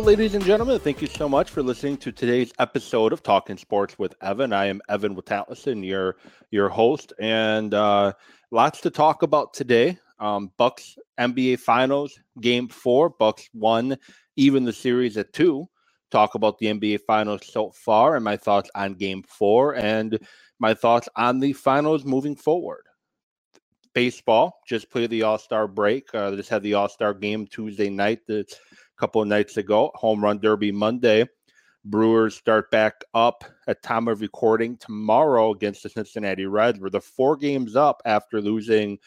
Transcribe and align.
Ladies 0.00 0.34
and 0.34 0.44
gentlemen. 0.44 0.80
Thank 0.80 1.02
you 1.02 1.06
so 1.06 1.28
much 1.28 1.50
for 1.50 1.62
listening 1.62 1.98
to 1.98 2.10
today's 2.10 2.52
episode 2.58 3.12
of 3.12 3.22
Talking 3.22 3.58
Sports 3.58 3.98
with 3.98 4.14
Evan. 4.22 4.50
I 4.50 4.64
am 4.64 4.80
Evan 4.88 5.14
Witatlison, 5.14 5.86
your 5.86 6.16
your 6.50 6.70
host, 6.70 7.12
and 7.20 7.74
uh, 7.74 8.14
lots 8.50 8.80
to 8.80 8.90
talk 8.90 9.22
about 9.22 9.52
today. 9.52 9.98
Um, 10.18 10.52
Bucks 10.56 10.96
NBA 11.18 11.60
Finals 11.60 12.18
Game 12.40 12.66
Four. 12.66 13.10
Bucks 13.10 13.48
won 13.52 13.98
even 14.36 14.64
the 14.64 14.72
series 14.72 15.18
at 15.18 15.34
two. 15.34 15.68
Talk 16.10 16.34
about 16.34 16.58
the 16.58 16.66
NBA 16.66 17.00
Finals 17.06 17.42
so 17.44 17.70
far 17.70 18.16
and 18.16 18.24
my 18.24 18.38
thoughts 18.38 18.70
on 18.74 18.94
Game 18.94 19.22
Four 19.22 19.76
and 19.76 20.18
my 20.58 20.72
thoughts 20.72 21.10
on 21.14 21.40
the 21.40 21.52
finals 21.52 22.06
moving 22.06 22.36
forward. 22.36 22.84
Baseball 23.92 24.58
just 24.66 24.90
played 24.90 25.10
the 25.10 25.24
All 25.24 25.38
Star 25.38 25.68
break. 25.68 26.12
Uh, 26.14 26.34
just 26.36 26.48
had 26.48 26.62
the 26.62 26.74
All 26.74 26.88
Star 26.88 27.12
game 27.12 27.46
Tuesday 27.46 27.90
night. 27.90 28.20
The 28.26 28.46
couple 29.00 29.22
of 29.22 29.28
nights 29.28 29.56
ago. 29.56 29.90
Home 29.94 30.22
Run 30.22 30.38
Derby 30.38 30.70
Monday. 30.70 31.26
Brewers 31.86 32.36
start 32.36 32.70
back 32.70 33.02
up 33.14 33.44
at 33.66 33.82
time 33.82 34.08
of 34.08 34.20
recording 34.20 34.76
tomorrow 34.76 35.52
against 35.52 35.82
the 35.82 35.88
Cincinnati 35.88 36.44
Reds. 36.44 36.78
We're 36.78 36.90
the 36.90 37.00
four 37.00 37.34
games 37.38 37.74
up 37.74 38.02
after 38.04 38.42
losing 38.42 38.98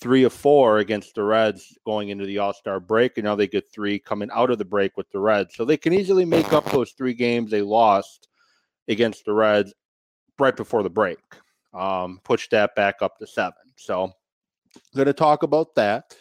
three 0.00 0.22
of 0.22 0.32
four 0.32 0.78
against 0.78 1.14
the 1.14 1.22
Reds 1.22 1.76
going 1.84 2.08
into 2.08 2.24
the 2.24 2.38
All 2.38 2.54
Star 2.54 2.80
break, 2.80 3.18
and 3.18 3.26
now 3.26 3.34
they 3.34 3.46
get 3.46 3.70
three 3.70 3.98
coming 3.98 4.30
out 4.32 4.50
of 4.50 4.56
the 4.56 4.64
break 4.64 4.96
with 4.96 5.10
the 5.10 5.18
Reds. 5.18 5.54
So 5.54 5.66
they 5.66 5.76
can 5.76 5.92
easily 5.92 6.24
make 6.24 6.54
up 6.54 6.64
those 6.64 6.92
three 6.92 7.12
games 7.12 7.50
they 7.50 7.60
lost 7.60 8.28
against 8.88 9.26
the 9.26 9.34
Reds 9.34 9.74
right 10.38 10.56
before 10.56 10.82
the 10.82 10.88
break. 10.88 11.18
Um, 11.74 12.18
push 12.24 12.48
that 12.48 12.74
back 12.74 13.02
up 13.02 13.18
to 13.18 13.26
seven. 13.26 13.52
So, 13.76 14.10
going 14.96 15.04
to 15.06 15.12
talk 15.12 15.42
about 15.42 15.74
that. 15.74 16.14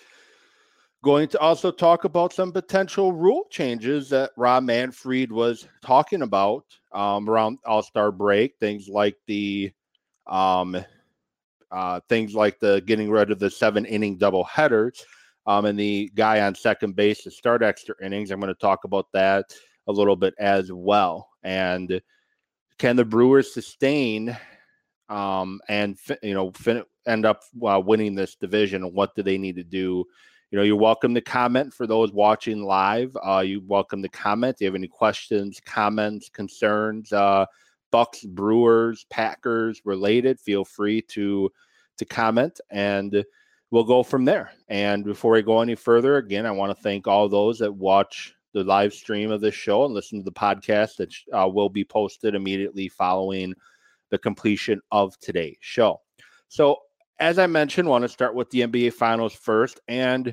Going 1.04 1.28
to 1.30 1.40
also 1.40 1.72
talk 1.72 2.06
about 2.06 2.34
some 2.34 2.52
potential 2.52 3.14
rule 3.14 3.46
changes 3.52 4.10
that 4.10 4.32
Rob 4.36 4.64
Manfred 4.64 5.32
was 5.32 5.68
talking 5.82 6.24
about 6.24 6.66
um, 6.92 7.30
around 7.30 7.60
All 7.66 7.84
Star 7.84 8.12
break. 8.12 8.56
Things 8.60 8.88
like 8.90 9.16
the 9.28 9.72
um, 10.26 10.76
uh, 11.72 12.00
things 12.10 12.34
like 12.34 12.60
the 12.60 12.82
getting 12.86 13.10
rid 13.10 13.32
of 13.32 13.40
the 13.40 13.50
seven 13.50 13.86
inning 13.86 14.18
double 14.18 14.44
headers 14.44 15.06
um, 15.46 15.66
and 15.66 15.80
the 15.80 16.12
guy 16.16 16.42
on 16.42 16.56
second 16.56 16.96
base 16.96 17.24
to 17.24 17.32
start 17.32 17.64
extra 17.64 17.96
innings. 18.04 18.32
I'm 18.32 18.40
going 18.40 18.54
to 18.54 18.60
talk 18.60 18.84
about 18.84 19.08
that 19.14 19.46
a 19.88 19.92
little 19.92 20.16
bit 20.16 20.34
as 20.38 20.72
well. 20.72 21.30
And 21.44 22.02
can 22.78 22.96
the 22.96 23.06
Brewers 23.06 23.54
sustain 23.54 24.38
um, 25.10 25.62
and 25.70 25.98
you 26.22 26.34
know 26.34 26.52
fin- 26.52 26.84
end 27.08 27.26
up 27.26 27.44
uh, 27.66 27.82
winning 27.84 28.16
this 28.16 28.36
division? 28.36 28.84
And 28.84 28.94
what 28.94 29.16
do 29.16 29.24
they 29.24 29.38
need 29.38 29.56
to 29.56 29.64
do 29.64 30.06
you 30.52 30.58
know, 30.58 30.64
you're 30.64 30.76
welcome 30.78 31.14
to 31.14 31.22
comment 31.22 31.74
for 31.74 31.88
those 31.88 32.14
watching 32.14 32.64
live. 32.64 33.16
Uh, 33.26 33.40
you 33.40 33.62
welcome 33.66 34.02
to 34.02 34.10
comment. 34.10 34.58
Do 34.58 34.66
you 34.66 34.68
have 34.68 34.76
any 34.76 34.88
questions, 34.88 35.60
comments, 35.66 36.30
concerns? 36.30 37.12
Uh, 37.12 37.46
Bucks, 37.92 38.24
Brewers, 38.24 39.06
Packers 39.10 39.82
related, 39.86 40.40
feel 40.40 40.66
free 40.66 41.02
to 41.10 41.50
to 41.98 42.06
comment 42.06 42.60
and 42.70 43.26
we'll 43.72 43.84
go 43.84 44.04
from 44.04 44.24
there. 44.24 44.52
And 44.70 45.04
before 45.04 45.36
I 45.36 45.42
go 45.42 45.62
any 45.62 45.76
further, 45.76 46.18
again, 46.18 46.46
I 46.46 46.52
want 46.52 46.76
to 46.76 46.84
thank 46.84 47.08
all 47.08 47.28
those 47.28 47.60
that 47.60 47.74
watch 47.74 48.34
the 48.54 48.64
live 48.64 48.94
stream 48.94 49.32
of 49.32 49.42
this 49.42 49.56
show 49.56 49.86
and 49.86 49.94
listen 49.94 50.20
to 50.20 50.24
the 50.24 50.32
podcast 50.32 50.96
that 50.98 51.14
uh, 51.34 51.48
will 51.48 51.70
be 51.70 51.84
posted 51.84 52.36
immediately 52.36 52.88
following 52.88 53.54
the 54.10 54.18
completion 54.18 54.80
of 54.92 55.20
today's 55.20 55.58
show. 55.60 56.00
So 56.48 56.78
as 57.20 57.40
I 57.40 57.48
mentioned, 57.48 57.90
want 57.90 58.04
to 58.04 58.10
start 58.10 58.36
with 58.36 58.50
the 58.52 58.62
NBA 58.62 58.94
Finals 58.94 59.34
first. 59.34 59.80
And 59.88 60.28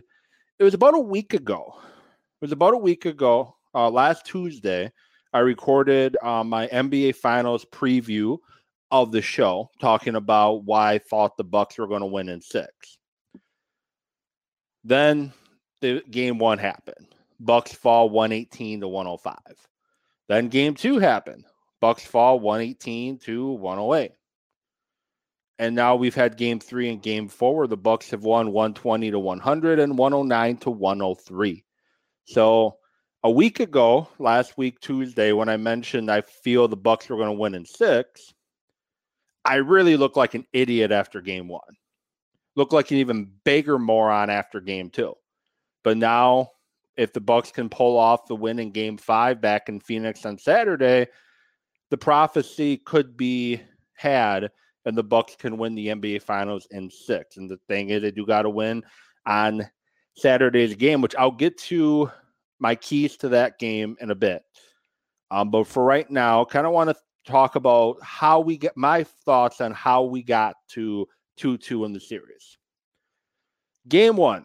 it 0.59 0.65
was 0.65 0.75
about 0.75 0.95
a 0.95 1.01
week 1.01 1.35
ago. 1.35 1.75
It 1.77 2.45
was 2.45 2.53
about 2.53 2.75
a 2.75 2.79
week 2.79 3.07
ago, 3.07 3.57
uh, 3.75 3.91
last 3.91 4.27
Tuesday. 4.27 4.93
I 5.33 5.41
recorded 5.41 6.17
uh, 6.23 6.45
my 6.45 6.69
NBA 6.69 7.17
Finals 7.17 7.65
preview 7.65 8.39
of 8.91 9.11
the 9.11 9.23
show, 9.23 9.71
talking 9.81 10.15
about 10.15 10.65
why 10.65 10.93
I 10.93 10.99
thought 10.99 11.37
the 11.37 11.45
Bucks 11.45 11.79
were 11.79 11.89
going 11.89 12.03
to 12.03 12.07
win 12.07 12.29
in 12.29 12.41
six. 12.41 12.99
Then 14.85 15.33
the 15.81 16.03
game 16.11 16.39
one 16.39 16.59
happened. 16.59 17.09
Bucks 17.41 17.73
fall 17.73 18.11
118 18.11 18.83
to 18.83 18.89
105. 18.89 19.37
Then 20.29 20.49
game 20.49 20.75
two 20.75 20.99
happened. 20.99 21.45
Bucks 21.81 22.05
fall 22.05 22.39
118 22.39 23.19
to 23.21 23.49
108 23.49 24.13
and 25.59 25.75
now 25.75 25.95
we've 25.95 26.15
had 26.15 26.37
game 26.37 26.59
three 26.59 26.89
and 26.89 27.03
game 27.03 27.29
four 27.29 27.57
where 27.57 27.67
the 27.67 27.77
bucks 27.77 28.11
have 28.11 28.25
won 28.25 28.53
120 28.53 29.11
to 29.11 29.19
100 29.19 29.79
and 29.79 29.99
109 29.99 30.57
to 30.59 30.71
103 30.71 31.65
so 32.25 32.77
a 33.23 33.31
week 33.31 33.61
ago 33.61 34.09
last 34.19 34.57
week 34.59 34.81
tuesday 34.81 35.33
when 35.33 35.49
i 35.49 35.57
mentioned 35.57 36.11
i 36.11 36.21
feel 36.21 36.69
the 36.69 36.77
bucks 36.77 37.09
were 37.09 37.17
going 37.17 37.29
to 37.29 37.33
win 37.33 37.55
in 37.55 37.65
six 37.65 38.35
i 39.45 39.57
really 39.57 39.97
look 39.97 40.17
like 40.17 40.35
an 40.35 40.47
idiot 40.53 40.91
after 40.91 41.21
game 41.21 41.49
one. 41.49 41.61
Looked 42.57 42.73
like 42.73 42.91
an 42.93 42.99
even 42.99 43.33
bigger 43.45 43.81
moron 43.81 44.31
after 44.31 44.61
game 44.61 44.89
two. 44.89 45.15
But 45.83 45.97
now 45.97 46.51
if 46.97 47.13
the 47.13 47.21
bucks 47.21 47.51
can 47.51 47.69
pull 47.69 47.99
off 47.99 48.27
the 48.27 48.37
win 48.37 48.59
in 48.59 48.71
game 48.71 48.97
five 48.97 49.41
back 49.41 49.69
in 49.69 49.81
phoenix 49.81 50.25
on 50.25 50.39
saturday 50.39 51.07
the 51.91 51.97
prophecy 51.97 52.77
could 52.77 53.17
be 53.17 53.61
had 53.95 54.51
and 54.85 54.97
the 54.97 55.03
Bucks 55.03 55.37
can 55.37 55.57
win 55.57 55.75
the 55.75 55.89
NBA 55.89 56.23
Finals 56.23 56.67
in 56.71 56.91
six. 56.91 57.37
And 57.37 57.51
the 57.51 57.59
thing 57.69 57.91
is, 57.91 58.03
they 58.03 58.11
do 58.11 58.27
got 58.27 58.43
to 58.43 58.51
win 58.51 58.83
on 59.27 59.69
Saturday's 60.17 60.75
game, 60.75 61.01
which 61.01 61.15
I'll 61.17 61.31
get 61.31 61.59
to 61.59 62.11
my 62.59 62.75
keys 62.75 63.17
to 63.19 63.29
that 63.31 63.59
game 63.59 63.97
in 64.01 64.11
a 64.11 64.15
bit. 64.15 64.43
Um, 65.31 65.51
but 65.51 65.67
for 65.67 65.85
right 65.85 66.09
now, 66.11 66.45
kind 66.45 66.67
of 66.67 66.73
want 66.73 66.91
to 66.91 66.97
talk 67.27 67.57
about 67.57 67.97
how 68.03 68.41
we 68.41 68.57
get 68.57 68.77
my 68.77 69.05
thoughts 69.05 69.61
on 69.61 69.73
how 69.73 70.05
we 70.05 70.23
got 70.23 70.57
to 70.69 71.09
2 71.39 71.59
2 71.59 71.85
in 71.85 71.93
the 71.93 72.01
series. 72.01 72.59
Game 73.89 74.17
one 74.17 74.45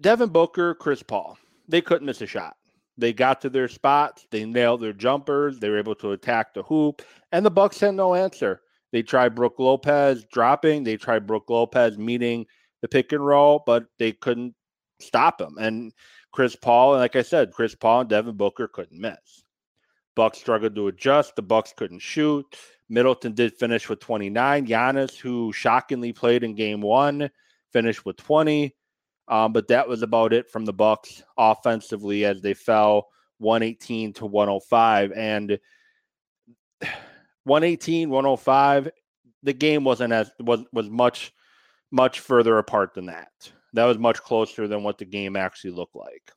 Devin 0.00 0.30
Booker, 0.30 0.74
Chris 0.74 1.02
Paul. 1.02 1.38
They 1.68 1.80
couldn't 1.80 2.06
miss 2.06 2.20
a 2.20 2.26
shot. 2.26 2.56
They 2.98 3.12
got 3.12 3.40
to 3.42 3.50
their 3.50 3.68
spots. 3.68 4.26
They 4.30 4.44
nailed 4.44 4.80
their 4.80 4.92
jumpers. 4.92 5.58
They 5.58 5.68
were 5.68 5.78
able 5.78 5.94
to 5.96 6.12
attack 6.12 6.54
the 6.54 6.62
hoop, 6.62 7.02
and 7.32 7.44
the 7.44 7.50
Bucks 7.50 7.80
had 7.80 7.94
no 7.94 8.14
answer. 8.14 8.62
They 8.92 9.02
tried 9.02 9.34
Brook 9.34 9.56
Lopez 9.58 10.24
dropping. 10.32 10.84
They 10.84 10.96
tried 10.96 11.26
Brook 11.26 11.44
Lopez 11.48 11.98
meeting 11.98 12.46
the 12.80 12.88
pick 12.88 13.12
and 13.12 13.24
roll, 13.24 13.62
but 13.66 13.86
they 13.98 14.12
couldn't 14.12 14.54
stop 15.00 15.40
him. 15.40 15.56
And 15.58 15.92
Chris 16.32 16.56
Paul, 16.56 16.94
and 16.94 17.00
like 17.00 17.16
I 17.16 17.22
said, 17.22 17.52
Chris 17.52 17.74
Paul 17.74 18.02
and 18.02 18.08
Devin 18.10 18.36
Booker 18.36 18.68
couldn't 18.68 19.00
miss. 19.00 19.44
Bucks 20.14 20.38
struggled 20.38 20.74
to 20.74 20.88
adjust. 20.88 21.36
The 21.36 21.42
Bucks 21.42 21.74
couldn't 21.76 21.98
shoot. 21.98 22.46
Middleton 22.88 23.32
did 23.32 23.54
finish 23.54 23.88
with 23.88 24.00
29. 24.00 24.66
Giannis, 24.66 25.16
who 25.16 25.52
shockingly 25.52 26.12
played 26.12 26.44
in 26.44 26.54
game 26.54 26.80
one, 26.80 27.30
finished 27.72 28.06
with 28.06 28.16
20. 28.16 28.74
Um, 29.28 29.52
but 29.52 29.68
that 29.68 29.88
was 29.88 30.02
about 30.02 30.32
it 30.32 30.50
from 30.50 30.64
the 30.64 30.72
Bucks 30.72 31.22
offensively 31.36 32.24
as 32.24 32.40
they 32.40 32.54
fell 32.54 33.08
118 33.38 34.12
to 34.14 34.26
105. 34.26 35.12
And 35.12 35.58
118, 37.44 38.10
105, 38.10 38.90
the 39.42 39.52
game 39.52 39.84
wasn't 39.84 40.12
as 40.12 40.30
was 40.40 40.64
was 40.72 40.88
much 40.90 41.32
much 41.90 42.20
further 42.20 42.58
apart 42.58 42.94
than 42.94 43.06
that. 43.06 43.30
That 43.72 43.84
was 43.84 43.98
much 43.98 44.20
closer 44.22 44.66
than 44.68 44.82
what 44.82 44.98
the 44.98 45.04
game 45.04 45.36
actually 45.36 45.72
looked 45.72 45.96
like. 45.96 46.32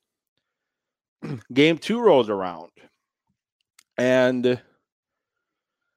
game 1.54 1.78
two 1.78 2.00
rolls 2.00 2.30
around, 2.30 2.72
and 3.98 4.62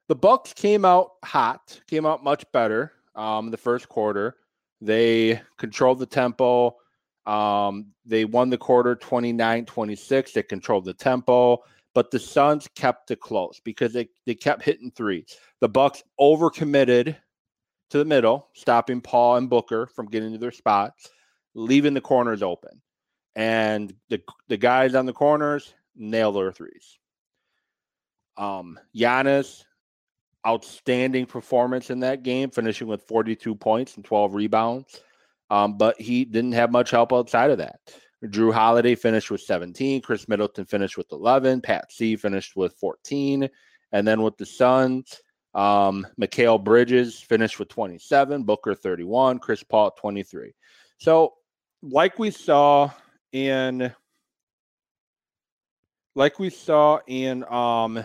the 0.09 0.15
Bucks 0.15 0.53
came 0.53 0.85
out 0.85 1.13
hot, 1.25 1.81
came 1.87 2.07
out 2.07 2.25
much 2.25 2.45
better. 2.53 2.93
Um, 3.15 3.51
the 3.51 3.57
first 3.57 3.89
quarter, 3.89 4.37
they 4.81 5.41
controlled 5.59 5.99
the 5.99 6.07
tempo. 6.07 6.77
Um, 7.27 7.87
they 8.05 8.25
won 8.25 8.51
the 8.51 8.59
quarter 8.59 8.97
29 8.97 9.65
26. 9.65 10.33
They 10.33 10.43
controlled 10.43 10.85
the 10.85 10.95
tempo, 10.95 11.63
but 11.95 12.11
the 12.11 12.19
Suns 12.19 12.69
kept 12.75 13.11
it 13.11 13.21
close 13.21 13.61
because 13.63 13.93
they, 13.93 14.09
they 14.27 14.35
kept 14.35 14.63
hitting 14.63 14.91
threes. 14.91 15.37
The 15.61 15.69
Bucks 15.69 16.03
overcommitted 16.21 17.17
to 17.91 17.99
the 17.99 18.05
middle, 18.05 18.49
stopping 18.55 19.01
Paul 19.01 19.37
and 19.37 19.51
Booker 19.51 19.87
from 19.87 20.07
getting 20.07 20.33
to 20.33 20.39
their 20.39 20.51
spots, 20.51 21.11
leaving 21.55 21.95
the 21.95 22.01
corners 22.01 22.43
open. 22.43 22.81
And 23.37 23.95
the, 24.09 24.21
the 24.49 24.57
guys 24.57 24.95
on 24.95 25.07
the 25.07 25.13
corners 25.13 25.75
nail 25.95 26.33
their 26.33 26.53
threes. 26.53 26.99
Um, 28.37 28.81
Giannis, 28.97 29.63
outstanding 30.47 31.27
performance 31.27 31.91
in 31.91 32.01
that 32.01 32.23
game, 32.23 32.51
finishing 32.51 32.89
with 32.89 33.07
42 33.07 33.55
points 33.55 33.97
and 33.97 34.05
12 34.05 34.35
rebounds. 34.35 35.01
Um, 35.53 35.77
but 35.77 36.01
he 36.01 36.25
didn't 36.25 36.53
have 36.53 36.73
much 36.73 36.91
help 36.91 37.13
outside 37.13 37.51
of 37.51 37.59
that. 37.59 37.79
Jrue 38.25 38.55
Holiday 38.55 38.95
finished 38.95 39.31
with 39.31 39.43
17. 39.43 40.01
Khris 40.01 40.27
Middleton 40.27 40.65
finished 40.65 40.97
with 40.97 41.13
11. 41.13 41.61
Pat 41.61 41.93
C 41.93 42.17
finished 42.17 42.57
with 42.57 42.73
14. 42.81 43.51
And 43.93 44.09
then 44.09 44.23
with 44.23 44.39
the 44.39 44.47
Suns, 44.47 45.21
um, 45.55 46.07
Mikal 46.19 46.65
Bridges 46.65 47.21
finished 47.21 47.59
with 47.59 47.69
27. 47.69 48.45
Booker 48.45 48.75
31. 48.75 49.41
Chris 49.41 49.63
Paul 49.63 49.91
23. 49.91 50.55
So, 50.97 51.35
like 51.83 52.19
we 52.19 52.31
saw 52.31 52.91
in 53.33 53.93
like 56.15 56.39
we 56.39 56.49
saw 56.49 57.01
in 57.07 57.45
um 57.45 58.05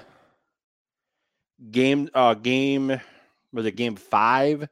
game 1.72 2.10
uh 2.14 2.34
game 2.34 3.00
was 3.54 3.66
it 3.66 3.78
game 3.78 3.96
five? 3.96 4.68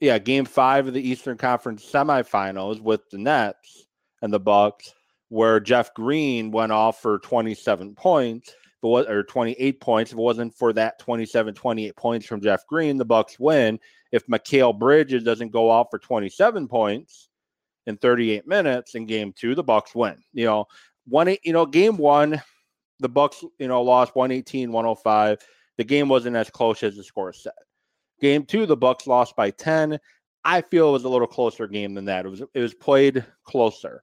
Yeah, 0.00 0.18
game 0.18 0.46
five 0.46 0.88
of 0.88 0.94
the 0.94 1.08
Eastern 1.08 1.36
Conference 1.36 1.84
semifinals 1.84 2.80
with 2.80 3.08
the 3.10 3.18
Nets 3.18 3.86
and 4.22 4.32
the 4.32 4.40
Bucks, 4.40 4.94
where 5.28 5.60
Jeff 5.60 5.92
Green 5.92 6.50
went 6.50 6.72
off 6.72 7.02
for 7.02 7.18
27 7.18 7.94
points, 7.94 8.54
but 8.80 9.10
or 9.10 9.22
28 9.22 9.78
points. 9.80 10.12
If 10.12 10.18
it 10.18 10.22
wasn't 10.22 10.54
for 10.54 10.72
that 10.72 10.98
27, 11.00 11.54
28 11.54 11.96
points 11.96 12.26
from 12.26 12.40
Jeff 12.40 12.66
Green, 12.66 12.96
the 12.96 13.04
Bucks 13.04 13.38
win. 13.38 13.78
If 14.10 14.26
Mikal 14.26 14.76
Bridges 14.76 15.22
doesn't 15.22 15.52
go 15.52 15.68
off 15.68 15.88
for 15.90 15.98
27 15.98 16.66
points 16.66 17.28
in 17.86 17.98
38 17.98 18.46
minutes 18.46 18.94
in 18.94 19.04
game 19.04 19.34
two, 19.34 19.54
the 19.54 19.62
Bucks 19.62 19.94
win. 19.94 20.16
You 20.32 20.46
know, 20.46 20.66
one 21.06 21.36
you 21.42 21.52
know, 21.52 21.66
game 21.66 21.98
one, 21.98 22.40
the 23.00 23.08
Bucks, 23.08 23.44
you 23.58 23.68
know, 23.68 23.82
lost 23.82 24.16
118, 24.16 24.72
105. 24.72 25.38
The 25.76 25.84
game 25.84 26.08
wasn't 26.08 26.36
as 26.36 26.48
close 26.48 26.82
as 26.82 26.96
the 26.96 27.04
score 27.04 27.34
said. 27.34 27.52
Game 28.20 28.44
two, 28.44 28.66
the 28.66 28.76
Bucks 28.76 29.06
lost 29.06 29.36
by 29.36 29.50
10. 29.50 29.98
I 30.44 30.62
feel 30.62 30.88
it 30.90 30.92
was 30.92 31.04
a 31.04 31.08
little 31.08 31.26
closer 31.26 31.66
game 31.66 31.94
than 31.94 32.06
that. 32.06 32.24
It 32.24 32.28
was 32.28 32.40
it 32.40 32.60
was 32.60 32.74
played 32.74 33.24
closer. 33.44 34.02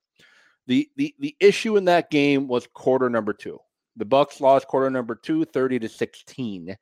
The 0.68 0.90
the 0.96 1.16
the 1.20 1.36
issue 1.40 1.78
in 1.78 1.86
that 1.86 2.10
game 2.10 2.48
was 2.48 2.68
quarter 2.68 3.10
number 3.10 3.34
two. 3.34 3.60
The 3.96 4.06
Bucks 4.06 4.40
lost 4.42 4.68
quarter 4.68 4.90
number 4.90 5.16
two, 5.16 5.46
30 5.46 5.80
to 5.80 5.90
16. 5.90 6.78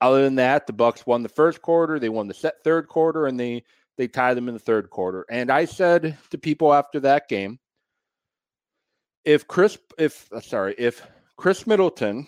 Other 0.00 0.22
than 0.22 0.36
that, 0.36 0.66
the 0.66 0.72
Bucks 0.72 1.06
won 1.06 1.22
the 1.22 1.28
first 1.28 1.62
quarter, 1.62 1.98
they 1.98 2.08
won 2.08 2.28
the 2.28 2.34
set 2.34 2.62
third 2.62 2.88
quarter, 2.88 3.26
and 3.26 3.38
they 3.38 3.64
they 3.96 4.06
tied 4.06 4.36
them 4.36 4.48
in 4.48 4.54
the 4.54 4.60
third 4.60 4.90
quarter. 4.90 5.26
And 5.30 5.50
I 5.50 5.64
said 5.64 6.16
to 6.30 6.38
people 6.38 6.72
after 6.72 7.00
that 7.00 7.28
game, 7.28 7.58
if 9.24 9.48
Chris 9.48 9.78
if 9.98 10.30
uh, 10.32 10.40
sorry, 10.40 10.74
if 10.78 11.04
Khris 11.36 11.66
Middleton 11.66 12.26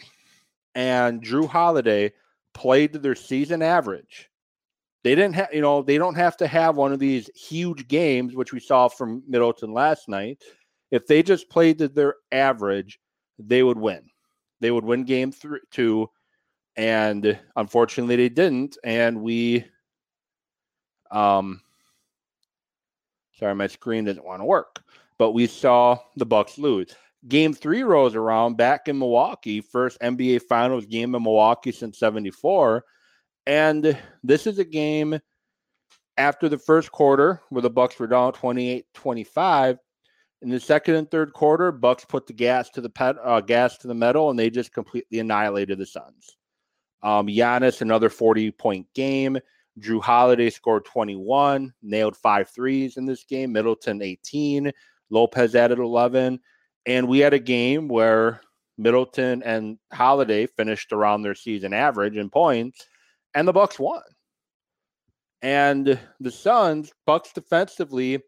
and 0.74 1.22
Jrue 1.22 1.48
Holiday 1.48 2.12
played 2.60 2.92
to 2.92 2.98
their 2.98 3.14
season 3.14 3.62
average. 3.62 4.28
They 5.02 5.14
didn't 5.14 5.34
have, 5.34 5.48
you 5.50 5.62
know, 5.62 5.80
they 5.80 5.96
don't 5.96 6.14
have 6.16 6.36
to 6.36 6.46
have 6.46 6.76
one 6.76 6.92
of 6.92 6.98
these 6.98 7.30
huge 7.34 7.88
games, 7.88 8.36
which 8.36 8.52
we 8.52 8.60
saw 8.60 8.86
from 8.86 9.22
Middleton 9.26 9.72
last 9.72 10.10
night. 10.10 10.42
If 10.90 11.06
they 11.06 11.22
just 11.22 11.48
played 11.48 11.78
to 11.78 11.88
their 11.88 12.16
average, 12.32 13.00
they 13.38 13.62
would 13.62 13.78
win. 13.78 14.02
They 14.60 14.70
would 14.70 14.84
win 14.84 15.04
game 15.04 15.32
three, 15.32 15.60
two, 15.70 16.10
and 16.76 17.38
unfortunately 17.56 18.16
they 18.16 18.28
didn't. 18.28 18.76
And 18.84 19.22
we, 19.22 19.64
um, 21.10 21.62
sorry, 23.38 23.54
my 23.54 23.68
screen 23.68 24.04
doesn't 24.04 24.26
want 24.26 24.42
to 24.42 24.46
work, 24.46 24.82
but 25.16 25.32
we 25.32 25.46
saw 25.46 25.98
the 26.16 26.26
Bucks 26.26 26.58
lose. 26.58 26.94
Game 27.28 27.52
three 27.52 27.82
rolls 27.82 28.14
around 28.14 28.56
back 28.56 28.88
in 28.88 28.98
Milwaukee, 28.98 29.60
first 29.60 30.00
NBA 30.00 30.42
Finals 30.42 30.86
game 30.86 31.14
in 31.14 31.22
Milwaukee 31.22 31.72
since 31.72 31.98
74. 31.98 32.84
And 33.46 33.98
this 34.22 34.46
is 34.46 34.58
a 34.58 34.64
game 34.64 35.18
after 36.16 36.48
the 36.48 36.58
first 36.58 36.92
quarter 36.92 37.40
where 37.50 37.62
the 37.62 37.70
Bucks 37.70 37.98
were 37.98 38.06
down 38.06 38.32
28 38.32 38.86
25. 38.94 39.78
In 40.42 40.48
the 40.48 40.60
second 40.60 40.94
and 40.94 41.10
third 41.10 41.34
quarter, 41.34 41.70
Bucks 41.70 42.06
put 42.06 42.26
the 42.26 42.32
gas 42.32 42.70
to 42.70 42.80
the 42.80 42.88
pet, 42.88 43.16
uh, 43.22 43.42
gas 43.42 43.76
to 43.78 43.88
the 43.88 43.94
metal, 43.94 44.30
and 44.30 44.38
they 44.38 44.48
just 44.48 44.72
completely 44.72 45.18
annihilated 45.18 45.78
the 45.78 45.84
Suns. 45.84 46.38
Um, 47.02 47.26
Giannis, 47.26 47.82
another 47.82 48.08
40 48.08 48.50
point 48.52 48.86
game. 48.94 49.38
Jrue 49.78 50.02
Holiday 50.02 50.50
scored 50.50 50.84
21, 50.84 51.72
nailed 51.82 52.16
five 52.16 52.48
threes 52.48 52.96
in 52.96 53.04
this 53.04 53.24
game. 53.24 53.52
Middleton 53.52 54.02
18, 54.02 54.72
Lopez 55.10 55.54
added 55.54 55.78
11. 55.78 56.40
And 56.86 57.08
we 57.08 57.18
had 57.18 57.34
a 57.34 57.38
game 57.38 57.88
where 57.88 58.40
Middleton 58.78 59.42
and 59.42 59.78
Holiday 59.92 60.46
finished 60.46 60.92
around 60.92 61.22
their 61.22 61.34
season 61.34 61.72
average 61.72 62.16
in 62.16 62.30
points, 62.30 62.86
and 63.34 63.46
the 63.46 63.52
Bucks 63.52 63.78
won. 63.78 64.02
And 65.42 65.98
the 66.18 66.30
Suns, 66.30 66.92
Bucks 67.06 67.32
defensively 67.32 68.22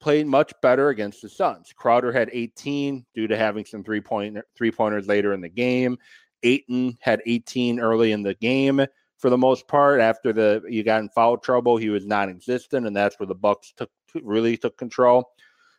played 0.00 0.26
much 0.26 0.52
better 0.62 0.88
against 0.88 1.22
the 1.22 1.28
Suns. 1.28 1.72
Crowder 1.76 2.12
had 2.12 2.30
18 2.32 3.04
due 3.14 3.26
to 3.26 3.36
having 3.36 3.64
some 3.64 3.84
three 3.84 4.00
point 4.00 4.38
three 4.56 4.70
pointers 4.70 5.06
later 5.06 5.32
in 5.32 5.40
the 5.40 5.48
game. 5.48 5.98
Ayton 6.42 6.96
had 7.00 7.22
18 7.26 7.80
early 7.80 8.12
in 8.12 8.22
the 8.22 8.34
game 8.34 8.84
for 9.18 9.30
the 9.30 9.38
most 9.38 9.66
part. 9.66 10.00
After 10.00 10.32
the 10.32 10.62
you 10.68 10.84
got 10.84 11.00
in 11.00 11.08
foul 11.10 11.36
trouble, 11.36 11.76
he 11.76 11.88
was 11.88 12.06
non-existent, 12.06 12.86
and 12.86 12.96
that's 12.96 13.18
where 13.18 13.26
the 13.26 13.34
Bucks 13.34 13.72
took 13.76 13.90
really 14.22 14.56
took 14.56 14.76
control. 14.76 15.30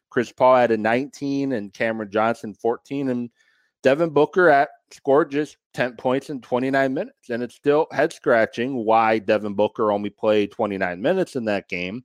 Chris 0.10 0.32
Paul 0.32 0.56
had 0.56 0.72
a 0.72 0.78
19 0.78 1.54
and 1.54 1.74
Cameron 1.74 2.12
Johnson 2.12 2.54
14 2.54 3.10
and 3.10 3.30
Devin 3.84 4.10
Booker 4.10 4.50
at 4.50 4.70
scored 4.92 5.32
just 5.32 5.58
10 5.74 5.96
points 5.96 6.30
in 6.30 6.42
29 6.42 6.94
minutes. 6.94 7.30
And 7.30 7.44
it's 7.44 7.56
still 7.56 7.88
head 7.92 8.12
scratching 8.12 8.84
why 8.86 9.20
Devin 9.20 9.54
Booker 9.54 9.92
only 9.92 10.10
played 10.10 10.52
29 10.52 11.02
minutes 11.02 11.36
in 11.36 11.46
that 11.46 11.70
game, 11.70 12.04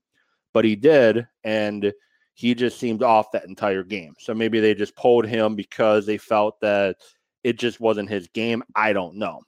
but 0.52 0.64
he 0.64 0.76
did. 0.76 1.26
And 1.42 1.92
he 2.34 2.54
just 2.54 2.78
seemed 2.78 3.02
off 3.02 3.32
that 3.32 3.46
entire 3.46 3.84
game. 3.84 4.14
So 4.18 4.34
maybe 4.34 4.60
they 4.60 4.74
just 4.74 4.96
pulled 4.96 5.26
him 5.26 5.54
because 5.54 6.04
they 6.04 6.18
felt 6.18 6.60
that 6.60 6.96
it 7.44 7.58
just 7.58 7.80
wasn't 7.80 8.10
his 8.10 8.28
game. 8.28 8.62
I 8.74 8.92
don't 8.92 9.16
know. 9.16 9.42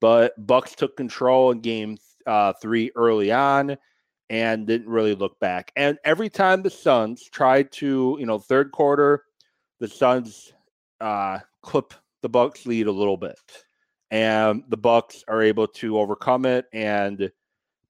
But 0.00 0.34
Bucks 0.46 0.74
took 0.74 0.96
control 0.96 1.50
in 1.50 1.60
game 1.60 1.98
uh, 2.26 2.54
three 2.60 2.90
early 2.96 3.32
on 3.32 3.76
and 4.34 4.66
didn't 4.66 4.88
really 4.88 5.14
look 5.14 5.38
back. 5.38 5.70
And 5.76 5.96
every 6.04 6.28
time 6.28 6.60
the 6.60 6.70
Suns 6.70 7.22
tried 7.22 7.70
to, 7.72 8.16
you 8.18 8.26
know, 8.26 8.40
third 8.40 8.72
quarter, 8.72 9.22
the 9.78 9.86
Suns 9.86 10.52
uh, 11.00 11.38
clip 11.62 11.94
the 12.20 12.28
Bucks 12.28 12.66
lead 12.66 12.88
a 12.88 12.92
little 12.92 13.16
bit, 13.16 13.38
and 14.10 14.64
the 14.70 14.76
Bucks 14.76 15.22
are 15.28 15.40
able 15.40 15.68
to 15.68 16.00
overcome 16.00 16.46
it 16.46 16.66
and 16.72 17.30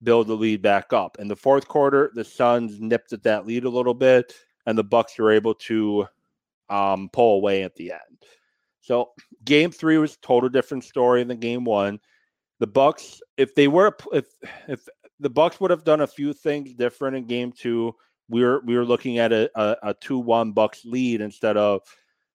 build 0.02 0.26
the 0.26 0.34
lead 0.34 0.60
back 0.60 0.92
up. 0.92 1.16
In 1.18 1.28
the 1.28 1.36
fourth 1.36 1.66
quarter, 1.66 2.10
the 2.14 2.24
Suns 2.24 2.78
nipped 2.78 3.14
at 3.14 3.22
that 3.22 3.46
lead 3.46 3.64
a 3.64 3.70
little 3.70 3.94
bit, 3.94 4.34
and 4.66 4.76
the 4.76 4.84
Bucks 4.84 5.18
were 5.18 5.32
able 5.32 5.54
to 5.54 6.06
um, 6.68 7.08
pull 7.10 7.36
away 7.36 7.62
at 7.62 7.74
the 7.76 7.92
end. 7.92 8.18
So 8.82 9.12
game 9.46 9.70
three 9.70 9.96
was 9.96 10.12
a 10.12 10.26
total 10.26 10.50
different 10.50 10.84
story 10.84 11.24
than 11.24 11.40
game 11.40 11.64
one. 11.64 12.00
The 12.58 12.66
Bucks, 12.66 13.22
if 13.38 13.54
they 13.54 13.66
were 13.66 13.96
if 14.12 14.26
if 14.68 14.86
the 15.24 15.30
Bucks 15.30 15.58
would 15.58 15.70
have 15.70 15.84
done 15.84 16.02
a 16.02 16.06
few 16.06 16.34
things 16.34 16.74
different 16.74 17.16
in 17.16 17.26
game 17.26 17.50
two. 17.50 17.94
We 18.28 18.42
were 18.42 18.60
we 18.66 18.76
were 18.76 18.84
looking 18.84 19.18
at 19.18 19.32
a, 19.32 19.50
a, 19.58 19.76
a 19.82 19.94
two 19.94 20.18
one 20.18 20.52
Bucks 20.52 20.84
lead 20.84 21.22
instead 21.22 21.56
of 21.56 21.80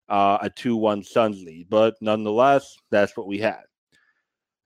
uh, 0.10 0.40
a 0.42 0.50
two 0.50 0.76
one 0.76 1.04
Suns 1.04 1.44
lead, 1.44 1.70
but 1.70 1.96
nonetheless, 2.02 2.76
that's 2.90 3.16
what 3.16 3.28
we 3.28 3.38
had. 3.38 3.62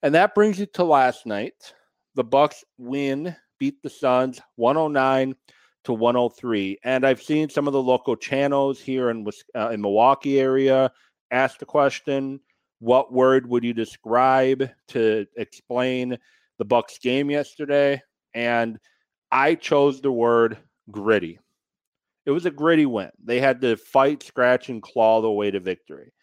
And 0.04 0.16
that 0.16 0.36
brings 0.36 0.58
you 0.58 0.66
to 0.68 0.86
last 0.86 1.26
night. 1.26 1.74
The 2.16 2.24
Bucks 2.24 2.64
win, 2.78 3.36
beat 3.60 3.84
the 3.84 3.90
Suns 3.90 4.40
109 4.56 5.36
to 5.84 5.94
103. 5.94 6.80
And 6.86 7.06
I've 7.06 7.22
seen 7.22 7.50
some 7.50 7.68
of 7.68 7.74
the 7.74 7.84
local 7.84 8.16
channels 8.16 8.80
here 8.80 9.10
in 9.10 9.28
uh, 9.54 9.70
in 9.70 9.82
Milwaukee 9.82 10.40
area 10.40 10.92
ask 11.32 11.60
the 11.60 11.66
question, 11.66 12.40
what 12.80 13.12
word 13.12 13.50
would 13.50 13.66
you 13.66 13.74
describe 13.74 14.70
to 14.90 15.26
explain 15.36 16.18
the 16.58 16.66
Bucks 16.66 16.98
game 17.00 17.30
yesterday, 17.30 18.02
and 18.34 18.80
I 19.32 19.56
chose 19.56 20.02
the 20.02 20.12
word 20.12 20.58
gritty. 20.92 21.40
It 22.26 22.32
was 22.32 22.46
a 22.46 22.52
gritty 22.52 22.86
win. 22.86 23.12
They 23.24 23.40
had 23.40 23.62
to 23.62 23.76
fight, 23.76 24.24
scratch, 24.24 24.70
and 24.70 24.82
claw 24.82 25.22
the 25.22 25.32
way 25.32 25.52
to 25.52 25.60
victory. 25.60 26.14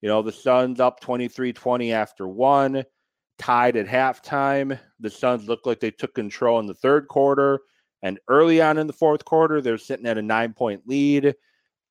You 0.00 0.08
know, 0.08 0.22
the 0.22 0.32
Suns 0.32 0.80
up 0.80 1.00
23 1.00 1.52
20 1.52 1.92
after 1.92 2.26
one, 2.26 2.84
tied 3.38 3.76
at 3.76 3.86
halftime. 3.86 4.78
The 5.00 5.10
Suns 5.10 5.48
looked 5.48 5.66
like 5.66 5.80
they 5.80 5.90
took 5.90 6.14
control 6.14 6.58
in 6.60 6.66
the 6.66 6.74
third 6.74 7.08
quarter. 7.08 7.60
And 8.02 8.18
early 8.28 8.60
on 8.60 8.78
in 8.78 8.86
the 8.86 8.92
fourth 8.92 9.24
quarter, 9.24 9.60
they're 9.60 9.78
sitting 9.78 10.06
at 10.06 10.18
a 10.18 10.22
nine 10.22 10.52
point 10.52 10.82
lead. 10.86 11.34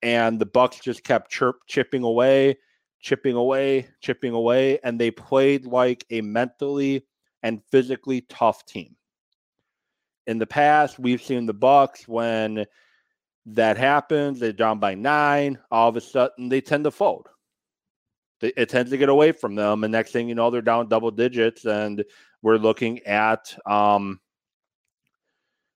And 0.01 0.39
the 0.39 0.45
Bucks 0.45 0.79
just 0.79 1.03
kept 1.03 1.31
chirp 1.31 1.57
chipping 1.67 2.03
away, 2.03 2.57
chipping 3.01 3.36
away, 3.36 3.88
chipping 4.01 4.34
away. 4.34 4.79
And 4.84 5.00
they 5.00 5.12
played 5.12 5.65
like 5.65 6.05
a 6.10 6.22
mentally 6.22 7.05
and 7.41 7.62
physically 7.72 8.22
tough 8.22 8.65
team. 8.65 8.95
In 10.27 10.38
the 10.39 10.48
past, 10.48 11.00
we've 11.00 11.22
seen 11.22 11.46
the 11.46 11.53
Bucks 11.53 12.08
when 12.08 12.65
that 13.48 13.77
happens, 13.77 14.39
they're 14.39 14.51
down 14.51 14.79
by 14.79 14.96
nine, 14.96 15.60
all 15.70 15.89
of 15.89 15.96
a 15.96 16.01
sudden 16.01 16.50
they 16.50 16.62
tend 16.62 16.84
to 16.86 16.91
fold. 16.91 17.27
It 18.41 18.70
tends 18.70 18.91
to 18.91 18.98
get 18.98 19.10
away 19.10 19.32
from 19.32 19.55
them, 19.55 19.84
and 19.84 19.91
next 19.91 20.12
thing 20.12 20.27
you 20.27 20.36
know, 20.36 20.50
they're 20.50 20.62
down 20.62 20.89
double 20.89 21.10
digits, 21.10 21.65
and 21.65 22.03
we're 22.41 22.58
looking 22.58 23.00
at 23.03 23.55
um, 23.65 24.20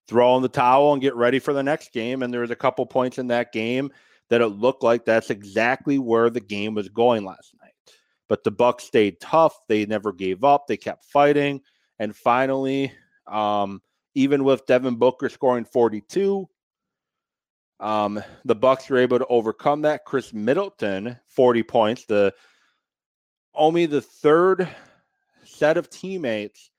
throwing 0.09 0.41
the 0.41 0.49
towel 0.49 0.93
and 0.93 1.01
get 1.01 1.15
ready 1.15 1.39
for 1.39 1.53
the 1.53 1.63
next 1.63 1.93
game. 1.93 2.21
And 2.21 2.33
there 2.33 2.41
was 2.41 2.51
a 2.51 2.55
couple 2.55 2.85
points 2.85 3.17
in 3.17 3.27
that 3.27 3.53
game 3.53 3.91
that 4.29 4.41
it 4.41 4.47
looked 4.47 4.83
like 4.83 5.05
that's 5.05 5.29
exactly 5.29 5.99
where 5.99 6.29
the 6.29 6.41
game 6.41 6.73
was 6.73 6.89
going 6.89 7.23
last 7.23 7.53
night. 7.61 7.73
But 8.27 8.43
the 8.43 8.51
Bucks 8.51 8.83
stayed 8.83 9.19
tough. 9.19 9.57
They 9.67 9.85
never 9.85 10.11
gave 10.11 10.43
up. 10.43 10.67
They 10.67 10.77
kept 10.77 11.05
fighting. 11.05 11.61
And 11.97 12.15
finally, 12.15 12.91
um, 13.27 13.81
even 14.19 14.43
with 14.43 14.65
Devin 14.65 14.95
Booker 14.95 15.29
scoring 15.29 15.63
42, 15.63 16.47
Um, 17.79 18.21
the 18.43 18.55
Bucks 18.55 18.89
were 18.89 18.97
able 18.97 19.19
to 19.19 19.25
overcome 19.27 19.83
that. 19.83 20.03
Khris 20.03 20.33
Middleton, 20.33 21.17
40 21.29 21.63
points. 21.63 22.03
The 22.05 22.33
only 23.53 23.85
the 23.85 24.01
third 24.01 24.67
set 25.45 25.77
of 25.77 25.89
teammates, 25.89 26.71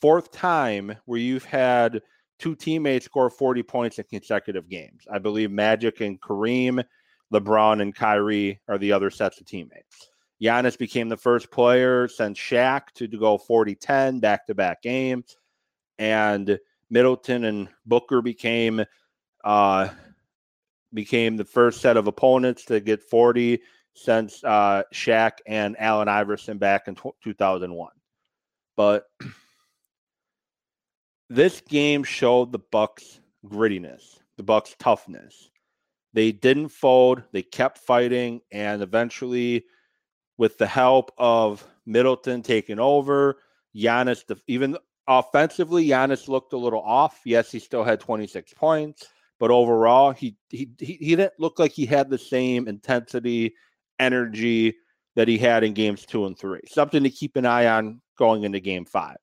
fourth 0.00 0.30
time 0.30 0.94
where 1.06 1.18
you've 1.18 1.44
had 1.44 2.02
two 2.38 2.54
teammates 2.54 3.06
score 3.06 3.28
40 3.30 3.64
points 3.64 3.98
in 3.98 4.04
consecutive 4.04 4.68
games. 4.68 5.02
I 5.10 5.18
believe 5.18 5.50
Magic 5.50 6.00
and 6.00 6.20
Kareem, 6.20 6.84
LeBron 7.32 7.82
and 7.82 7.92
Kyrie 7.92 8.60
are 8.68 8.78
the 8.78 8.92
other 8.92 9.10
sets 9.10 9.40
of 9.40 9.46
teammates. 9.46 10.10
Giannis 10.40 10.78
became 10.78 11.08
the 11.08 11.16
first 11.16 11.50
player 11.50 12.06
since 12.06 12.38
Shaq 12.38 12.92
to 12.94 13.08
go 13.08 13.36
40 13.38 13.74
10 13.74 14.20
back 14.20 14.46
to 14.46 14.54
back 14.54 14.82
games. 14.82 15.36
And 15.98 16.60
Middleton 16.90 17.44
and 17.44 17.68
Booker 17.86 18.22
became 18.22 18.84
uh, 19.44 19.88
became 20.92 21.36
the 21.36 21.44
first 21.44 21.80
set 21.80 21.96
of 21.96 22.06
opponents 22.06 22.64
to 22.66 22.80
get 22.80 23.02
40 23.02 23.60
since 23.94 24.42
uh, 24.44 24.82
Shaq 24.94 25.32
and 25.46 25.76
Allen 25.78 26.08
Iverson 26.08 26.58
back 26.58 26.88
in 26.88 26.94
t- 26.94 27.10
2001. 27.22 27.90
But 28.76 29.06
this 31.28 31.60
game 31.60 32.04
showed 32.04 32.52
the 32.52 32.60
Bucks 32.70 33.20
grittiness, 33.46 34.20
the 34.36 34.42
Bucks 34.42 34.74
toughness. 34.78 35.50
They 36.14 36.32
didn't 36.32 36.68
fold, 36.68 37.22
they 37.32 37.42
kept 37.42 37.78
fighting 37.78 38.40
and 38.50 38.82
eventually 38.82 39.64
with 40.38 40.56
the 40.56 40.66
help 40.66 41.12
of 41.18 41.66
Middleton 41.84 42.42
taking 42.42 42.78
over, 42.78 43.38
Giannis 43.76 44.24
even 44.46 44.76
offensively 45.08 45.88
Giannis 45.88 46.28
looked 46.28 46.52
a 46.52 46.58
little 46.58 46.82
off. 46.82 47.20
Yes, 47.24 47.50
he 47.50 47.58
still 47.58 47.82
had 47.82 47.98
26 47.98 48.54
points, 48.54 49.06
but 49.40 49.50
overall 49.50 50.12
he 50.12 50.36
he 50.50 50.70
he, 50.78 51.16
didn't 51.16 51.32
look 51.38 51.58
like 51.58 51.72
he 51.72 51.86
had 51.86 52.10
the 52.10 52.18
same 52.18 52.68
intensity, 52.68 53.54
energy 53.98 54.76
that 55.16 55.26
he 55.26 55.38
had 55.38 55.64
in 55.64 55.72
games 55.72 56.06
2 56.06 56.26
and 56.26 56.38
3. 56.38 56.60
Something 56.68 57.02
to 57.02 57.10
keep 57.10 57.34
an 57.34 57.46
eye 57.46 57.66
on 57.66 58.00
going 58.16 58.44
into 58.44 58.60
game 58.60 58.84
5 58.84 59.16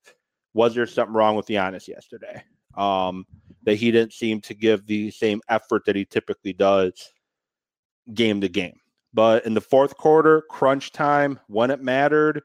was 0.56 0.74
there 0.74 0.88
something 0.88 1.13
wrong 1.13 1.36
with 1.36 1.48
Giannis 1.48 1.88
yesterday? 1.88 2.42
Um, 2.75 3.25
that 3.63 3.75
he 3.75 3.92
didn't 3.92 4.13
seem 4.13 4.42
to 4.42 4.54
give 4.54 4.88
the 4.88 5.12
same 5.12 5.42
effort 5.50 5.84
that 5.86 5.96
he 5.96 6.06
typically 6.06 6.54
does 6.54 6.94
game 8.13 8.42
to 8.42 8.48
game. 8.48 8.80
But 9.13 9.46
in 9.46 9.54
the 9.54 9.62
fourth 9.62 9.98
quarter, 9.98 10.44
crunch 10.50 10.92
time, 10.92 11.39
when 11.48 11.72
it 11.72 11.82
mattered, 11.82 12.42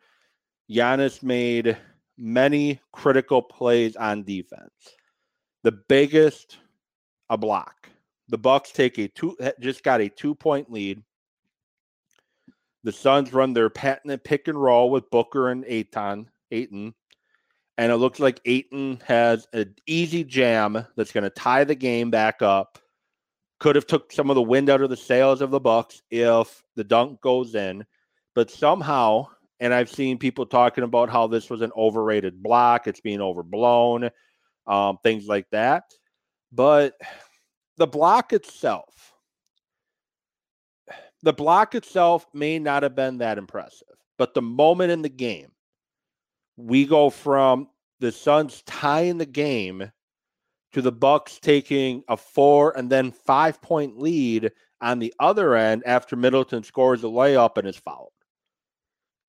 Giannis 0.70 1.23
made 1.23 1.76
many 2.20 2.80
critical 2.92 3.42
plays 3.42 3.96
on 3.96 4.22
defense. 4.22 4.70
The 5.62 5.72
biggest, 5.72 6.58
a 7.28 7.36
block. 7.36 7.88
The 8.28 8.38
Bucks 8.38 8.70
take 8.70 8.98
a 8.98 9.08
two, 9.08 9.36
just 9.58 9.82
got 9.82 10.00
a 10.00 10.08
two 10.08 10.34
point 10.34 10.70
lead. 10.70 11.02
The 12.84 12.92
Suns 12.92 13.32
run 13.32 13.52
their 13.52 13.68
patented 13.68 14.24
pick 14.24 14.48
and 14.48 14.60
roll 14.60 14.90
with 14.90 15.10
Booker 15.10 15.50
and 15.50 15.64
Ayton, 15.66 16.30
Ayton, 16.50 16.94
and 17.76 17.92
it 17.92 17.96
looks 17.96 18.20
like 18.20 18.40
Ayton 18.44 19.02
has 19.06 19.46
an 19.52 19.74
easy 19.86 20.24
jam 20.24 20.86
that's 20.96 21.12
going 21.12 21.24
to 21.24 21.30
tie 21.30 21.64
the 21.64 21.74
game 21.74 22.10
back 22.10 22.40
up. 22.40 22.78
Could 23.58 23.76
have 23.76 23.86
took 23.86 24.12
some 24.12 24.30
of 24.30 24.36
the 24.36 24.42
wind 24.42 24.70
out 24.70 24.80
of 24.80 24.88
the 24.88 24.96
sails 24.96 25.42
of 25.42 25.50
the 25.50 25.60
Bucks 25.60 26.02
if 26.10 26.62
the 26.76 26.84
dunk 26.84 27.20
goes 27.20 27.54
in, 27.54 27.84
but 28.34 28.50
somehow, 28.50 29.26
and 29.61 29.75
I've 29.75 29.90
seen 29.90 30.19
people 30.19 30.47
talking 30.47 30.85
about 30.85 31.11
how 31.11 31.26
this 31.26 31.50
was 31.50 31.61
an 31.61 31.73
overrated 31.76 32.43
block, 32.43 32.87
it's 32.87 33.00
being 33.00 33.21
overblown, 33.21 34.11
um, 34.67 34.99
things 35.02 35.26
like 35.26 35.47
that. 35.52 35.85
But 36.50 36.95
the 37.76 37.87
block 37.87 38.33
itself, 38.33 39.12
the 41.23 41.33
block 41.33 41.75
itself 41.75 42.26
may 42.33 42.59
not 42.59 42.83
have 42.83 42.97
been 42.97 43.19
that 43.19 43.38
impressive, 43.38 43.87
but 44.19 44.35
the 44.35 44.43
moment 44.43 44.90
in 44.90 45.02
the 45.02 45.09
game 45.09 45.52
we 46.57 46.85
go 46.85 47.11
from 47.11 47.69
the 48.00 48.12
Suns 48.12 48.62
tying 48.67 49.19
the 49.19 49.26
game 49.26 49.90
to 50.73 50.83
the 50.83 50.93
Bucks 50.93 51.38
taking 51.38 52.02
a 52.09 52.17
four 52.17 52.76
and 52.76 52.90
then 52.90 53.11
five 53.11 53.61
point 53.61 53.99
lead 53.99 54.52
on 54.81 54.99
the 54.99 55.12
other 55.19 55.55
end 55.55 55.83
after 55.85 56.17
Middleton 56.17 56.62
scores 56.62 57.02
a 57.05 57.07
layup 57.07 57.57
and 57.59 57.67
is 57.67 57.76
fouled. 57.76 58.12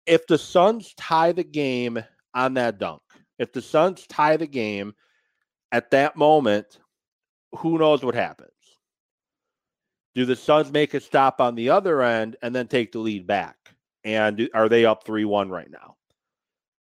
If 0.06 0.28
the 0.28 0.38
Suns 0.38 0.94
tie 0.96 1.32
the 1.32 1.44
game 1.44 2.04
on 2.34 2.56
that 2.56 2.80
dunk, 2.80 3.02
if 3.40 3.52
the 3.54 3.62
Suns 3.62 4.06
tie 4.08 4.38
the 4.38 4.48
game 4.48 4.94
at 5.72 5.92
that 5.92 6.16
moment, 6.16 6.80
who 7.54 7.78
knows 7.78 8.04
what 8.04 8.16
happens? 8.16 8.50
Do 10.16 10.26
the 10.26 10.36
Suns 10.36 10.72
make 10.72 10.94
a 10.94 11.00
stop 11.00 11.40
on 11.40 11.56
the 11.56 11.70
other 11.70 12.02
end 12.02 12.36
and 12.42 12.54
then 12.54 12.68
take 12.68 12.92
the 12.92 13.00
lead 13.00 13.28
back? 13.28 13.56
And 14.04 14.50
are 14.54 14.68
they 14.68 14.86
up 14.86 15.06
3 15.06 15.26
1 15.26 15.50
right 15.50 15.70
now? 15.70 15.96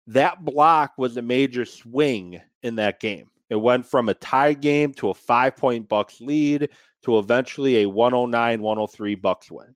that 0.06 0.44
block 0.44 0.92
was 0.98 1.16
a 1.16 1.22
major 1.22 1.64
swing 1.64 2.40
in 2.62 2.76
that 2.76 3.00
game. 3.00 3.30
It 3.50 3.56
went 3.56 3.86
from 3.86 4.08
a 4.08 4.14
tie 4.14 4.52
game 4.52 4.92
to 4.94 5.10
a 5.10 5.14
five 5.14 5.56
point 5.56 5.88
Bucks 5.88 6.20
lead 6.20 6.70
to 7.04 7.18
eventually 7.18 7.82
a 7.82 7.88
109 7.88 8.60
103 8.60 9.14
Bucks 9.16 9.50
win. 9.50 9.74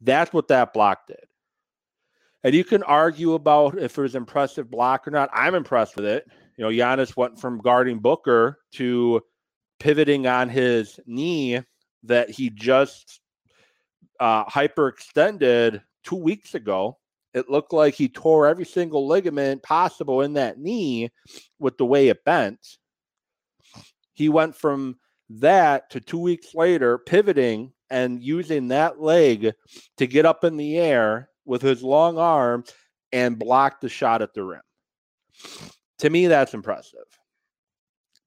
That's 0.00 0.32
what 0.32 0.48
that 0.48 0.72
block 0.72 1.06
did. 1.06 1.24
And 2.44 2.54
you 2.54 2.62
can 2.62 2.82
argue 2.82 3.32
about 3.32 3.78
if 3.78 3.98
it 3.98 4.02
was 4.02 4.14
impressive 4.14 4.70
block 4.70 5.08
or 5.08 5.10
not. 5.10 5.30
I'm 5.32 5.54
impressed 5.54 5.96
with 5.96 6.04
it. 6.04 6.26
You 6.56 6.64
know, 6.64 6.70
Giannis 6.70 7.16
went 7.16 7.40
from 7.40 7.58
guarding 7.58 7.98
Booker 7.98 8.58
to 8.74 9.22
pivoting 9.80 10.26
on 10.26 10.48
his 10.48 11.00
knee 11.06 11.60
that 12.04 12.30
he 12.30 12.50
just 12.50 13.20
uh, 14.20 14.44
hyperextended 14.44 15.82
two 16.04 16.16
weeks 16.16 16.54
ago 16.54 16.98
it 17.34 17.50
looked 17.50 17.72
like 17.72 17.94
he 17.94 18.08
tore 18.08 18.46
every 18.46 18.64
single 18.64 19.08
ligament 19.08 19.62
possible 19.62 20.22
in 20.22 20.34
that 20.34 20.58
knee 20.58 21.10
with 21.58 21.76
the 21.76 21.84
way 21.84 22.08
it 22.08 22.24
bent. 22.24 22.78
He 24.14 24.28
went 24.28 24.54
from 24.54 24.96
that 25.28 25.90
to 25.90 26.00
two 26.00 26.20
weeks 26.20 26.54
later 26.54 26.96
pivoting 26.96 27.72
and 27.90 28.22
using 28.22 28.68
that 28.68 29.00
leg 29.00 29.52
to 29.96 30.06
get 30.06 30.24
up 30.24 30.44
in 30.44 30.56
the 30.56 30.78
air 30.78 31.28
with 31.44 31.62
his 31.62 31.82
long 31.82 32.18
arm 32.18 32.64
and 33.12 33.38
blocked 33.38 33.80
the 33.80 33.88
shot 33.88 34.22
at 34.22 34.34
the 34.34 34.42
rim. 34.42 34.60
To 35.98 36.10
me, 36.10 36.26
that's 36.26 36.54
impressive. 36.54 37.06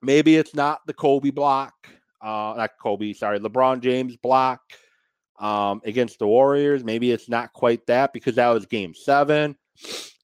Maybe 0.01 0.35
it's 0.35 0.53
not 0.53 0.85
the 0.85 0.93
Kobe 0.93 1.31
block, 1.31 1.73
uh, 2.21 2.53
not 2.57 2.71
Kobe, 2.81 3.13
sorry, 3.13 3.39
LeBron 3.39 3.81
James 3.81 4.15
block 4.15 4.61
um, 5.39 5.81
against 5.85 6.19
the 6.19 6.27
Warriors. 6.27 6.83
Maybe 6.83 7.11
it's 7.11 7.29
not 7.29 7.53
quite 7.53 7.85
that 7.87 8.13
because 8.13 8.35
that 8.35 8.49
was 8.49 8.65
game 8.65 8.93
seven. 8.93 9.55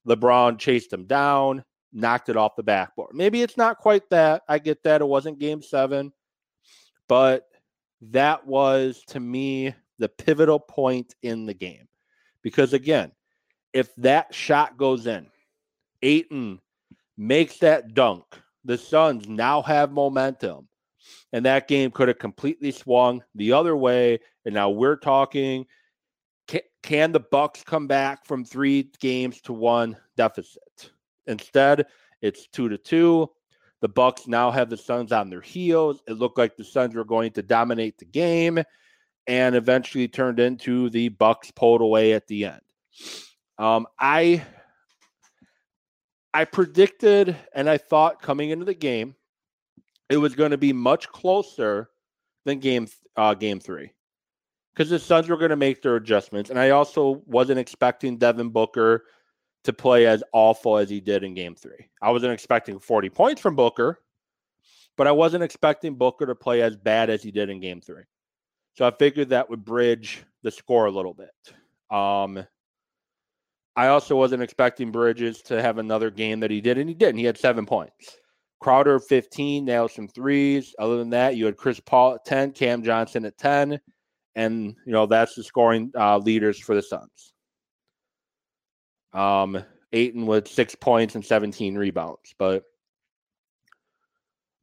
LeBron 0.06 0.58
chased 0.58 0.92
him 0.92 1.06
down, 1.06 1.64
knocked 1.92 2.28
it 2.28 2.36
off 2.36 2.56
the 2.56 2.62
backboard. 2.62 3.14
Maybe 3.14 3.42
it's 3.42 3.56
not 3.56 3.78
quite 3.78 4.08
that. 4.10 4.42
I 4.48 4.58
get 4.58 4.82
that. 4.84 5.00
It 5.00 5.08
wasn't 5.08 5.38
game 5.38 5.62
seven. 5.62 6.12
But 7.08 7.46
that 8.00 8.46
was, 8.46 9.02
to 9.08 9.20
me, 9.20 9.74
the 9.98 10.08
pivotal 10.08 10.58
point 10.58 11.14
in 11.22 11.46
the 11.46 11.54
game. 11.54 11.88
Because 12.44 12.72
again, 12.72 13.10
if 13.72 13.92
that 13.96 14.32
shot 14.32 14.76
goes 14.76 15.08
in, 15.08 15.26
Ayton 16.02 16.60
makes 17.16 17.58
that 17.58 17.94
dunk, 17.94 18.24
the 18.64 18.78
Suns 18.78 19.28
now 19.28 19.62
have 19.62 19.90
momentum 19.90 20.68
and 21.32 21.44
that 21.44 21.66
game 21.66 21.90
could 21.90 22.08
have 22.08 22.18
completely 22.18 22.70
swung 22.70 23.22
the 23.34 23.52
other 23.52 23.76
way. 23.76 24.20
And 24.44 24.54
now 24.54 24.70
we're 24.70 24.96
talking: 24.96 25.66
can, 26.46 26.60
can 26.82 27.12
the 27.12 27.20
Bucks 27.20 27.64
come 27.64 27.86
back 27.86 28.24
from 28.24 28.44
three 28.44 28.90
games 29.00 29.40
to 29.42 29.52
one 29.52 29.96
deficit? 30.16 30.92
Instead, 31.26 31.86
it's 32.22 32.46
two 32.46 32.68
to 32.68 32.78
two. 32.78 33.28
The 33.80 33.88
Bucks 33.88 34.26
now 34.26 34.50
have 34.50 34.70
the 34.70 34.76
Suns 34.76 35.12
on 35.12 35.28
their 35.28 35.40
heels. 35.40 36.02
It 36.06 36.12
looked 36.12 36.38
like 36.38 36.56
the 36.56 36.64
Suns 36.64 36.94
were 36.94 37.04
going 37.04 37.32
to 37.32 37.42
dominate 37.42 37.98
the 37.98 38.04
game, 38.04 38.62
and 39.26 39.54
eventually 39.54 40.08
turned 40.08 40.40
into 40.40 40.90
the 40.90 41.08
Bucks 41.08 41.50
pulled 41.50 41.80
away 41.80 42.12
at 42.12 42.26
the 42.26 42.46
end. 42.46 42.60
Um, 43.58 43.86
I 43.98 44.44
I 46.32 46.44
predicted 46.44 47.36
and 47.54 47.70
I 47.70 47.78
thought 47.78 48.20
coming 48.20 48.50
into 48.50 48.64
the 48.64 48.74
game 48.74 49.14
it 50.08 50.16
was 50.16 50.34
going 50.34 50.50
to 50.50 50.58
be 50.58 50.72
much 50.72 51.08
closer 51.08 51.90
than 52.44 52.58
game 52.58 52.88
uh, 53.16 53.34
game 53.34 53.60
three 53.60 53.92
because 54.72 54.90
the 54.90 54.98
Suns 54.98 55.28
were 55.28 55.36
going 55.36 55.50
to 55.50 55.56
make 55.56 55.82
their 55.82 55.96
adjustments, 55.96 56.50
and 56.50 56.58
I 56.58 56.70
also 56.70 57.22
wasn't 57.26 57.60
expecting 57.60 58.18
Devin 58.18 58.50
Booker 58.50 59.04
to 59.64 59.72
play 59.72 60.06
as 60.06 60.22
awful 60.32 60.76
as 60.76 60.90
he 60.90 61.00
did 61.00 61.24
in 61.24 61.34
game 61.34 61.54
three. 61.54 61.88
I 62.02 62.10
wasn't 62.10 62.32
expecting 62.32 62.78
40 62.78 63.08
points 63.10 63.40
from 63.40 63.56
Booker, 63.56 64.00
but 64.96 65.06
I 65.06 65.12
wasn't 65.12 65.44
expecting 65.44 65.94
Booker 65.94 66.26
to 66.26 66.34
play 66.34 66.60
as 66.60 66.76
bad 66.76 67.08
as 67.08 67.22
he 67.22 67.30
did 67.30 67.48
in 67.48 67.60
game 67.60 67.80
three. 67.80 68.04
So 68.74 68.86
I 68.86 68.90
figured 68.90 69.28
that 69.30 69.48
would 69.48 69.64
bridge 69.64 70.24
the 70.42 70.50
score 70.50 70.86
a 70.86 70.90
little 70.90 71.14
bit. 71.14 71.30
Um, 71.90 72.44
I 73.76 73.88
also 73.88 74.16
wasn't 74.16 74.42
expecting 74.42 74.92
Bridges 74.92 75.42
to 75.42 75.60
have 75.60 75.78
another 75.78 76.10
game 76.10 76.40
that 76.40 76.50
he 76.50 76.60
did, 76.60 76.78
and 76.78 76.88
he 76.88 76.94
didn't. 76.94 77.18
he 77.18 77.24
had 77.24 77.38
seven 77.38 77.66
points. 77.66 78.16
Crowder 78.60 78.98
15, 79.00 79.64
nailed 79.64 79.90
some 79.90 80.08
threes. 80.08 80.74
Other 80.78 80.96
than 80.96 81.10
that, 81.10 81.36
you 81.36 81.44
had 81.46 81.56
Chris 81.56 81.80
Paul 81.80 82.14
at 82.14 82.24
10, 82.24 82.52
Cam 82.52 82.82
Johnson 82.82 83.24
at 83.24 83.36
10, 83.36 83.78
and 84.36 84.76
you 84.86 84.92
know 84.92 85.06
that's 85.06 85.34
the 85.34 85.44
scoring 85.44 85.92
uh, 85.98 86.18
leaders 86.18 86.58
for 86.58 86.74
the 86.74 86.82
Suns. 86.82 87.32
Um, 89.12 89.62
Ayton 89.92 90.26
with 90.26 90.48
six 90.48 90.74
points 90.74 91.14
and 91.14 91.24
17 91.24 91.76
rebounds, 91.76 92.34
but 92.38 92.64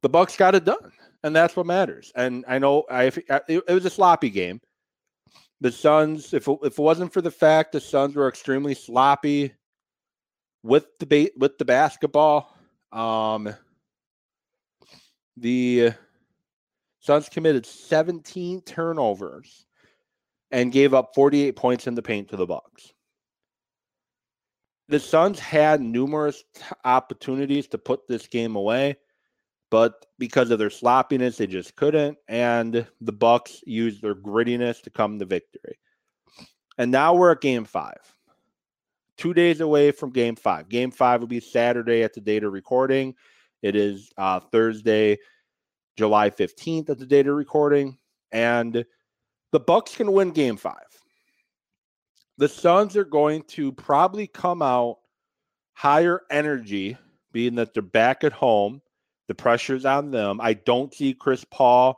the 0.02 0.10
Bucks 0.10 0.36
got 0.36 0.56
it 0.56 0.66
done, 0.66 0.92
and 1.24 1.36
that's 1.36 1.56
what 1.56 1.66
matters. 1.66 2.12
And 2.16 2.46
I 2.48 2.60
know 2.60 2.84
I 2.90 3.04
it, 3.06 3.26
it 3.48 3.70
was 3.70 3.86
a 3.86 3.90
sloppy 3.90 4.30
game. 4.30 4.62
The 5.62 5.72
Suns, 5.72 6.34
if 6.34 6.48
it, 6.48 6.58
if 6.64 6.80
it 6.80 6.82
wasn't 6.82 7.14
for 7.14 7.22
the 7.22 7.32
fact 7.32 7.72
the 7.72 7.80
Suns 7.80 8.16
were 8.16 8.28
extremely 8.28 8.74
sloppy 8.74 9.54
with 10.64 10.86
the 11.00 11.32
with 11.38 11.58
the 11.58 11.66
basketball, 11.66 12.56
um, 12.92 13.54
the 15.38 15.92
Suns 17.00 17.30
committed 17.30 17.66
17 17.66 18.62
turnovers 18.62 19.66
and 20.52 20.72
gave 20.72 20.94
up 20.94 21.16
48 21.16 21.56
points 21.56 21.88
in 21.88 21.96
the 21.96 22.02
paint 22.02 22.30
to 22.30 22.38
the 22.38 22.46
Bucks. 22.46 22.94
The 24.90 25.00
Suns 25.00 25.40
had 25.40 25.82
numerous 25.82 26.44
opportunities 26.84 27.68
to 27.70 27.78
put 27.78 28.08
this 28.08 28.28
game 28.28 28.56
away, 28.56 28.98
but 29.72 30.06
because 30.20 30.52
of 30.52 30.60
their 30.60 30.70
sloppiness, 30.70 31.38
they 31.38 31.48
just 31.48 31.76
couldn't. 31.76 32.18
And 32.28 32.86
the 33.00 33.12
Bucks 33.14 33.62
used 33.66 34.02
their 34.02 34.14
grittiness 34.14 34.82
to 34.84 34.90
come 34.92 35.18
to 35.18 35.26
victory. 35.26 35.80
And 36.78 36.92
now 36.92 37.16
we're 37.16 37.32
at 37.32 37.42
game 37.42 37.64
five. 37.64 37.98
Two 39.18 39.34
days 39.34 39.62
away 39.62 39.92
from 39.92 40.12
game 40.12 40.36
five. 40.36 40.68
Game 40.68 40.92
five 40.92 41.22
will 41.22 41.28
be 41.28 41.40
Saturday 41.40 42.04
at 42.04 42.14
the 42.14 42.22
date 42.22 42.44
of 42.44 42.52
recording. 42.52 43.16
It 43.62 43.76
is 43.76 44.12
uh, 44.18 44.42
Thursday, 44.42 45.18
July 45.96 46.30
15th 46.30 46.90
at 46.90 47.00
the 47.00 47.06
date 47.06 47.28
of 47.28 47.36
recording. 47.36 47.98
And 48.32 48.84
the 49.52 49.60
Bucks 49.60 49.96
can 49.96 50.12
win 50.12 50.32
game 50.32 50.58
five. 50.58 50.76
The 52.38 52.50
Suns 52.50 52.98
are 52.98 53.06
going 53.06 53.44
to 53.50 53.72
probably 53.72 54.28
come 54.28 54.62
out 54.62 54.98
higher 55.74 56.22
energy, 56.30 56.98
being 57.32 57.56
that 57.56 57.74
they're 57.74 57.84
back 57.84 58.24
at 58.24 58.34
home. 58.34 58.82
The 59.32 59.36
pressure's 59.36 59.86
on 59.86 60.12
them. 60.12 60.42
I 60.42 60.56
don't 60.56 60.94
see 60.94 61.14
Chris 61.14 61.46
Paul 61.46 61.98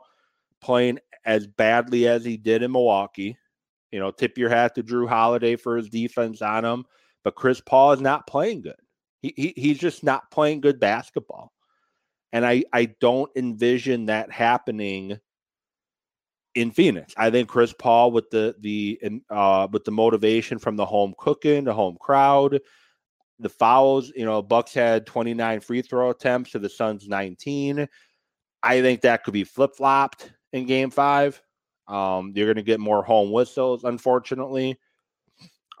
playing 0.60 1.00
as 1.24 1.48
badly 1.48 2.06
as 2.06 2.24
he 2.24 2.36
did 2.36 2.62
in 2.62 2.70
Milwaukee. 2.70 3.36
You 3.90 3.98
know, 3.98 4.12
tip 4.12 4.38
your 4.38 4.50
hat 4.50 4.76
to 4.76 4.84
Jrue 4.84 5.08
Holiday 5.08 5.56
for 5.56 5.76
his 5.76 5.88
defense 5.88 6.42
on 6.42 6.64
him, 6.64 6.84
but 7.24 7.34
Chris 7.34 7.60
Paul 7.60 7.90
is 7.90 8.00
not 8.00 8.28
playing 8.28 8.62
good. 8.62 8.76
He, 9.20 9.34
he 9.36 9.52
he's 9.56 9.78
just 9.78 10.04
not 10.04 10.30
playing 10.30 10.60
good 10.60 10.78
basketball. 10.78 11.52
And 12.32 12.46
I, 12.46 12.62
I 12.72 12.84
don't 13.00 13.32
envision 13.34 14.06
that 14.06 14.30
happening 14.30 15.18
in 16.54 16.70
Phoenix. 16.70 17.14
I 17.16 17.30
think 17.30 17.48
Chris 17.48 17.72
Paul 17.72 18.12
with 18.12 18.30
the 18.30 18.54
the 18.60 19.00
uh, 19.28 19.66
with 19.72 19.82
the 19.82 19.90
motivation 19.90 20.60
from 20.60 20.76
the 20.76 20.86
home 20.86 21.16
cooking, 21.18 21.64
the 21.64 21.74
home 21.74 21.96
crowd, 21.98 22.60
the 23.38 23.48
fouls. 23.48 24.12
You 24.14 24.24
know, 24.24 24.42
Bucks 24.42 24.74
had 24.74 25.06
29 25.06 25.60
free 25.60 25.82
throw 25.82 26.10
attempts 26.10 26.52
to 26.52 26.58
the 26.58 26.68
Suns 26.68 27.08
19. 27.08 27.88
I 28.62 28.80
think 28.80 29.02
that 29.02 29.24
could 29.24 29.34
be 29.34 29.44
flip 29.44 29.76
flopped 29.76 30.32
in 30.52 30.66
Game 30.66 30.90
Five. 30.90 31.40
Um, 31.86 32.32
you're 32.34 32.46
going 32.46 32.56
to 32.56 32.62
get 32.62 32.80
more 32.80 33.02
home 33.02 33.30
whistles, 33.30 33.84
unfortunately. 33.84 34.78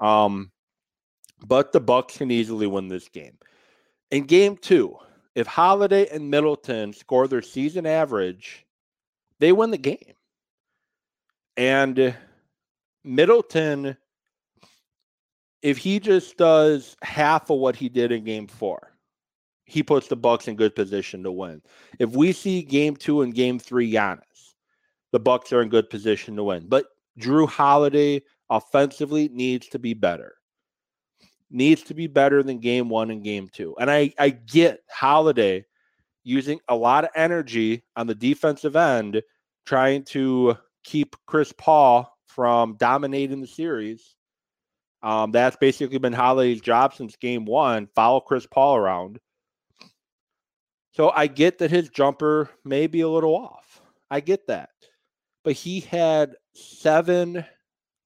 Um, 0.00 0.50
but 1.46 1.72
the 1.72 1.80
Bucks 1.80 2.18
can 2.18 2.30
easily 2.30 2.66
win 2.66 2.88
this 2.88 3.08
game. 3.08 3.38
In 4.10 4.24
Game 4.24 4.56
Two, 4.56 4.96
if 5.34 5.46
Holiday 5.46 6.06
and 6.08 6.30
Middleton 6.30 6.92
score 6.92 7.26
their 7.26 7.42
season 7.42 7.86
average, 7.86 8.66
they 9.40 9.52
win 9.52 9.70
the 9.70 9.78
game. 9.78 10.14
And 11.56 12.14
Middleton, 13.04 13.96
if 15.64 15.78
he 15.78 15.98
just 15.98 16.36
does 16.36 16.96
half 17.02 17.50
of 17.50 17.58
what 17.58 17.74
he 17.74 17.88
did 17.88 18.12
in 18.12 18.22
game 18.22 18.46
four, 18.46 18.92
he 19.64 19.82
puts 19.82 20.06
the 20.06 20.16
Bucks 20.16 20.46
in 20.46 20.54
good 20.54 20.76
position 20.76 21.24
to 21.24 21.32
win. 21.32 21.62
If 21.98 22.10
we 22.10 22.32
see 22.32 22.62
game 22.62 22.94
two 22.94 23.22
and 23.22 23.34
game 23.34 23.58
three 23.58 23.90
Giannis, 23.90 24.54
the 25.10 25.18
Bucks 25.18 25.52
are 25.52 25.62
in 25.62 25.70
good 25.70 25.90
position 25.90 26.36
to 26.36 26.44
win. 26.44 26.66
But 26.68 26.86
Jrue 27.18 27.48
Holiday 27.48 28.22
offensively 28.50 29.28
needs 29.32 29.66
to 29.68 29.78
be 29.78 29.94
better 29.94 30.36
needs 31.50 31.82
to 31.84 31.94
be 31.94 32.08
better 32.08 32.42
than 32.42 32.58
game 32.58 32.88
one 32.88 33.10
and 33.10 33.22
game 33.22 33.48
two. 33.48 33.76
And 33.78 33.90
I, 33.90 34.12
I 34.18 34.30
get 34.30 34.80
Holiday 34.90 35.64
using 36.24 36.58
a 36.68 36.74
lot 36.74 37.04
of 37.04 37.10
energy 37.14 37.84
on 37.96 38.06
the 38.06 38.14
defensive 38.14 38.74
end, 38.76 39.22
trying 39.64 40.02
to 40.04 40.56
keep 40.82 41.16
Chris 41.26 41.52
Paul 41.56 42.12
from 42.26 42.76
dominating 42.76 43.40
the 43.40 43.46
series. 43.46 44.16
Um, 45.04 45.32
that's 45.32 45.56
basically 45.56 45.98
been 45.98 46.14
Holiday's 46.14 46.62
job 46.62 46.94
since 46.94 47.14
game 47.16 47.44
one. 47.44 47.88
Follow 47.94 48.20
Chris 48.20 48.46
Paul 48.46 48.76
around. 48.76 49.20
So 50.92 51.10
I 51.10 51.26
get 51.26 51.58
that 51.58 51.70
his 51.70 51.90
jumper 51.90 52.48
may 52.64 52.86
be 52.86 53.02
a 53.02 53.08
little 53.08 53.36
off. 53.36 53.82
I 54.10 54.20
get 54.20 54.46
that. 54.46 54.70
But 55.42 55.52
he 55.52 55.80
had 55.80 56.36
seven, 56.54 57.44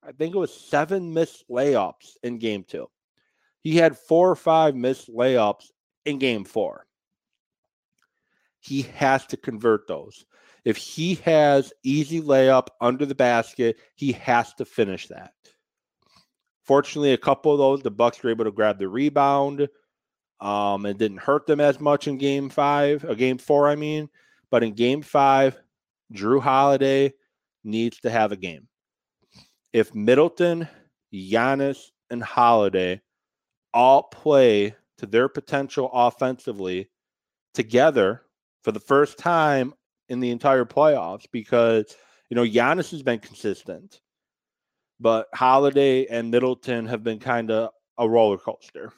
I 0.03 0.11
think 0.11 0.35
it 0.35 0.39
was 0.39 0.53
seven 0.53 1.15
missed 1.15 1.45
layups 1.49 2.17
in 2.25 2.39
game 2.39 2.65
two. 2.65 2.89
He 3.61 3.77
had 3.77 3.97
four 3.97 4.29
or 4.29 4.37
five 4.37 4.75
missed 4.75 5.09
layups 5.09 5.67
in 6.05 6.19
game 6.19 6.45
four. 6.45 6.85
He 8.59 8.83
has 8.83 9.25
to 9.27 9.37
convert 9.37 9.87
those. 9.87 10.27
If 10.65 10.77
he 10.77 11.15
has 11.17 11.73
easy 11.85 12.21
layup 12.21 12.69
under 12.81 13.07
the 13.07 13.15
basket, 13.15 13.79
he 13.95 14.11
has 14.13 14.53
to 14.55 14.65
finish 14.65 15.07
that. 15.09 15.31
Fortunately, 16.69 17.15
a 17.15 17.19
couple 17.19 17.51
of 17.51 17.59
those, 17.59 17.83
the 17.83 17.91
Bucks 17.91 18.23
were 18.23 18.29
able 18.29 18.45
to 18.45 18.53
grab 18.53 18.79
the 18.79 18.89
rebound. 18.89 19.67
Um, 20.39 20.85
it 20.85 20.99
didn't 20.99 21.19
hurt 21.19 21.47
them 21.47 21.61
as 21.61 21.81
much 21.81 22.07
in 22.07 22.19
game 22.19 22.51
five, 22.51 23.03
a 23.05 23.13
uh, 23.13 23.15
game 23.15 23.39
four, 23.39 23.69
I 23.69 23.75
mean. 23.75 24.11
But 24.51 24.63
in 24.63 24.75
game 24.75 25.01
five, 25.01 25.59
Jrue 26.13 26.43
Holiday 26.43 27.15
needs 27.65 27.99
to 28.01 28.11
have 28.11 28.33
a 28.33 28.37
game. 28.37 28.69
If 29.73 29.95
Middleton, 29.95 30.69
Giannis, 31.13 31.91
and 32.11 32.23
Holiday 32.23 33.01
all 33.73 34.03
play 34.03 34.75
to 34.99 35.07
their 35.07 35.29
potential 35.31 35.91
offensively 35.93 36.91
together 37.55 38.23
for 38.63 38.73
the 38.73 38.81
first 38.81 39.17
time 39.17 39.73
in 40.11 40.21
the 40.21 40.31
entire 40.31 40.67
playoffs 40.67 41.25
because 41.33 41.97
you 42.29 42.35
know 42.35 42.45
Giannis 42.45 42.91
has 42.91 43.03
been 43.03 43.21
consistent, 43.21 44.03
but 45.01 45.29
Holiday 45.35 46.07
and 46.07 46.31
Middleton 46.31 46.87
have 46.87 47.03
been 47.03 47.19
kind 47.19 47.51
of 47.51 47.71
a 47.99 48.09
roller 48.09 48.39
coaster. 48.39 48.93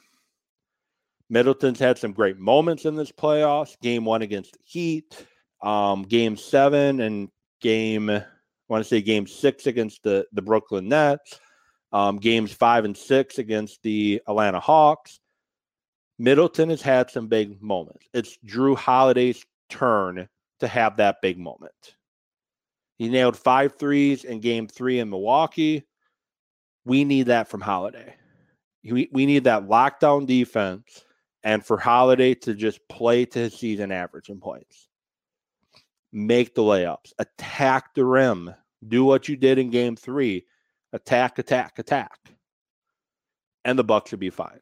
Middleton's 1.29 1.79
had 1.79 1.97
some 1.97 2.11
great 2.11 2.37
moments 2.37 2.85
in 2.85 2.95
this 2.95 3.11
playoffs. 3.11 3.79
Game 3.81 4.03
one 4.03 4.21
against 4.21 4.53
the 4.53 4.59
Heat, 4.63 5.25
um, 5.63 6.03
game 6.03 6.35
seven, 6.35 6.99
and 7.01 7.29
game 7.61 8.09
I 8.09 8.23
want 8.67 8.83
to 8.83 8.87
say 8.87 9.01
game 9.01 9.27
six 9.27 9.67
against 9.67 10.03
the 10.03 10.25
the 10.33 10.41
Brooklyn 10.41 10.89
Nets 10.89 11.39
um, 11.91 12.17
games 12.17 12.53
five 12.53 12.85
and 12.85 12.95
six 12.95 13.37
against 13.37 13.81
the 13.83 14.21
Atlanta 14.27 14.59
Hawks. 14.59 15.19
Middleton 16.19 16.69
has 16.69 16.81
had 16.81 17.09
some 17.09 17.27
big 17.27 17.61
moments. 17.61 18.07
It's 18.13 18.37
Jrue 18.45 18.77
Holiday's 18.77 19.43
turn 19.69 20.27
to 20.59 20.67
have 20.67 20.97
that 20.97 21.17
big 21.21 21.37
moment. 21.37 21.95
He 22.97 23.09
nailed 23.09 23.35
five 23.35 23.77
threes 23.79 24.23
in 24.23 24.39
game 24.39 24.67
three 24.67 24.99
in 24.99 25.09
Milwaukee. 25.09 25.83
We 26.85 27.03
need 27.03 27.27
that 27.27 27.47
from 27.47 27.61
Holiday. 27.61 28.15
We, 28.83 29.09
we 29.11 29.25
need 29.25 29.43
that 29.43 29.67
lockdown 29.67 30.25
defense 30.25 31.03
and 31.43 31.65
for 31.65 31.77
Holiday 31.77 32.33
to 32.35 32.53
just 32.53 32.79
play 32.89 33.25
to 33.25 33.39
his 33.39 33.53
season 33.53 33.91
average 33.91 34.29
in 34.29 34.39
points. 34.39 34.87
Make 36.11 36.55
the 36.55 36.61
layups, 36.61 37.13
attack 37.19 37.93
the 37.93 38.05
rim, 38.05 38.53
do 38.87 39.05
what 39.05 39.29
you 39.29 39.37
did 39.37 39.59
in 39.59 39.69
game 39.69 39.95
three 39.95 40.45
attack, 40.93 41.39
attack, 41.39 41.79
attack. 41.79 42.17
And 43.63 43.77
the 43.77 43.83
Bucks 43.83 44.09
should 44.09 44.19
be 44.19 44.29
fine. 44.29 44.59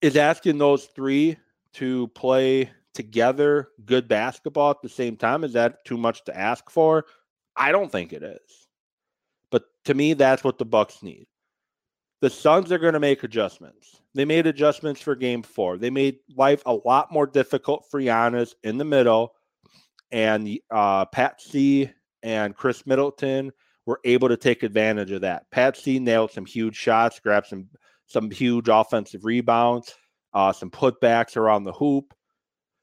Is 0.00 0.16
asking 0.16 0.58
those 0.58 0.86
three 0.86 1.36
to 1.74 2.08
play 2.08 2.70
together 2.94 3.68
good 3.84 4.08
basketball 4.08 4.70
at 4.70 4.82
the 4.82 4.88
same 4.88 5.16
time 5.16 5.44
is 5.44 5.52
that 5.52 5.84
too 5.84 5.96
much 5.96 6.24
to 6.24 6.36
ask 6.36 6.70
for? 6.70 7.04
I 7.54 7.70
don't 7.70 7.92
think 7.92 8.12
it 8.12 8.22
is. 8.22 8.59
But 9.50 9.64
to 9.86 9.94
me 9.94 10.14
that's 10.14 10.44
what 10.44 10.58
the 10.58 10.64
Bucks 10.64 11.02
need. 11.02 11.26
The 12.20 12.30
Suns 12.30 12.70
are 12.70 12.78
going 12.78 12.94
to 12.94 13.00
make 13.00 13.22
adjustments. 13.22 14.02
They 14.14 14.24
made 14.24 14.46
adjustments 14.46 15.00
for 15.00 15.14
game 15.14 15.42
4. 15.42 15.78
They 15.78 15.90
made 15.90 16.18
life 16.36 16.62
a 16.66 16.74
lot 16.74 17.10
more 17.10 17.26
difficult 17.26 17.86
for 17.90 18.00
Giannis 18.00 18.54
in 18.62 18.76
the 18.78 18.84
middle 18.84 19.34
and 20.12 20.58
uh 20.70 21.04
Pat 21.06 21.40
C 21.40 21.90
and 22.22 22.56
Khris 22.56 22.86
Middleton 22.86 23.52
were 23.86 24.00
able 24.04 24.28
to 24.28 24.36
take 24.36 24.62
advantage 24.62 25.10
of 25.10 25.22
that. 25.22 25.50
Pat 25.50 25.74
Patsy 25.74 25.98
nailed 25.98 26.30
some 26.30 26.46
huge 26.46 26.76
shots, 26.76 27.20
grabbed 27.20 27.46
some 27.46 27.68
some 28.06 28.30
huge 28.30 28.68
offensive 28.68 29.24
rebounds, 29.24 29.94
uh, 30.34 30.52
some 30.52 30.70
putbacks 30.70 31.36
around 31.36 31.64
the 31.64 31.72
hoop. 31.72 32.12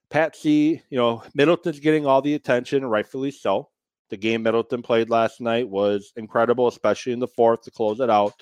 Pat 0.09 0.33
Patsy, 0.33 0.81
you 0.89 0.97
know, 0.97 1.21
Middleton's 1.33 1.79
getting 1.81 2.05
all 2.05 2.21
the 2.21 2.33
attention, 2.33 2.85
rightfully 2.85 3.31
so. 3.31 3.69
The 4.09 4.17
game 4.17 4.43
Middleton 4.43 4.81
played 4.81 5.09
last 5.09 5.41
night 5.41 5.67
was 5.67 6.13
incredible, 6.15 6.67
especially 6.67 7.13
in 7.13 7.19
the 7.19 7.27
fourth 7.27 7.63
to 7.63 7.71
close 7.71 7.99
it 7.99 8.09
out. 8.09 8.33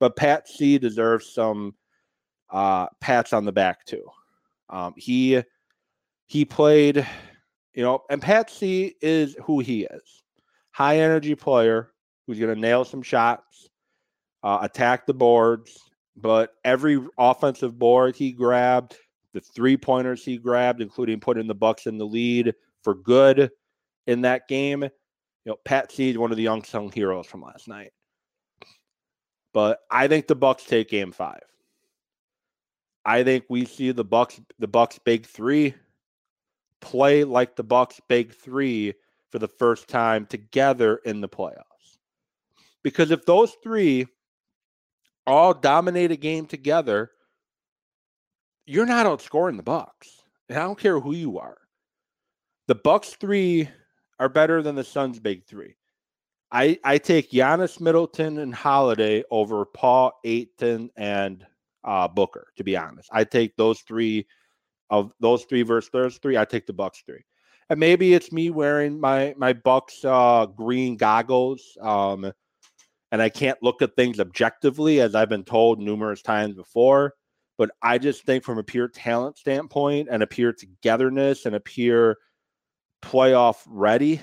But 0.00 0.16
Pat 0.16 0.48
C 0.48 0.78
deserves 0.78 1.32
some 1.32 1.74
uh, 2.50 2.86
pats 3.00 3.32
on 3.32 3.44
the 3.44 3.52
back 3.52 3.84
too. 3.84 4.04
Um, 4.70 4.94
he 4.96 5.42
he 6.26 6.44
played, 6.44 7.06
you 7.74 7.82
know, 7.82 8.02
and 8.10 8.22
Pat 8.22 8.50
C 8.50 8.94
is 9.00 9.36
who 9.44 9.60
he 9.60 9.84
is. 9.84 10.22
High 10.70 10.98
energy 10.98 11.34
player 11.34 11.92
who's 12.26 12.38
going 12.38 12.54
to 12.54 12.60
nail 12.60 12.84
some 12.84 13.02
shots, 13.02 13.68
uh, 14.42 14.58
attack 14.62 15.06
the 15.06 15.14
boards. 15.14 15.78
But 16.16 16.54
every 16.64 17.00
offensive 17.16 17.78
board 17.78 18.16
he 18.16 18.32
grabbed, 18.32 18.96
the 19.34 19.40
three 19.40 19.76
pointers 19.76 20.24
he 20.24 20.36
grabbed, 20.36 20.80
including 20.80 21.20
putting 21.20 21.46
the 21.46 21.54
Bucks 21.54 21.86
in 21.86 21.96
the 21.96 22.06
lead 22.06 22.54
for 22.82 22.94
good 22.94 23.50
in 24.08 24.22
that 24.22 24.48
game. 24.48 24.82
You 24.82 24.90
know, 25.52 25.56
Pat 25.64 25.92
Seed, 25.92 26.16
one 26.16 26.32
of 26.32 26.36
the 26.36 26.46
unsung 26.46 26.90
heroes 26.90 27.26
from 27.26 27.42
last 27.42 27.68
night. 27.68 27.92
But 29.54 29.80
I 29.90 30.08
think 30.08 30.26
the 30.26 30.34
Bucks 30.34 30.64
take 30.64 30.88
game 30.88 31.12
five. 31.12 31.42
I 33.04 33.22
think 33.22 33.44
we 33.48 33.64
see 33.64 33.92
the 33.92 34.04
Bucks, 34.04 34.40
the 34.58 34.66
Bucks 34.66 34.98
big 34.98 35.24
three 35.24 35.74
play 36.80 37.24
like 37.24 37.56
the 37.56 37.62
Bucks 37.62 38.00
big 38.08 38.34
three 38.34 38.94
for 39.30 39.38
the 39.38 39.48
first 39.48 39.88
time 39.88 40.26
together 40.26 40.96
in 41.04 41.20
the 41.20 41.28
playoffs. 41.28 41.62
Because 42.82 43.10
if 43.10 43.24
those 43.24 43.54
three 43.62 44.06
all 45.26 45.54
dominate 45.54 46.10
a 46.10 46.16
game 46.16 46.46
together, 46.46 47.10
you're 48.66 48.86
not 48.86 49.06
outscoring 49.06 49.56
the 49.56 49.62
Bucks. 49.62 50.22
And 50.48 50.58
I 50.58 50.62
don't 50.62 50.78
care 50.78 51.00
who 51.00 51.12
you 51.12 51.38
are. 51.38 51.58
The 52.68 52.74
Bucks 52.74 53.16
three 53.18 53.68
are 54.18 54.28
better 54.28 54.62
than 54.62 54.74
the 54.74 54.84
Suns' 54.84 55.20
big 55.20 55.44
three. 55.44 55.76
I 56.50 56.78
I 56.84 56.98
take 56.98 57.30
Giannis, 57.30 57.80
Middleton, 57.80 58.38
and 58.38 58.54
Holiday 58.54 59.22
over 59.30 59.64
Paul, 59.66 60.12
Ayton, 60.24 60.90
and 60.96 61.46
uh, 61.84 62.08
Booker. 62.08 62.48
To 62.56 62.64
be 62.64 62.76
honest, 62.76 63.08
I 63.12 63.24
take 63.24 63.56
those 63.56 63.80
three 63.80 64.26
of 64.90 65.12
those 65.20 65.44
three 65.44 65.62
versus 65.62 65.90
those 65.92 66.18
three. 66.18 66.38
I 66.38 66.44
take 66.44 66.66
the 66.66 66.72
Bucks 66.72 67.02
three, 67.04 67.24
and 67.68 67.78
maybe 67.78 68.14
it's 68.14 68.32
me 68.32 68.50
wearing 68.50 68.98
my 68.98 69.34
my 69.36 69.52
Bucks 69.52 70.04
uh, 70.04 70.46
green 70.46 70.96
goggles. 70.96 71.76
Um, 71.80 72.32
and 73.10 73.22
I 73.22 73.30
can't 73.30 73.62
look 73.62 73.80
at 73.80 73.96
things 73.96 74.20
objectively, 74.20 75.00
as 75.00 75.14
I've 75.14 75.30
been 75.30 75.44
told 75.44 75.80
numerous 75.80 76.20
times 76.20 76.56
before. 76.56 77.14
But 77.56 77.70
I 77.82 77.98
just 77.98 78.24
think, 78.24 78.44
from 78.44 78.58
a 78.58 78.62
pure 78.62 78.88
talent 78.88 79.38
standpoint, 79.38 80.08
and 80.10 80.22
a 80.22 80.26
pure 80.26 80.52
togetherness, 80.52 81.44
and 81.44 81.56
a 81.56 81.60
pure 81.60 82.16
playoff 83.02 83.58
ready, 83.66 84.20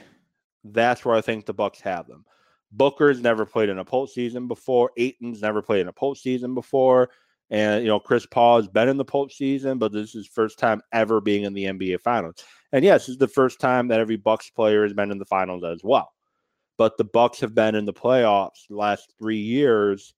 that's 0.63 1.05
where 1.05 1.15
I 1.15 1.21
think 1.21 1.45
the 1.45 1.53
Bucks 1.53 1.81
have 1.81 2.07
them. 2.07 2.25
Booker's 2.71 3.21
never 3.21 3.45
played 3.45 3.69
in 3.69 3.79
a 3.79 3.85
postseason 3.85 4.47
before. 4.47 4.91
Ayton's 4.97 5.41
never 5.41 5.61
played 5.61 5.81
in 5.81 5.87
a 5.87 5.93
postseason 5.93 6.53
before. 6.53 7.09
And 7.49 7.83
you 7.83 7.89
know, 7.89 7.99
Chris 7.99 8.25
Paul 8.25 8.57
has 8.57 8.67
been 8.67 8.89
in 8.89 8.97
the 8.97 9.05
postseason, 9.05 9.79
but 9.79 9.91
this 9.91 10.15
is 10.15 10.27
first 10.27 10.57
time 10.57 10.81
ever 10.91 11.21
being 11.21 11.43
in 11.43 11.53
the 11.53 11.65
NBA 11.65 12.01
Finals. 12.01 12.43
And 12.71 12.83
yes, 12.83 13.03
this 13.03 13.09
is 13.09 13.17
the 13.17 13.27
first 13.27 13.59
time 13.59 13.87
that 13.89 13.99
every 13.99 14.17
Bucks 14.17 14.49
player 14.49 14.83
has 14.83 14.93
been 14.93 15.11
in 15.11 15.19
the 15.19 15.25
finals 15.25 15.63
as 15.63 15.81
well. 15.83 16.11
But 16.77 16.97
the 16.97 17.05
Bucks 17.05 17.39
have 17.39 17.55
been 17.55 17.75
in 17.75 17.85
the 17.85 17.93
playoffs 17.93 18.67
the 18.67 18.75
last 18.75 19.13
three 19.17 19.37
years, 19.37 20.13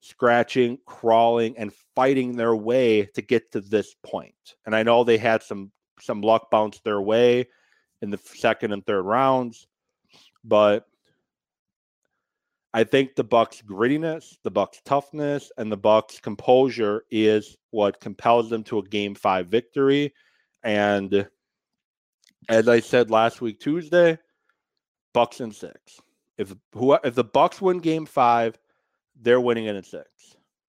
scratching, 0.00 0.78
crawling, 0.84 1.56
and 1.56 1.72
fighting 1.94 2.36
their 2.36 2.56
way 2.56 3.06
to 3.14 3.22
get 3.22 3.50
to 3.52 3.60
this 3.60 3.94
point. 4.02 4.34
And 4.66 4.74
I 4.74 4.82
know 4.82 5.04
they 5.04 5.18
had 5.18 5.42
some 5.42 5.70
some 6.00 6.20
luck 6.20 6.50
bounce 6.50 6.80
their 6.80 7.00
way 7.00 7.46
in 8.02 8.10
the 8.10 8.18
second 8.18 8.72
and 8.72 8.84
third 8.84 9.02
rounds. 9.02 9.66
But 10.44 10.86
I 12.74 12.84
think 12.84 13.14
the 13.14 13.24
Bucks 13.24 13.62
grittiness, 13.62 14.36
the 14.42 14.50
Bucks 14.50 14.80
toughness, 14.84 15.52
and 15.56 15.70
the 15.70 15.76
Bucks 15.76 16.18
composure 16.20 17.04
is 17.10 17.56
what 17.70 18.00
compels 18.00 18.50
them 18.50 18.64
to 18.64 18.78
a 18.78 18.82
game 18.82 19.14
five 19.14 19.46
victory. 19.46 20.12
And 20.62 21.28
as 22.48 22.68
I 22.68 22.80
said 22.80 23.10
last 23.10 23.40
week 23.40 23.60
Tuesday, 23.60 24.18
Bucks 25.14 25.40
in 25.40 25.52
six. 25.52 26.00
If 26.38 26.54
who 26.74 26.94
if 27.04 27.14
the 27.14 27.24
Bucks 27.24 27.60
win 27.60 27.78
game 27.78 28.06
five, 28.06 28.58
they're 29.20 29.40
winning 29.40 29.66
it 29.66 29.76
in 29.76 29.84
six. 29.84 30.08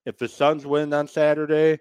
If 0.06 0.17
the 0.17 0.28
Suns 0.28 0.65
win 0.65 0.93
on 0.93 1.08
Saturday, 1.08 1.80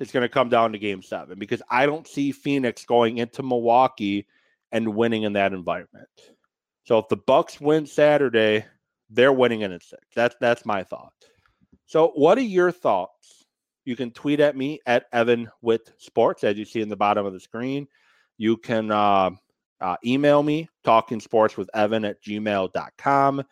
it's 0.00 0.12
going 0.12 0.22
to 0.22 0.28
come 0.28 0.48
down 0.48 0.72
to 0.72 0.78
game 0.78 1.02
seven 1.02 1.38
because 1.38 1.62
I 1.70 1.86
don't 1.86 2.06
see 2.06 2.32
Phoenix 2.32 2.84
going 2.84 3.18
into 3.18 3.42
Milwaukee 3.42 4.26
and 4.72 4.94
winning 4.94 5.22
in 5.22 5.34
that 5.34 5.52
environment. 5.52 6.08
So 6.84 6.98
if 6.98 7.08
the 7.08 7.16
Bucks 7.16 7.60
win 7.60 7.86
Saturday, 7.86 8.64
they're 9.10 9.32
winning 9.32 9.62
in 9.62 9.72
six. 9.80 10.02
That's 10.14 10.36
that's 10.40 10.66
my 10.66 10.82
thought. 10.82 11.12
So 11.86 12.08
what 12.14 12.38
are 12.38 12.42
your 12.42 12.72
thoughts? 12.72 13.44
You 13.84 13.96
can 13.96 14.10
tweet 14.10 14.40
at 14.40 14.56
me 14.56 14.80
at 14.86 15.06
Evan 15.12 15.50
with 15.62 15.92
Sports, 15.96 16.44
as 16.44 16.58
you 16.58 16.66
see 16.66 16.82
in 16.82 16.90
the 16.90 16.96
bottom 16.96 17.24
of 17.24 17.32
the 17.32 17.40
screen. 17.40 17.88
You 18.36 18.58
can 18.58 18.90
uh, 18.90 19.30
uh, 19.80 19.96
email 20.04 20.42
me, 20.42 20.68
talking 20.84 21.20
sports 21.20 21.56
with 21.56 21.70
Evan 21.74 22.04
at 22.04 22.22
gmail.com. 22.22 23.42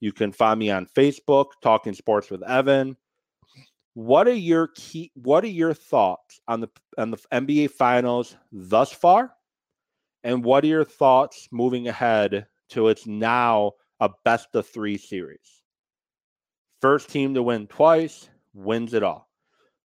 You 0.00 0.12
can 0.12 0.32
find 0.32 0.60
me 0.60 0.70
on 0.70 0.86
Facebook, 0.86 1.46
Talking 1.62 1.94
Sports 1.94 2.30
with 2.30 2.42
Evan. 2.42 2.96
What 3.98 4.28
are 4.28 4.32
your 4.32 4.68
key? 4.68 5.10
What 5.16 5.42
are 5.42 5.48
your 5.48 5.74
thoughts 5.74 6.40
on 6.46 6.60
the 6.60 6.68
on 6.96 7.10
the 7.10 7.16
NBA 7.32 7.72
Finals 7.72 8.36
thus 8.52 8.92
far, 8.92 9.34
and 10.22 10.44
what 10.44 10.62
are 10.62 10.68
your 10.68 10.84
thoughts 10.84 11.48
moving 11.50 11.88
ahead 11.88 12.46
to 12.68 12.90
it's 12.90 13.08
now 13.08 13.72
a 13.98 14.08
best 14.24 14.54
of 14.54 14.68
three 14.68 14.98
series? 14.98 15.64
First 16.80 17.10
team 17.10 17.34
to 17.34 17.42
win 17.42 17.66
twice 17.66 18.30
wins 18.54 18.94
it 18.94 19.02
all. 19.02 19.28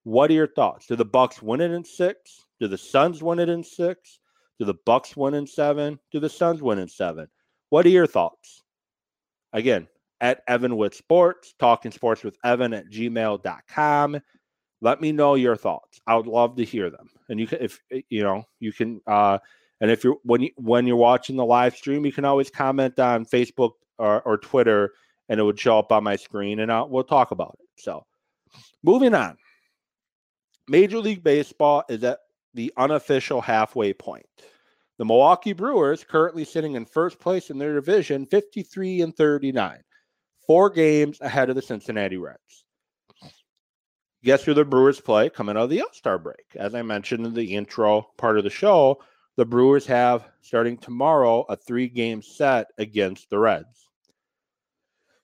What 0.03 0.29
are 0.29 0.35
your 0.35 0.45
thoughts? 0.45 0.85
Do 0.85 0.95
the 0.95 1.03
Bucks 1.03 1.41
win 1.41 1.59
it 1.59 1.71
in 1.71 1.83
six? 1.83 2.45
Do 2.59 2.67
the 2.67 2.77
Suns 2.77 3.23
win 3.23 3.39
it 3.39 3.49
in 3.49 3.63
six? 3.63 4.19
Do 4.59 4.65
the 4.65 4.77
Bucks 4.85 5.17
win 5.17 5.33
in 5.33 5.47
seven? 5.47 5.99
Do 6.11 6.19
the 6.19 6.29
Suns 6.29 6.61
win 6.61 6.77
in 6.77 6.87
seven? 6.87 7.29
What 7.71 7.83
are 7.87 7.89
your 7.89 8.05
thoughts? 8.05 8.61
Again, 9.53 9.87
at 10.23 10.41
Evan 10.47 10.77
with 10.77 10.95
Sports, 10.95 11.53
talking 11.59 11.91
sports 11.91 12.23
with 12.23 12.37
Evan 12.45 12.73
at 12.73 12.89
gmail.com. 12.89 14.19
Let 14.81 15.01
me 15.01 15.11
know 15.11 15.35
your 15.35 15.57
thoughts. 15.57 15.99
I 16.07 16.15
would 16.15 16.27
love 16.27 16.55
to 16.55 16.63
hear 16.63 16.89
them. 16.89 17.09
And 17.27 17.39
you 17.39 17.45
can, 17.45 17.59
if 17.61 17.81
eh, 17.91 18.01
you 18.09 18.23
know, 18.23 18.45
you 18.59 18.71
can, 18.71 19.01
uh, 19.05 19.39
and 19.81 19.91
if 19.91 20.03
you're 20.03 20.15
when 20.23 20.41
you 20.41 20.51
when 20.55 20.87
you're 20.87 20.95
watching 20.95 21.35
the 21.35 21.45
live 21.45 21.75
stream, 21.75 22.05
you 22.05 22.13
can 22.13 22.23
always 22.23 22.49
comment 22.49 22.97
on 22.99 23.25
Facebook 23.25 23.71
or, 23.97 24.21
or 24.21 24.37
Twitter, 24.37 24.93
and 25.27 25.41
it 25.41 25.43
would 25.43 25.59
show 25.59 25.77
up 25.77 25.91
on 25.91 26.05
my 26.05 26.15
screen, 26.15 26.61
and 26.61 26.71
I'll, 26.71 26.87
we'll 26.87 27.03
talk 27.03 27.31
about 27.31 27.57
it. 27.59 27.67
So, 27.81 28.05
moving 28.81 29.13
on. 29.13 29.37
Major 30.69 30.99
League 30.99 31.23
Baseball 31.23 31.83
is 31.89 32.01
at 32.05 32.19
the 32.53 32.71
unofficial 32.77 33.41
halfway 33.41 33.91
point. 33.91 34.25
The 34.97 35.05
Milwaukee 35.05 35.51
Brewers 35.51 36.05
currently 36.05 36.45
sitting 36.45 36.75
in 36.75 36.85
first 36.85 37.19
place 37.19 37.49
in 37.49 37.57
their 37.57 37.73
division, 37.73 38.25
53 38.25 39.01
and 39.01 39.13
39 39.13 39.83
four 40.47 40.69
games 40.69 41.19
ahead 41.21 41.49
of 41.49 41.55
the 41.55 41.61
Cincinnati 41.61 42.17
Reds. 42.17 42.65
Guess 44.23 44.43
who 44.43 44.53
the 44.53 44.63
Brewers 44.63 45.01
play 45.01 45.29
coming 45.29 45.57
out 45.57 45.63
of 45.63 45.69
the 45.69 45.81
All 45.81 45.91
Star 45.91 46.17
break? 46.17 46.45
As 46.55 46.75
I 46.75 46.81
mentioned 46.81 47.25
in 47.25 47.33
the 47.33 47.55
intro 47.55 48.07
part 48.17 48.37
of 48.37 48.43
the 48.43 48.49
show, 48.49 49.01
the 49.35 49.45
Brewers 49.45 49.85
have 49.87 50.29
starting 50.41 50.77
tomorrow 50.77 51.41
a 51.49 51.57
three 51.57 51.89
game 51.89 52.21
set 52.21 52.67
against 52.77 53.29
the 53.29 53.39
Reds. 53.39 53.89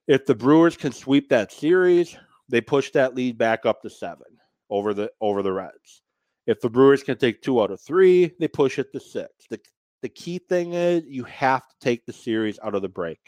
If 0.07 0.25
the 0.25 0.35
Brewers 0.35 0.75
can 0.75 0.91
sweep 0.91 1.29
that 1.29 1.51
series, 1.51 2.17
they 2.49 2.61
push 2.61 2.91
that 2.91 3.15
lead 3.15 3.37
back 3.37 3.65
up 3.65 3.81
to 3.83 3.89
seven 3.89 4.25
over 4.69 4.93
the 4.93 5.11
over 5.21 5.43
the 5.43 5.53
Reds. 5.53 6.01
If 6.47 6.59
the 6.59 6.69
Brewers 6.69 7.03
can 7.03 7.17
take 7.17 7.41
two 7.41 7.61
out 7.61 7.71
of 7.71 7.79
three, 7.79 8.33
they 8.39 8.47
push 8.47 8.79
it 8.79 8.91
to 8.91 8.99
six. 8.99 9.29
The, 9.49 9.59
the 10.01 10.09
key 10.09 10.39
thing 10.39 10.73
is 10.73 11.03
you 11.05 11.23
have 11.25 11.61
to 11.67 11.75
take 11.79 12.05
the 12.05 12.13
series 12.13 12.59
out 12.63 12.73
of 12.73 12.81
the 12.81 12.89
break. 12.89 13.19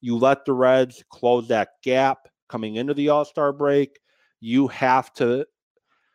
You 0.00 0.16
let 0.16 0.44
the 0.44 0.52
Reds 0.52 1.02
close 1.10 1.48
that 1.48 1.70
gap 1.82 2.28
coming 2.48 2.76
into 2.76 2.94
the 2.94 3.08
All-Star 3.08 3.52
break. 3.52 3.98
You 4.40 4.68
have 4.68 5.12
to 5.14 5.46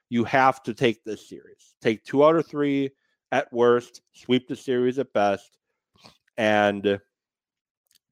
you 0.09 0.23
have 0.25 0.61
to 0.63 0.73
take 0.73 1.03
this 1.03 1.29
series. 1.29 1.75
Take 1.81 2.03
two 2.03 2.25
out 2.25 2.35
of 2.35 2.45
three 2.45 2.91
at 3.31 3.51
worst, 3.53 4.01
sweep 4.13 4.47
the 4.47 4.57
series 4.57 4.99
at 4.99 5.13
best, 5.13 5.57
and 6.37 6.99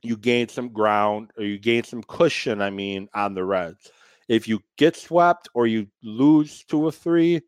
you 0.01 0.15
gain 0.15 0.47
some 0.47 0.69
ground 0.69 1.31
or 1.37 1.43
you 1.43 1.59
gain 1.59 1.83
some 1.83 2.01
cushion, 2.03 2.61
I 2.61 2.69
mean, 2.69 3.09
on 3.13 3.33
the 3.33 3.43
Reds. 3.43 3.91
If 4.29 4.47
you 4.47 4.61
get 4.77 4.95
swept 4.95 5.49
or 5.53 5.67
you 5.67 5.87
lose 6.01 6.63
two 6.63 6.85
or 6.85 6.91
three, 6.91 7.41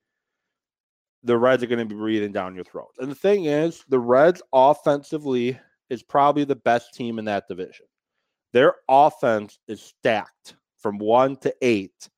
the 1.23 1.37
Reds 1.37 1.63
are 1.63 1.67
going 1.67 1.79
to 1.79 1.85
be 1.85 1.95
breathing 1.95 2.33
down 2.33 2.55
your 2.55 2.63
throat. 2.65 2.89
And 2.99 3.09
the 3.09 3.15
thing 3.15 3.45
is, 3.45 3.85
the 3.87 3.99
Reds 3.99 4.41
offensively 4.51 5.57
is 5.89 6.03
probably 6.03 6.43
the 6.43 6.55
best 6.55 6.93
team 6.93 7.19
in 7.19 7.25
that 7.25 7.47
division. 7.47 7.85
Their 8.53 8.75
offense 8.89 9.59
is 9.67 9.81
stacked 9.81 10.55
from 10.77 10.97
one 10.97 11.37
to 11.37 11.53
eight. 11.61 12.09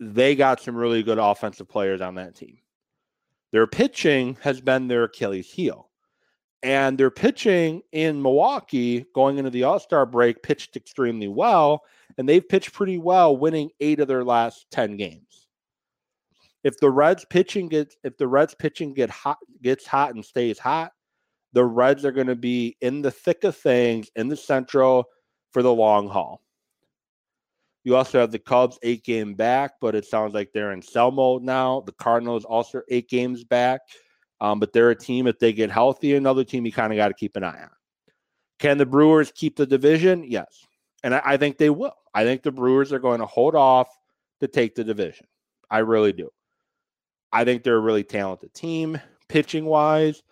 They 0.00 0.34
got 0.34 0.60
some 0.60 0.76
really 0.76 1.02
good 1.02 1.18
offensive 1.18 1.68
players 1.68 2.00
on 2.00 2.16
that 2.16 2.34
team. 2.34 2.58
Their 3.52 3.66
pitching 3.66 4.36
has 4.40 4.60
been 4.60 4.88
their 4.88 5.04
Achilles 5.04 5.50
heel. 5.50 5.90
And 6.62 6.96
their 6.96 7.10
pitching 7.10 7.82
in 7.92 8.22
Milwaukee 8.22 9.04
going 9.14 9.38
into 9.38 9.50
the 9.50 9.64
All 9.64 9.80
Star 9.80 10.06
break 10.06 10.42
pitched 10.42 10.76
extremely 10.76 11.28
well. 11.28 11.82
And 12.18 12.28
they've 12.28 12.46
pitched 12.46 12.72
pretty 12.72 12.98
well, 12.98 13.36
winning 13.36 13.70
eight 13.80 14.00
of 14.00 14.08
their 14.08 14.24
last 14.24 14.66
10 14.70 14.96
games. 14.96 15.48
If 16.62 16.78
the 16.78 16.90
Reds 16.90 17.24
pitching 17.28 17.68
gets 17.68 17.96
if 18.04 18.16
the 18.16 18.28
Reds 18.28 18.54
pitching 18.54 18.94
get 18.94 19.10
hot 19.10 19.38
gets 19.62 19.86
hot 19.86 20.14
and 20.14 20.24
stays 20.24 20.58
hot, 20.58 20.92
the 21.52 21.64
Reds 21.64 22.04
are 22.04 22.12
going 22.12 22.28
to 22.28 22.36
be 22.36 22.76
in 22.80 23.02
the 23.02 23.10
thick 23.10 23.42
of 23.42 23.56
things 23.56 24.08
in 24.14 24.28
the 24.28 24.36
Central 24.36 25.06
for 25.52 25.62
the 25.62 25.72
long 25.72 26.08
haul. 26.08 26.42
You 27.84 27.96
also 27.96 28.20
have 28.20 28.30
the 28.30 28.38
Cubs 28.38 28.78
eight 28.82 29.04
game 29.04 29.34
back, 29.34 29.72
but 29.80 29.94
it 29.94 30.04
sounds 30.04 30.34
like 30.34 30.52
they're 30.52 30.72
in 30.72 30.82
sell 30.82 31.10
mode 31.10 31.42
now. 31.42 31.80
The 31.80 31.92
Cardinals 31.92 32.44
also 32.44 32.82
eight 32.88 33.08
games 33.08 33.42
back, 33.42 33.80
um, 34.40 34.60
but 34.60 34.72
they're 34.72 34.90
a 34.90 34.96
team 34.96 35.26
if 35.26 35.38
they 35.38 35.52
get 35.52 35.70
healthy. 35.70 36.14
Another 36.14 36.44
team 36.44 36.64
you 36.64 36.72
kind 36.72 36.92
of 36.92 36.96
got 36.96 37.08
to 37.08 37.14
keep 37.14 37.36
an 37.36 37.44
eye 37.44 37.62
on. 37.62 37.70
Can 38.60 38.78
the 38.78 38.86
Brewers 38.86 39.32
keep 39.32 39.56
the 39.56 39.66
division? 39.66 40.24
Yes, 40.24 40.64
and 41.02 41.14
I, 41.14 41.22
I 41.24 41.36
think 41.36 41.58
they 41.58 41.70
will. 41.70 41.96
I 42.14 42.24
think 42.24 42.42
the 42.42 42.52
Brewers 42.52 42.92
are 42.92 43.00
going 43.00 43.20
to 43.20 43.26
hold 43.26 43.56
off 43.56 43.88
to 44.40 44.46
take 44.46 44.76
the 44.76 44.84
division. 44.84 45.26
I 45.68 45.78
really 45.78 46.12
do. 46.12 46.30
I 47.32 47.44
think 47.44 47.64
they're 47.64 47.76
a 47.76 47.80
really 47.80 48.04
talented 48.04 48.54
team, 48.54 49.00
pitching 49.28 49.64
wise. 49.64 50.22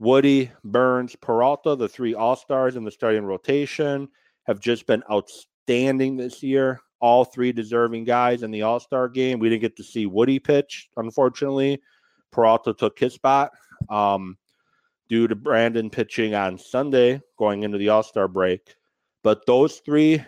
Woody, 0.00 0.50
Burnes, 0.62 1.16
Peralta, 1.16 1.74
the 1.74 1.88
three 1.88 2.14
All 2.14 2.36
Stars 2.36 2.76
in 2.76 2.84
the 2.84 2.90
starting 2.90 3.24
rotation, 3.24 4.08
have 4.48 4.58
just 4.58 4.86
been 4.86 5.04
outstanding 5.10 6.16
this 6.16 6.42
year 6.42 6.80
all 7.00 7.24
three 7.24 7.52
deserving 7.52 8.04
guys 8.04 8.42
in 8.42 8.50
the 8.50 8.62
All 8.62 8.80
Star 8.80 9.08
game. 9.08 9.38
We 9.38 9.48
didn't 9.48 9.62
get 9.62 9.76
to 9.76 9.84
see 9.84 10.06
Woody 10.06 10.38
pitch, 10.38 10.88
unfortunately. 10.96 11.80
Peralta 12.32 12.74
took 12.74 12.98
his 12.98 13.14
spot 13.14 13.52
um, 13.88 14.36
due 15.08 15.28
to 15.28 15.34
Brandon 15.34 15.90
pitching 15.90 16.34
on 16.34 16.58
Sunday 16.58 17.20
going 17.38 17.62
into 17.62 17.78
the 17.78 17.88
All 17.88 18.02
Star 18.02 18.28
break. 18.28 18.74
But 19.22 19.46
those 19.46 19.78
three, 19.78 20.24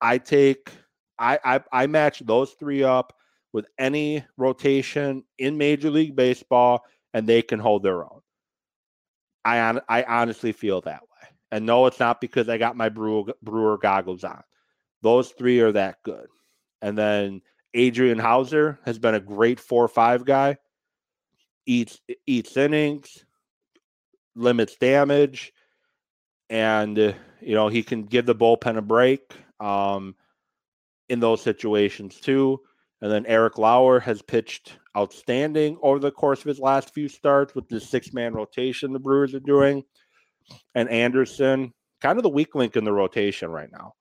I 0.00 0.18
take, 0.18 0.70
I, 1.18 1.38
I, 1.44 1.60
I 1.72 1.86
match 1.86 2.20
those 2.20 2.52
three 2.52 2.82
up 2.82 3.14
with 3.52 3.66
any 3.78 4.24
rotation 4.36 5.24
in 5.38 5.56
Major 5.56 5.90
League 5.90 6.16
Baseball, 6.16 6.84
and 7.12 7.26
they 7.26 7.42
can 7.42 7.60
hold 7.60 7.82
their 7.82 8.02
own. 8.02 8.20
I, 9.44 9.80
I 9.88 10.02
honestly 10.04 10.52
feel 10.52 10.80
that 10.82 11.02
way. 11.02 11.13
And 11.54 11.66
no, 11.66 11.86
it's 11.86 12.00
not 12.00 12.20
because 12.20 12.48
I 12.48 12.58
got 12.58 12.76
my 12.76 12.88
Brewer, 12.88 13.32
Brewer 13.40 13.78
goggles 13.78 14.24
on. 14.24 14.42
Those 15.02 15.30
three 15.30 15.60
are 15.60 15.70
that 15.70 16.02
good. 16.02 16.26
And 16.82 16.98
then 16.98 17.42
Adrian 17.74 18.18
Houser 18.18 18.80
has 18.84 18.98
been 18.98 19.14
a 19.14 19.20
great 19.20 19.60
four 19.60 19.84
or 19.84 19.88
five 19.88 20.24
guy. 20.24 20.56
Eats 21.64 22.00
eats 22.26 22.56
innings, 22.56 23.24
limits 24.34 24.74
damage, 24.74 25.52
and 26.50 26.98
you 26.98 27.54
know 27.54 27.68
he 27.68 27.84
can 27.84 28.02
give 28.02 28.26
the 28.26 28.34
bullpen 28.34 28.76
a 28.76 28.82
break 28.82 29.36
um, 29.60 30.16
in 31.08 31.20
those 31.20 31.40
situations 31.40 32.18
too. 32.18 32.60
And 33.00 33.12
then 33.12 33.26
Eric 33.26 33.58
Lauer 33.58 34.00
has 34.00 34.22
pitched 34.22 34.76
outstanding 34.96 35.78
over 35.82 36.00
the 36.00 36.10
course 36.10 36.40
of 36.40 36.46
his 36.46 36.58
last 36.58 36.92
few 36.92 37.08
starts 37.08 37.54
with 37.54 37.68
the 37.68 37.78
six 37.78 38.12
man 38.12 38.34
rotation 38.34 38.92
the 38.92 38.98
Brewers 38.98 39.34
are 39.34 39.40
doing. 39.40 39.84
And 40.74 40.88
Anderson, 40.88 41.72
kind 42.00 42.18
of 42.18 42.22
the 42.22 42.28
weak 42.28 42.54
link 42.54 42.76
in 42.76 42.84
the 42.84 42.92
rotation 42.92 43.50
right 43.50 43.70
now 43.72 43.94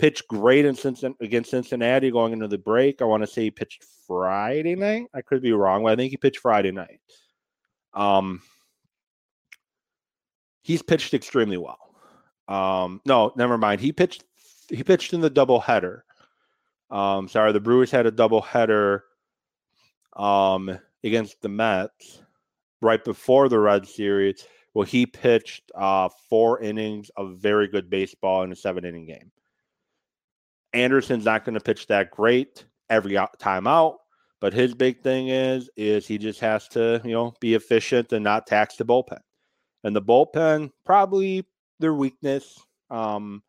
pitched 0.00 0.26
great 0.28 0.64
in 0.64 0.74
Cincinnati, 0.74 1.24
against 1.24 1.50
Cincinnati 1.50 2.10
going 2.10 2.32
into 2.32 2.48
the 2.48 2.56
break. 2.56 3.02
I 3.02 3.04
want 3.04 3.22
to 3.22 3.26
say 3.26 3.42
he 3.42 3.50
pitched 3.50 3.84
Friday 4.06 4.74
night. 4.74 5.06
I 5.14 5.20
could 5.20 5.42
be 5.42 5.52
wrong, 5.52 5.82
but 5.82 5.92
I 5.92 5.96
think 5.96 6.10
he 6.10 6.16
pitched 6.16 6.38
Friday 6.38 6.72
night. 6.72 7.00
Um, 7.92 8.40
he's 10.62 10.80
pitched 10.80 11.12
extremely 11.12 11.58
well. 11.58 11.78
Um, 12.48 13.02
no, 13.04 13.32
never 13.36 13.58
mind. 13.58 13.82
He 13.82 13.92
pitched. 13.92 14.24
He 14.70 14.82
pitched 14.82 15.12
in 15.12 15.20
the 15.20 15.30
doubleheader. 15.30 16.00
Um, 16.90 17.28
sorry, 17.28 17.52
the 17.52 17.60
Brewers 17.60 17.90
had 17.90 18.06
a 18.06 18.12
doubleheader 18.12 19.00
um, 20.16 20.78
against 21.04 21.42
the 21.42 21.48
Mets 21.50 22.22
right 22.80 23.04
before 23.04 23.50
the 23.50 23.58
Red 23.58 23.86
Series. 23.86 24.46
Well, 24.74 24.86
he 24.86 25.06
pitched 25.06 25.70
uh, 25.74 26.08
four 26.28 26.60
innings 26.60 27.10
of 27.16 27.38
very 27.38 27.66
good 27.66 27.90
baseball 27.90 28.42
in 28.42 28.52
a 28.52 28.56
seven 28.56 28.84
inning 28.84 29.06
game. 29.06 29.32
Anderson's 30.72 31.24
not 31.24 31.44
going 31.44 31.54
to 31.54 31.60
pitch 31.60 31.88
that 31.88 32.10
great 32.10 32.64
every 32.88 33.18
time 33.40 33.66
out, 33.66 33.96
but 34.40 34.52
his 34.52 34.74
big 34.74 35.02
thing 35.02 35.28
is 35.28 35.68
is 35.76 36.06
he 36.06 36.18
just 36.18 36.40
has 36.40 36.68
to 36.68 37.00
you 37.04 37.12
know 37.12 37.34
be 37.40 37.54
efficient 37.54 38.12
and 38.12 38.22
not 38.22 38.46
tax 38.46 38.76
the 38.76 38.84
bullpen. 38.84 39.20
And 39.82 39.96
the 39.96 40.02
bullpen 40.02 40.70
probably 40.84 41.44
their 41.80 41.94
weakness, 41.94 42.60
um, 42.90 43.42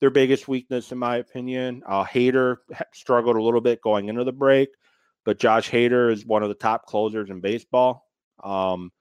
their 0.00 0.10
biggest 0.10 0.46
weakness 0.46 0.92
in 0.92 0.98
my 0.98 1.16
opinion. 1.16 1.82
Uh, 1.86 2.04
Hader 2.04 2.58
struggled 2.92 3.36
a 3.36 3.42
little 3.42 3.60
bit 3.60 3.82
going 3.82 4.08
into 4.08 4.22
the 4.22 4.32
break, 4.32 4.68
but 5.24 5.40
Josh 5.40 5.68
Hader 5.70 6.12
is 6.12 6.24
one 6.24 6.44
of 6.44 6.48
the 6.48 6.54
top 6.54 6.86
closers 6.86 7.30
in 7.30 7.40
baseball. 7.40 8.06
Um, 8.44 8.92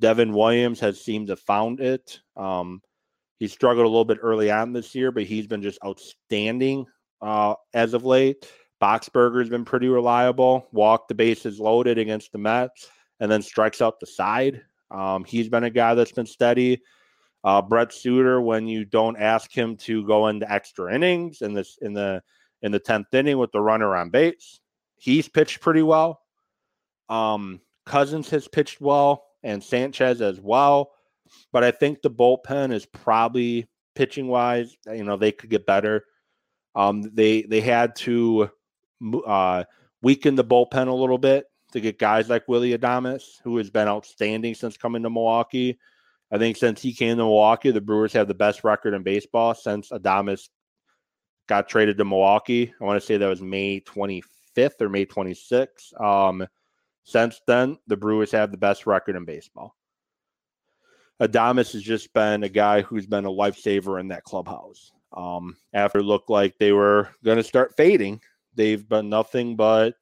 Devin 0.00 0.32
Williams 0.32 0.80
has 0.80 1.00
seemed 1.00 1.28
to 1.28 1.36
found 1.36 1.80
it. 1.80 2.20
Um, 2.36 2.82
he 3.38 3.46
struggled 3.48 3.86
a 3.86 3.88
little 3.88 4.04
bit 4.04 4.18
early 4.20 4.50
on 4.50 4.72
this 4.72 4.94
year, 4.94 5.12
but 5.12 5.22
he's 5.22 5.46
been 5.46 5.62
just 5.62 5.78
outstanding 5.84 6.86
uh, 7.22 7.54
as 7.72 7.94
of 7.94 8.04
late. 8.04 8.50
Boxberger's 8.82 9.48
been 9.48 9.64
pretty 9.64 9.88
reliable. 9.88 10.66
Walked 10.72 11.08
the 11.08 11.14
bases 11.14 11.60
loaded 11.60 11.98
against 11.98 12.32
the 12.32 12.38
Mets, 12.38 12.90
and 13.20 13.30
then 13.30 13.42
strikes 13.42 13.80
out 13.80 14.00
the 14.00 14.06
side. 14.06 14.62
Um, 14.90 15.24
he's 15.24 15.48
been 15.48 15.64
a 15.64 15.70
guy 15.70 15.94
that's 15.94 16.12
been 16.12 16.26
steady. 16.26 16.82
Uh, 17.44 17.62
Brent 17.62 17.92
Suter, 17.92 18.40
when 18.40 18.66
you 18.66 18.84
don't 18.84 19.16
ask 19.16 19.50
him 19.56 19.76
to 19.78 20.06
go 20.06 20.28
into 20.28 20.50
extra 20.50 20.94
innings 20.94 21.42
in 21.42 21.54
this 21.54 21.78
in 21.80 21.94
the 21.94 22.22
in 22.62 22.72
the 22.72 22.78
tenth 22.78 23.12
inning 23.12 23.38
with 23.38 23.52
the 23.52 23.60
runner 23.60 23.96
on 23.96 24.10
base, 24.10 24.60
he's 24.96 25.28
pitched 25.28 25.60
pretty 25.60 25.82
well. 25.82 26.20
Um, 27.08 27.60
Cousins 27.86 28.28
has 28.30 28.48
pitched 28.48 28.80
well, 28.80 29.24
and 29.42 29.62
Sanchez 29.62 30.20
as 30.20 30.40
well. 30.40 30.90
But 31.52 31.64
I 31.64 31.70
think 31.70 32.02
the 32.02 32.10
bullpen 32.10 32.72
is 32.72 32.86
probably 32.86 33.68
pitching 33.94 34.28
wise. 34.28 34.76
You 34.86 35.04
know, 35.04 35.16
they 35.16 35.32
could 35.32 35.50
get 35.50 35.66
better. 35.66 36.04
Um, 36.74 37.02
they 37.02 37.42
they 37.42 37.60
had 37.60 37.96
to 37.96 38.50
uh, 39.26 39.64
weaken 40.02 40.34
the 40.34 40.44
bullpen 40.44 40.88
a 40.88 40.92
little 40.92 41.18
bit 41.18 41.46
to 41.72 41.80
get 41.80 41.98
guys 41.98 42.28
like 42.28 42.48
Willie 42.48 42.76
Adames, 42.76 43.40
who 43.44 43.56
has 43.58 43.70
been 43.70 43.88
outstanding 43.88 44.54
since 44.54 44.76
coming 44.76 45.02
to 45.02 45.10
Milwaukee. 45.10 45.78
I 46.32 46.38
think 46.38 46.56
since 46.56 46.80
he 46.80 46.92
came 46.92 47.16
to 47.16 47.24
Milwaukee, 47.24 47.70
the 47.70 47.80
Brewers 47.80 48.12
have 48.12 48.28
the 48.28 48.34
best 48.34 48.62
record 48.62 48.94
in 48.94 49.02
baseball 49.02 49.54
since 49.54 49.90
Adames 49.90 50.48
got 51.48 51.68
traded 51.68 51.98
to 51.98 52.04
Milwaukee. 52.04 52.72
I 52.80 52.84
want 52.84 53.00
to 53.00 53.06
say 53.06 53.16
that 53.16 53.26
was 53.26 53.42
May 53.42 53.80
25th 53.80 54.80
or 54.80 54.88
May 54.88 55.06
26th. 55.06 56.00
Um, 56.00 56.46
since 57.10 57.40
then, 57.46 57.76
the 57.86 57.96
Brewers 57.96 58.30
have 58.32 58.50
the 58.50 58.56
best 58.56 58.86
record 58.86 59.16
in 59.16 59.24
baseball. 59.24 59.74
Adames 61.20 61.72
has 61.72 61.82
just 61.82 62.12
been 62.14 62.44
a 62.44 62.48
guy 62.48 62.82
who's 62.82 63.06
been 63.06 63.24
a 63.24 63.30
lifesaver 63.30 64.00
in 64.00 64.08
that 64.08 64.24
clubhouse. 64.24 64.92
Um, 65.12 65.56
after 65.72 65.98
it 65.98 66.04
looked 66.04 66.30
like 66.30 66.56
they 66.58 66.72
were 66.72 67.08
going 67.24 67.36
to 67.36 67.42
start 67.42 67.76
fading, 67.76 68.20
they've 68.54 68.88
been 68.88 69.08
nothing 69.08 69.56
but 69.56 69.94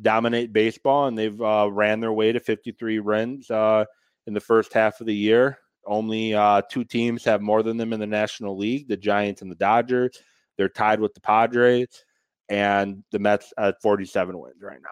dominate 0.00 0.52
baseball, 0.52 1.06
and 1.06 1.18
they've 1.18 1.40
uh, 1.40 1.68
ran 1.70 2.00
their 2.00 2.12
way 2.12 2.32
to 2.32 2.40
53 2.40 3.00
wins 3.00 3.50
uh, 3.50 3.84
in 4.26 4.32
the 4.32 4.40
first 4.40 4.72
half 4.72 5.00
of 5.00 5.06
the 5.06 5.14
year. 5.14 5.58
Only 5.86 6.34
uh, 6.34 6.62
two 6.70 6.84
teams 6.84 7.22
have 7.24 7.42
more 7.42 7.62
than 7.62 7.76
them 7.76 7.92
in 7.92 8.00
the 8.00 8.06
National 8.06 8.56
League: 8.56 8.88
the 8.88 8.96
Giants 8.96 9.42
and 9.42 9.50
the 9.50 9.56
Dodgers. 9.56 10.18
They're 10.56 10.68
tied 10.70 11.00
with 11.00 11.12
the 11.12 11.20
Padres 11.20 12.04
and 12.48 13.04
the 13.12 13.18
Mets 13.18 13.52
at 13.56 13.80
47 13.80 14.38
wins 14.38 14.62
right 14.62 14.82
now. 14.82 14.90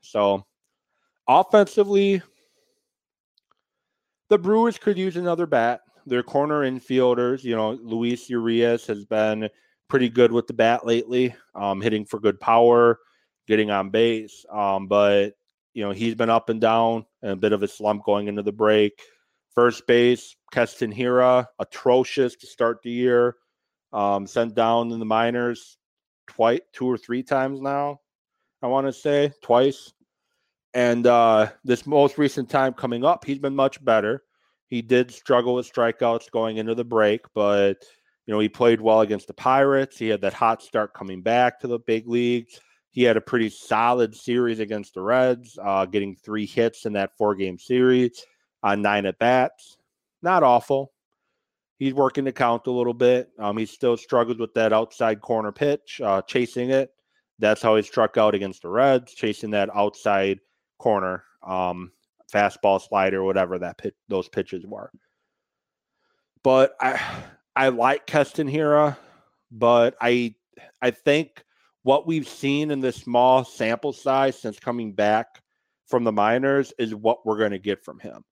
So, 0.00 0.44
offensively, 1.28 2.22
the 4.28 4.38
Brewers 4.38 4.78
could 4.78 4.98
use 4.98 5.16
another 5.16 5.46
bat 5.46 5.80
their 6.06 6.22
corner 6.22 6.60
infielders, 6.60 7.42
you 7.42 7.56
know, 7.56 7.72
Luis 7.82 8.30
Urias 8.30 8.86
has 8.86 9.04
been 9.04 9.48
pretty 9.88 10.08
good 10.08 10.32
with 10.32 10.46
the 10.46 10.52
bat 10.52 10.86
lately, 10.86 11.34
um, 11.54 11.80
hitting 11.80 12.04
for 12.04 12.20
good 12.20 12.40
power, 12.40 13.00
getting 13.46 13.70
on 13.70 13.90
base. 13.90 14.44
Um, 14.50 14.86
but 14.86 15.34
you 15.74 15.82
know, 15.82 15.90
he's 15.90 16.14
been 16.14 16.30
up 16.30 16.48
and 16.48 16.60
down 16.60 17.04
and 17.22 17.32
a 17.32 17.36
bit 17.36 17.52
of 17.52 17.62
a 17.62 17.68
slump 17.68 18.04
going 18.04 18.28
into 18.28 18.42
the 18.42 18.52
break. 18.52 19.02
First 19.54 19.86
base, 19.86 20.36
Keston 20.52 20.92
Hiura, 20.92 21.46
atrocious 21.58 22.36
to 22.36 22.46
start 22.46 22.78
the 22.82 22.90
year. 22.90 23.36
Um, 23.92 24.26
sent 24.26 24.54
down 24.54 24.92
in 24.92 24.98
the 24.98 25.04
minors 25.04 25.78
twice, 26.26 26.60
two 26.72 26.86
or 26.86 26.98
three 26.98 27.22
times 27.22 27.60
now. 27.60 28.00
I 28.62 28.68
want 28.68 28.86
to 28.86 28.92
say 28.92 29.32
twice. 29.42 29.92
And 30.76 31.06
uh, 31.06 31.48
this 31.64 31.86
most 31.86 32.18
recent 32.18 32.50
time 32.50 32.74
coming 32.74 33.02
up, 33.02 33.24
he's 33.24 33.38
been 33.38 33.56
much 33.56 33.82
better. 33.82 34.24
He 34.68 34.82
did 34.82 35.10
struggle 35.10 35.54
with 35.54 35.72
strikeouts 35.72 36.30
going 36.30 36.58
into 36.58 36.74
the 36.74 36.84
break, 36.84 37.22
but 37.34 37.82
you 38.26 38.34
know, 38.34 38.40
he 38.40 38.50
played 38.50 38.82
well 38.82 39.00
against 39.00 39.26
the 39.26 39.32
Pirates. 39.32 39.96
He 39.96 40.08
had 40.08 40.20
that 40.20 40.34
hot 40.34 40.60
start 40.60 40.92
coming 40.92 41.22
back 41.22 41.60
to 41.60 41.66
the 41.66 41.78
big 41.78 42.06
leagues. 42.06 42.60
he 42.90 43.04
had 43.04 43.16
a 43.16 43.22
pretty 43.22 43.48
solid 43.48 44.14
series 44.14 44.60
against 44.60 44.92
the 44.92 45.00
Reds, 45.00 45.58
uh, 45.62 45.86
getting 45.86 46.14
three 46.14 46.44
hits 46.44 46.84
in 46.84 46.92
that 46.92 47.16
four 47.16 47.34
game 47.34 47.58
series 47.58 48.22
on 48.62 48.82
nine 48.82 49.06
at 49.06 49.18
bats. 49.18 49.78
Not 50.20 50.42
awful. 50.42 50.92
He's 51.78 51.94
working 51.94 52.24
the 52.24 52.32
count 52.32 52.66
a 52.66 52.70
little 52.70 52.92
bit. 52.92 53.30
Um, 53.38 53.56
he 53.56 53.64
still 53.64 53.96
struggles 53.96 54.36
with 54.36 54.52
that 54.52 54.74
outside 54.74 55.22
corner 55.22 55.52
pitch, 55.52 56.02
uh, 56.04 56.20
chasing 56.20 56.68
it. 56.68 56.90
That's 57.38 57.62
how 57.62 57.76
he 57.76 57.82
struck 57.82 58.18
out 58.18 58.34
against 58.34 58.60
the 58.60 58.68
Reds, 58.68 59.14
chasing 59.14 59.52
that 59.52 59.74
outside 59.74 60.38
corner 60.78 61.24
um, 61.42 61.92
fastball, 62.32 62.80
slider, 62.80 63.22
whatever 63.22 63.58
that 63.58 63.78
pit, 63.78 63.94
those 64.08 64.28
pitches 64.28 64.64
were. 64.66 64.90
But 66.42 66.76
I 66.80 67.00
I 67.54 67.68
like 67.68 68.06
Keston 68.06 68.48
Hiura, 68.48 68.96
but 69.50 69.96
I 70.00 70.34
I 70.80 70.90
think 70.90 71.44
what 71.82 72.06
we've 72.06 72.28
seen 72.28 72.70
in 72.70 72.80
this 72.80 72.96
small 72.96 73.44
sample 73.44 73.92
size 73.92 74.38
since 74.38 74.58
coming 74.58 74.92
back 74.92 75.42
from 75.86 76.04
the 76.04 76.12
minors 76.12 76.72
is 76.78 76.94
what 76.94 77.24
we're 77.24 77.38
going 77.38 77.52
to 77.52 77.58
get 77.58 77.84
from 77.84 78.00
him. 78.00 78.24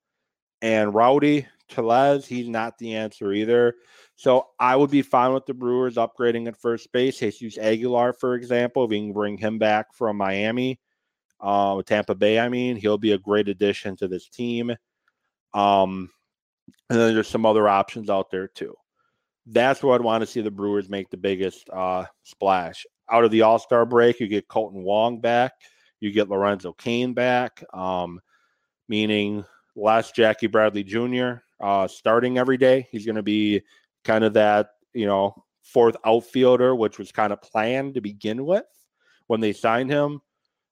And 0.61 0.95
Rowdy 0.95 1.47
Tellez, 1.69 2.27
he's 2.27 2.49
not 2.49 2.79
the 2.79 2.97
answer 2.97 3.33
either. 3.33 3.75
So 4.17 4.49
I 4.59 4.77
would 4.77 4.91
be 4.91 5.03
fine 5.03 5.33
with 5.33 5.47
the 5.47 5.55
Brewers 5.55 5.97
upgrading 5.97 6.49
at 6.49 6.61
first 6.61 6.91
base. 6.93 7.19
Jesus 7.19 7.59
Aguilar, 7.59 8.15
for 8.15 8.35
example, 8.35 8.85
if 8.85 8.91
we 8.91 9.01
can 9.01 9.13
bring 9.13 9.39
him 9.39 9.59
back 9.59 9.95
from 9.95 10.17
Miami, 10.17 10.81
uh, 11.45 11.83
Tampa 11.83 12.15
Bay, 12.15 12.39
I 12.39 12.49
mean, 12.49 12.77
he'll 12.77 12.99
be 12.99 13.13
a 13.13 13.19
great 13.19 13.49
addition 13.49 13.97
to 13.97 14.09
this 14.09 14.29
team. 14.29 14.71
Um, 15.53 16.11
and 16.91 16.99
then 16.99 17.15
there's 17.15 17.29
some 17.29 17.47
other 17.47 17.69
options 17.69 18.11
out 18.11 18.31
there 18.31 18.49
too. 18.49 18.75
That's 19.47 19.83
where 19.83 19.95
I'd 19.95 20.01
want 20.01 20.23
to 20.23 20.27
see 20.27 20.41
the 20.41 20.51
Brewers 20.51 20.89
make 20.89 21.11
the 21.11 21.17
biggest 21.17 21.69
uh, 21.71 22.07
splash 22.23 22.87
out 23.11 23.25
of 23.25 23.31
the 23.31 23.43
All 23.43 23.59
Star 23.59 23.85
break, 23.87 24.21
you 24.21 24.29
get 24.29 24.49
Kolten 24.49 24.83
Wong 24.83 25.21
back, 25.21 25.53
you 26.01 26.11
get 26.13 26.29
Lorenzo 26.29 26.73
Cain 26.73 27.15
back, 27.15 27.63
um, 27.73 28.21
meaning 28.89 29.45
less 29.77 30.13
Jackie 30.13 30.47
Bradley 30.47 30.85
Jr. 30.85 31.35
Uh, 31.61 31.89
starting 31.89 32.39
every 32.39 32.57
day. 32.57 32.87
He's 32.91 33.07
going 33.07 33.17
to 33.17 33.23
be 33.23 33.63
kind 34.05 34.25
of 34.25 34.35
that, 34.35 34.71
you 34.93 35.07
know, 35.07 35.35
fourth 35.63 35.97
outfielder, 36.05 36.75
which 36.75 36.99
was 36.99 37.13
kind 37.13 37.33
of 37.33 37.43
planned 37.43 37.95
to 37.95 38.01
begin 38.01 38.45
with 38.45 38.65
when 39.27 39.41
they 39.41 39.53
signed 39.53 39.91
him. 39.91 40.21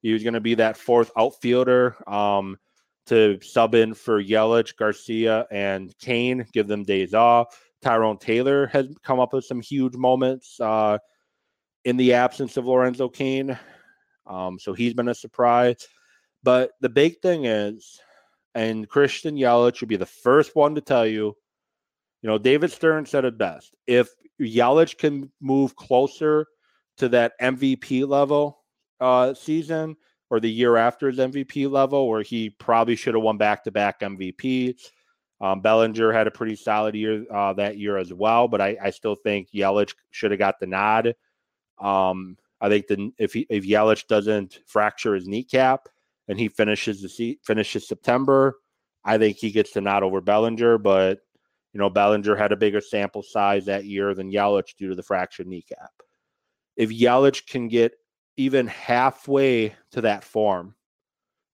He 0.02 0.12
was 0.12 0.22
going 0.22 0.34
to 0.34 0.40
be 0.40 0.54
that 0.56 0.76
fourth 0.76 1.10
outfielder 1.16 1.96
um, 2.10 2.58
to 3.06 3.38
sub 3.40 3.74
in 3.74 3.94
for 3.94 4.22
Yelich, 4.22 4.76
Garcia, 4.76 5.46
and 5.50 5.96
Cain, 5.98 6.46
give 6.52 6.68
them 6.68 6.82
days 6.82 7.14
off. 7.14 7.58
Tyrone 7.82 8.18
Taylor 8.18 8.66
has 8.68 8.88
come 9.02 9.20
up 9.20 9.32
with 9.32 9.44
some 9.44 9.60
huge 9.60 9.96
moments. 9.96 10.60
Uh, 10.60 10.98
in 11.84 11.96
the 11.96 12.14
absence 12.14 12.56
of 12.56 12.66
Lorenzo 12.66 13.08
Cain. 13.08 13.58
Um, 14.26 14.58
so 14.58 14.72
he's 14.72 14.94
been 14.94 15.08
a 15.08 15.14
surprise. 15.14 15.88
But 16.42 16.72
the 16.80 16.88
big 16.88 17.20
thing 17.20 17.44
is, 17.44 18.00
and 18.54 18.88
Christian 18.88 19.36
Yelich 19.36 19.80
would 19.80 19.88
be 19.88 19.96
the 19.96 20.06
first 20.06 20.54
one 20.54 20.74
to 20.74 20.80
tell 20.80 21.06
you, 21.06 21.36
you 22.22 22.28
know, 22.28 22.38
David 22.38 22.70
Stearns 22.70 23.10
said 23.10 23.24
it 23.24 23.38
best. 23.38 23.74
If 23.86 24.08
Yelich 24.40 24.98
can 24.98 25.32
move 25.40 25.74
closer 25.74 26.46
to 26.98 27.08
that 27.08 27.32
MVP 27.40 28.06
level 28.06 28.61
uh, 29.02 29.34
season 29.34 29.96
or 30.30 30.40
the 30.40 30.50
year 30.50 30.76
after 30.76 31.08
his 31.08 31.18
MVP 31.18 31.70
level, 31.70 32.08
where 32.08 32.22
he 32.22 32.48
probably 32.48 32.96
should 32.96 33.14
have 33.14 33.22
won 33.22 33.36
back 33.36 33.64
to 33.64 33.70
back 33.70 34.00
MVP. 34.00 34.76
Um, 35.42 35.60
Bellinger 35.60 36.12
had 36.12 36.28
a 36.28 36.30
pretty 36.30 36.54
solid 36.54 36.94
year 36.94 37.26
uh, 37.30 37.52
that 37.54 37.76
year 37.76 37.98
as 37.98 38.14
well, 38.14 38.46
but 38.46 38.60
I, 38.60 38.76
I 38.80 38.90
still 38.90 39.16
think 39.16 39.48
Yelich 39.52 39.94
should 40.12 40.30
have 40.30 40.38
got 40.38 40.60
the 40.60 40.66
nod. 40.66 41.14
Um, 41.80 42.38
I 42.60 42.68
think 42.68 42.86
the, 42.86 43.10
if 43.18 43.32
he, 43.32 43.46
if 43.50 43.64
Yelich 43.64 44.06
doesn't 44.06 44.60
fracture 44.66 45.14
his 45.14 45.26
kneecap 45.26 45.88
and 46.28 46.38
he 46.38 46.46
finishes 46.46 47.02
the 47.02 47.38
finishes 47.44 47.88
September, 47.88 48.54
I 49.04 49.18
think 49.18 49.36
he 49.36 49.50
gets 49.50 49.72
the 49.72 49.80
nod 49.80 50.04
over 50.04 50.20
Bellinger. 50.20 50.78
But 50.78 51.18
you 51.72 51.78
know, 51.78 51.90
Bellinger 51.90 52.36
had 52.36 52.52
a 52.52 52.56
bigger 52.56 52.80
sample 52.80 53.24
size 53.24 53.66
that 53.66 53.84
year 53.84 54.14
than 54.14 54.30
Yelich 54.30 54.76
due 54.78 54.90
to 54.90 54.94
the 54.94 55.02
fractured 55.02 55.48
kneecap. 55.48 55.90
If 56.76 56.90
Yelich 56.90 57.46
can 57.48 57.66
get 57.66 57.94
even 58.36 58.66
halfway 58.66 59.74
to 59.92 60.00
that 60.02 60.24
form, 60.24 60.74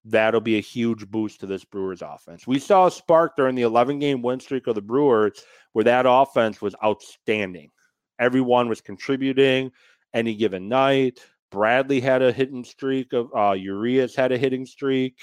that'll 0.05 0.41
be 0.41 0.57
a 0.57 0.63
huge 0.63 1.07
boost 1.09 1.41
to 1.41 1.47
this 1.47 1.65
Brewers 1.65 2.03
offense. 2.03 2.47
We 2.47 2.59
saw 2.59 2.87
a 2.87 2.91
spark 2.91 3.37
during 3.37 3.55
the 3.55 3.63
11 3.63 3.99
game 3.99 4.23
win 4.23 4.41
streak 4.41 4.67
of 4.67 4.75
the 4.75 4.83
Brewers 4.83 5.43
where 5.73 5.85
that 5.85 6.07
offense 6.09 6.63
was 6.63 6.75
outstanding. 6.83 7.71
Everyone 8.19 8.69
was 8.69 8.81
contributing 8.81 9.71
any 10.15 10.35
given 10.35 10.69
night. 10.69 11.21
Bradley 11.51 12.01
had 12.01 12.23
a 12.23 12.33
hitting 12.33 12.65
streak 12.65 13.13
of 13.13 13.31
uh, 13.37 13.53
Urias 13.53 14.15
had 14.15 14.33
a 14.33 14.39
hitting 14.39 14.67
streak, 14.67 15.19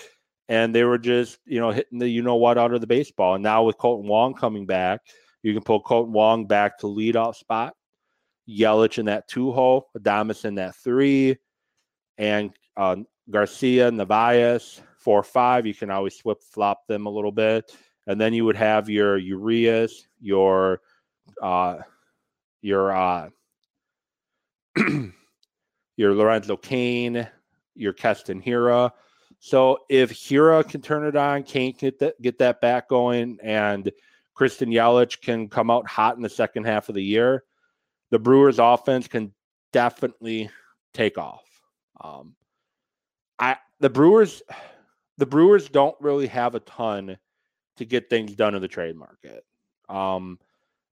and 0.50 0.74
they 0.74 0.84
were 0.84 0.98
just 0.98 1.40
you 1.46 1.60
know 1.60 1.72
hitting 1.72 2.00
the 2.00 2.08
you 2.08 2.22
know 2.22 2.36
what 2.36 2.58
out 2.58 2.74
of 2.74 2.82
the 2.82 2.88
baseball. 2.88 3.36
And 3.36 3.44
now 3.44 3.64
with 3.64 3.78
Kolten 3.78 4.08
Wong 4.08 4.34
coming 4.34 4.66
back, 4.66 5.02
you 5.44 5.54
can 5.54 5.64
pull 5.64 5.84
Kolten 5.84 6.10
Wong 6.10 6.48
back 6.48 6.80
to 6.80 6.88
lead 6.88 7.16
off 7.16 7.38
spot, 7.38 7.76
Yelich 8.50 8.98
in 8.98 9.06
that 9.06 9.28
two 9.28 9.52
hole, 9.52 9.90
Adames 9.98 10.46
in 10.46 10.56
that 10.56 10.76
three, 10.76 11.38
and 12.18 12.52
uh, 12.78 12.98
Garcia, 13.30 13.92
Narvaez 13.92 14.82
four 15.00 15.24
five. 15.24 15.66
You 15.66 15.74
can 15.74 15.90
always 15.90 16.18
flip 16.20 16.42
flop 16.42 16.88
them 16.88 17.06
a 17.06 17.10
little 17.10 17.32
bit, 17.32 17.76
and 18.08 18.20
then 18.20 18.34
you 18.34 18.46
would 18.46 18.56
have 18.56 18.90
your 18.90 19.18
Urias, 19.18 20.08
your 20.20 20.82
uh, 21.42 21.78
your 22.62 22.92
uh, 22.92 23.30
your 25.98 26.14
Lorenzo 26.16 26.58
Cain, 26.58 27.28
your 27.76 27.94
Keston 27.94 28.42
Hiura. 28.42 28.92
So 29.40 29.80
if 29.90 30.12
Hiura 30.12 30.68
can 30.68 30.82
turn 30.82 31.06
it 31.06 31.16
on, 31.16 31.44
Cain 31.44 31.74
can 31.74 31.90
get 31.90 32.00
that, 32.00 32.22
get 32.22 32.40
that 32.40 32.62
back 32.62 32.90
going, 32.90 33.38
and 33.44 33.92
Christian 34.34 34.70
Yelich 34.70 35.22
can 35.22 35.48
come 35.48 35.72
out 35.72 35.88
hot 35.88 36.18
in 36.18 36.22
the 36.22 36.30
second 36.30 36.66
half 36.66 36.90
of 36.90 36.96
the 36.96 37.04
year, 37.04 37.44
the 38.12 38.20
Brewers' 38.20 38.60
offense 38.60 39.08
can 39.08 39.34
definitely 39.72 40.50
take 40.94 41.18
off. 41.18 41.45
Um, 42.02 42.36
I 43.40 43.58
the 43.80 43.90
Brewers, 43.90 44.42
the 45.18 45.26
Brewers 45.26 45.70
don't 45.70 45.96
really 46.00 46.28
have 46.28 46.56
a 46.56 46.60
ton 46.62 47.18
to 47.78 47.86
get 47.86 48.10
things 48.10 48.36
done 48.36 48.56
in 48.56 48.62
the 48.62 48.68
trade 48.68 48.96
market. 48.96 49.44
Um, 49.90 50.40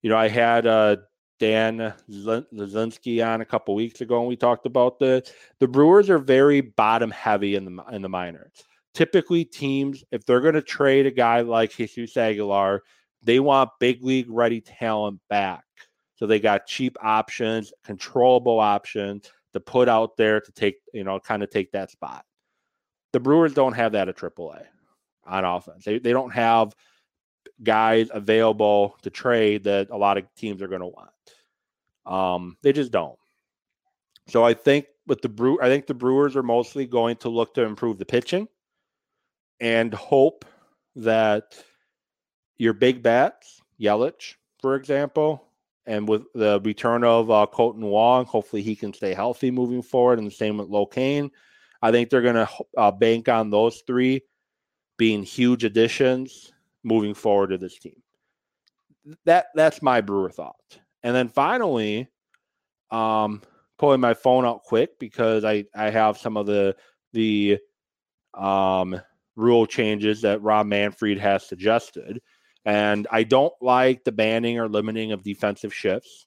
you 0.02 0.10
know, 0.10 0.18
I 0.18 0.28
had 0.28 0.68
uh, 0.68 0.98
Dan 1.39 1.94
Lazinski 2.10 3.26
on 3.26 3.42
a 3.42 3.46
couple 3.46 3.76
weeks 3.76 4.02
ago, 4.02 4.20
and 4.20 4.28
we 4.28 4.36
talked 4.36 4.66
about 4.66 5.00
the 5.00 5.30
the 5.60 5.68
Brewers 5.68 6.10
are 6.10 6.20
very 6.20 6.62
bottom 6.62 7.12
heavy 7.12 7.56
in 7.56 7.66
the 7.66 7.84
in 7.92 8.02
the 8.02 8.10
minors. 8.10 8.63
Typically, 8.94 9.44
teams 9.44 10.04
if 10.12 10.26
they're 10.26 10.42
going 10.42 10.54
to 10.54 10.62
trade 10.62 11.06
a 11.06 11.12
guy 11.12 11.42
like 11.42 11.72
Jesus 11.72 12.16
Aguilar, 12.16 12.84
they 13.24 13.39
want 13.39 13.72
big 13.80 14.04
league 14.04 14.30
ready 14.30 14.62
talent 14.62 15.20
back. 15.30 15.63
So 16.16 16.28
they 16.28 16.39
got 16.39 16.68
cheap 16.68 16.96
options, 17.02 17.74
controllable 17.84 18.60
options 18.60 19.32
to 19.54 19.60
put 19.60 19.88
out 19.88 20.18
there 20.18 20.42
to 20.42 20.52
take 20.52 20.78
you 20.94 21.04
know 21.04 21.20
kind 21.20 21.44
of 21.44 21.50
take 21.50 21.72
that 21.72 21.92
spot. 21.92 22.26
The 23.12 23.20
Brewers 23.20 23.54
don't 23.54 23.74
have 23.74 23.94
that 23.94 24.10
at 24.10 24.18
AAA 24.18 24.64
on 25.26 25.45
offense. 25.45 25.86
They 25.86 25.99
they 25.99 26.12
don't 26.12 26.34
have 26.34 26.76
guys 27.62 28.10
available 28.12 28.95
to 29.04 29.10
trade 29.10 29.64
that 29.64 29.89
a 29.89 29.97
lot 29.97 30.18
of 30.18 30.26
teams 30.36 30.62
are 30.62 30.68
going 30.68 30.82
to 30.82 30.88
want. 30.88 31.10
Um, 32.06 32.58
they 32.62 32.74
just 32.74 32.91
don't. 32.91 33.18
So 34.28 34.43
I 34.43 34.54
think 34.54 34.86
with 35.08 35.22
the 35.22 35.30
brew, 35.30 35.60
I 35.62 35.68
think 35.68 35.88
the 35.88 35.93
Brewers 35.93 36.36
are 36.36 36.43
mostly 36.43 36.86
going 36.86 37.18
to 37.18 37.30
look 37.30 37.54
to 37.56 37.64
improve 37.64 37.97
the 37.97 38.06
pitching 38.06 38.47
and 39.60 39.93
hope 39.93 40.45
that 40.95 41.56
your 42.58 42.74
big 42.74 43.04
bats, 43.04 43.62
Yelich, 43.80 44.36
for 44.60 44.76
example, 44.76 45.45
and 45.86 46.08
with 46.08 46.24
the 46.34 46.62
return 46.64 47.04
of 47.04 47.30
uh, 47.30 47.46
Kolten 47.52 47.82
Wong, 47.90 48.26
hopefully 48.26 48.62
he 48.62 48.76
can 48.76 48.94
stay 48.94 49.14
healthy 49.14 49.52
moving 49.52 49.82
forward, 49.82 50.20
and 50.20 50.28
the 50.28 50.32
same 50.32 50.58
with 50.58 50.70
Locaine. 50.70 51.30
I 51.82 51.92
think 51.92 52.10
they're 52.10 52.22
going 52.22 52.36
to 52.36 52.50
uh, 52.78 52.92
bank 52.92 53.28
on 53.28 53.50
those 53.50 53.84
three 53.86 54.22
being 54.98 55.24
huge 55.24 55.64
additions 55.64 56.54
moving 56.84 57.14
forward 57.14 57.48
to 57.48 57.58
this 57.58 57.78
team. 57.78 58.02
That 59.26 59.48
that's 59.54 59.82
my 59.82 60.00
Brewer 60.00 60.30
thought. 60.30 60.80
And 61.04 61.14
then 61.14 61.28
finally, 61.28 62.08
um, 62.90 63.42
pulling 63.78 64.00
my 64.00 64.14
phone 64.14 64.46
out 64.46 64.64
quick 64.64 64.98
because 65.00 65.44
I 65.44 65.66
I 65.76 65.90
have 65.90 66.18
some 66.18 66.38
of 66.38 66.46
the 66.46 66.76
the 67.12 67.60
um 68.34 69.00
rule 69.36 69.66
changes 69.66 70.22
that 70.22 70.42
Rob 70.42 70.68
Manfred 70.68 71.20
has 71.20 71.46
suggested. 71.46 72.22
And 72.66 73.07
I 73.11 73.24
don't 73.24 73.53
like 73.61 74.03
the 74.03 74.11
banning 74.11 74.59
or 74.59 74.70
limiting 74.70 75.11
of 75.11 75.24
defensive 75.24 75.74
shifts. 75.74 76.26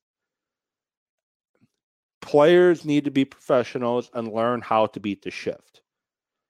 Players 2.21 2.85
need 2.85 3.05
to 3.05 3.11
be 3.11 3.25
professionals 3.25 4.11
and 4.13 4.33
learn 4.33 4.61
how 4.61 4.87
to 4.87 5.01
beat 5.01 5.23
the 5.23 5.31
shift. 5.31 5.83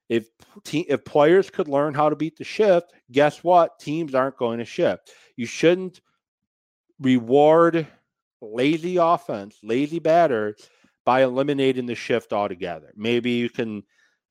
If 0.09 0.29
te- 0.65 0.87
if 0.89 1.05
players 1.05 1.51
could 1.51 1.69
learn 1.69 1.95
how 1.95 2.09
to 2.09 2.17
beat 2.17 2.37
the 2.37 2.45
shift, 2.45 2.93
guess 3.11 3.43
what? 3.43 3.79
Teams 3.79 4.15
aren't 4.15 4.39
going 4.39 4.59
to 4.59 4.65
shift. 4.65 5.11
You 5.37 5.47
shouldn't 5.47 6.01
reward 7.01 7.87
lazy 8.41 8.97
offense, 8.97 9.59
lazy 9.63 9.99
batters 9.99 10.69
by 11.05 11.23
eliminating 11.23 11.87
the 11.87 11.95
shift 11.95 12.33
altogether. 12.33 12.93
Maybe 12.97 13.33
you 13.33 13.51
can, 13.51 13.83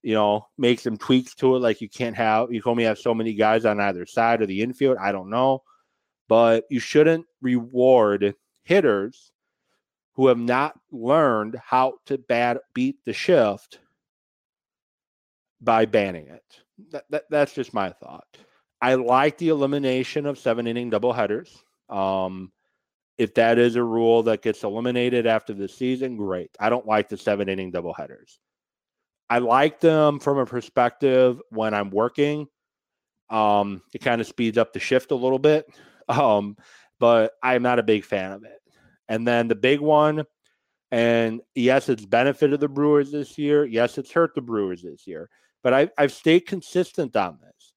you 0.06 0.14
know, 0.14 0.47
make 0.56 0.80
some 0.80 0.97
tweaks 0.97 1.34
to 1.34 1.56
it. 1.56 1.60
Like 1.60 1.82
you 1.82 1.89
can't 1.89 2.16
have, 2.16 2.53
you 2.53 2.62
can 2.62 2.70
only 2.70 2.84
have 2.84 2.99
so 2.99 3.16
many 3.16 3.34
guys 3.34 3.66
on 3.66 3.80
either 3.80 4.06
side 4.06 4.43
of 4.43 4.47
the 4.47 4.62
infield. 4.62 4.97
I 5.01 5.12
don't 5.12 5.32
know. 5.32 5.64
But 6.28 6.66
you 6.70 6.80
shouldn't 6.80 7.26
reward 7.41 8.36
hitters 8.62 9.32
who 10.14 10.28
have 10.28 10.38
not 10.38 10.80
learned 10.91 11.60
how 11.64 11.95
to 12.06 12.62
beat 12.76 12.97
the 13.03 13.14
shift 13.14 13.80
by 15.60 15.86
banning 15.86 16.28
it. 16.28 16.62
That, 16.91 17.06
that, 17.10 17.24
that's 17.32 17.56
just 17.56 17.74
my 17.74 17.89
thought. 17.89 18.28
I 18.80 18.93
like 18.95 19.39
the 19.39 19.49
elimination 19.49 20.28
of 20.28 20.38
seven 20.38 20.68
inning 20.68 20.91
doubleheaders. 20.91 21.49
Um, 21.89 22.51
if 23.18 23.34
that 23.34 23.58
is 23.58 23.76
a 23.76 23.84
rule 23.84 24.22
that 24.24 24.43
gets 24.43 24.64
eliminated 24.64 25.26
after 25.26 25.53
the 25.53 25.68
season, 25.68 26.16
great. 26.16 26.51
I 26.60 26.70
don't 26.70 26.86
like 26.86 27.10
the 27.10 27.18
seven 27.18 27.49
inning 27.49 27.72
doubleheaders. 27.72 28.38
I 29.30 29.40
like 29.40 29.80
them 29.80 30.20
from 30.20 30.38
a 30.38 30.46
perspective 30.46 31.42
when 31.50 31.74
I'm 31.74 31.90
working. 31.90 32.48
Um, 33.30 33.82
it 33.94 34.00
kind 34.00 34.22
of 34.22 34.28
speeds 34.28 34.58
up 34.58 34.74
the 34.74 34.80
shift 34.80 35.12
a 35.12 35.16
little 35.16 35.40
bit. 35.40 35.66
Um, 36.08 36.56
but 37.00 37.32
I'm 37.42 37.64
not 37.64 37.80
a 37.80 37.84
big 37.84 38.06
fan 38.06 38.32
of 38.32 38.44
it. 38.44 38.60
And 39.08 39.28
then 39.28 39.48
the 39.48 39.56
big 39.56 39.80
one, 39.80 40.24
and 40.92 41.42
yes, 41.56 41.90
it's 41.90 42.06
benefited 42.06 42.60
the 42.60 42.68
Brewers 42.68 43.12
this 43.12 43.40
year. 43.40 43.66
Yes, 43.66 43.98
it's 43.98 44.12
hurt 44.12 44.36
the 44.36 44.42
Brewers 44.42 44.84
this 44.84 45.08
year. 45.08 45.32
But 45.64 45.74
I, 45.74 45.90
I've 45.98 46.12
stayed 46.12 46.42
consistent 46.42 47.16
on 47.16 47.40
this. 47.42 47.74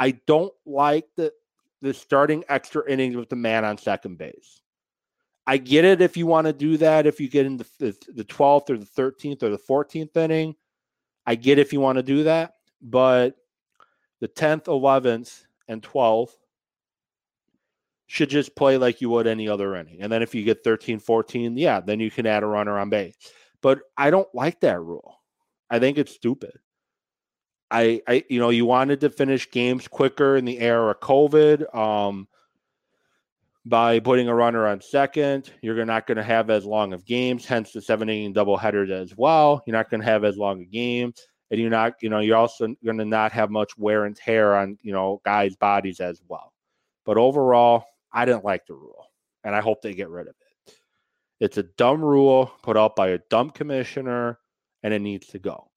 I 0.00 0.18
don't 0.26 0.52
like 0.66 1.06
the 1.16 1.32
the 1.80 1.94
starting 1.94 2.42
extra 2.48 2.82
innings 2.90 3.14
with 3.14 3.28
the 3.28 3.36
man 3.36 3.64
on 3.64 3.78
second 3.78 4.18
base. 4.18 4.62
I 5.46 5.56
get 5.56 5.84
it 5.84 6.02
if 6.02 6.16
you 6.16 6.26
want 6.26 6.46
to 6.46 6.52
do 6.52 6.76
that, 6.78 7.06
if 7.06 7.20
you 7.20 7.28
get 7.28 7.46
in 7.46 7.56
the, 7.56 7.66
the, 7.78 7.96
the 8.14 8.24
12th 8.24 8.70
or 8.70 8.76
the 8.76 8.84
13th 8.84 9.42
or 9.42 9.50
the 9.50 9.58
14th 9.58 10.16
inning. 10.16 10.54
I 11.28 11.34
get 11.34 11.58
if 11.58 11.74
you 11.74 11.80
want 11.80 11.96
to 11.96 12.02
do 12.02 12.22
that. 12.22 12.54
But 12.80 13.36
the 14.20 14.28
10th, 14.28 14.64
11th, 14.64 15.44
and 15.68 15.82
12th 15.82 16.32
should 18.06 18.30
just 18.30 18.56
play 18.56 18.78
like 18.78 19.02
you 19.02 19.10
would 19.10 19.26
any 19.26 19.46
other 19.46 19.76
inning. 19.76 20.00
And 20.00 20.10
then 20.10 20.22
if 20.22 20.34
you 20.34 20.42
get 20.42 20.64
13, 20.64 20.98
14, 20.98 21.58
yeah, 21.58 21.80
then 21.80 22.00
you 22.00 22.10
can 22.10 22.26
add 22.26 22.42
a 22.42 22.46
runner 22.46 22.78
on 22.78 22.88
base. 22.88 23.14
But 23.60 23.80
I 23.98 24.10
don't 24.10 24.34
like 24.34 24.60
that 24.60 24.80
rule. 24.80 25.20
I 25.68 25.78
think 25.78 25.98
it's 25.98 26.14
stupid. 26.14 26.58
I, 27.70 28.00
I, 28.08 28.24
you 28.30 28.40
know, 28.40 28.48
you 28.48 28.64
wanted 28.64 29.00
to 29.00 29.10
finish 29.10 29.50
games 29.50 29.86
quicker 29.86 30.34
in 30.34 30.46
the 30.46 30.58
era 30.58 30.90
of 30.92 31.00
COVID. 31.00 31.74
Um, 31.76 32.26
by 33.68 34.00
putting 34.00 34.28
a 34.28 34.34
runner 34.34 34.66
on 34.66 34.80
second. 34.80 35.52
You're 35.62 35.84
not 35.84 36.06
going 36.06 36.16
to 36.16 36.24
have 36.24 36.48
as 36.48 36.64
long 36.64 36.92
of 36.92 37.04
games, 37.04 37.44
hence 37.44 37.72
the 37.72 37.82
seven 37.82 38.08
inning 38.08 38.32
double 38.32 38.56
headers 38.56 38.90
as 38.90 39.16
well. 39.16 39.62
You're 39.66 39.76
not 39.76 39.90
going 39.90 40.00
to 40.00 40.06
have 40.06 40.24
as 40.24 40.36
long 40.36 40.62
a 40.62 40.64
game. 40.64 41.12
And 41.50 41.60
you're 41.60 41.70
not, 41.70 41.94
you 42.02 42.10
know, 42.10 42.20
you're 42.20 42.36
also 42.36 42.74
going 42.84 42.98
to 42.98 43.04
not 43.04 43.32
have 43.32 43.50
much 43.50 43.76
wear 43.78 44.04
and 44.04 44.14
tear 44.14 44.54
on, 44.54 44.76
you 44.82 44.92
know, 44.92 45.20
guys' 45.24 45.56
bodies 45.56 46.00
as 46.00 46.20
well. 46.28 46.52
But 47.06 47.16
overall, 47.16 47.84
I 48.12 48.26
didn't 48.26 48.44
like 48.44 48.66
the 48.66 48.74
rule, 48.74 49.06
and 49.44 49.54
I 49.54 49.60
hope 49.60 49.80
they 49.80 49.94
get 49.94 50.10
rid 50.10 50.28
of 50.28 50.34
it. 50.66 50.74
It's 51.40 51.56
a 51.56 51.62
dumb 51.62 52.04
rule 52.04 52.52
put 52.62 52.76
out 52.76 52.96
by 52.96 53.08
a 53.08 53.20
dumb 53.30 53.48
commissioner, 53.50 54.38
and 54.82 54.92
it 54.92 55.00
needs 55.00 55.28
to 55.28 55.38
go. 55.38 55.70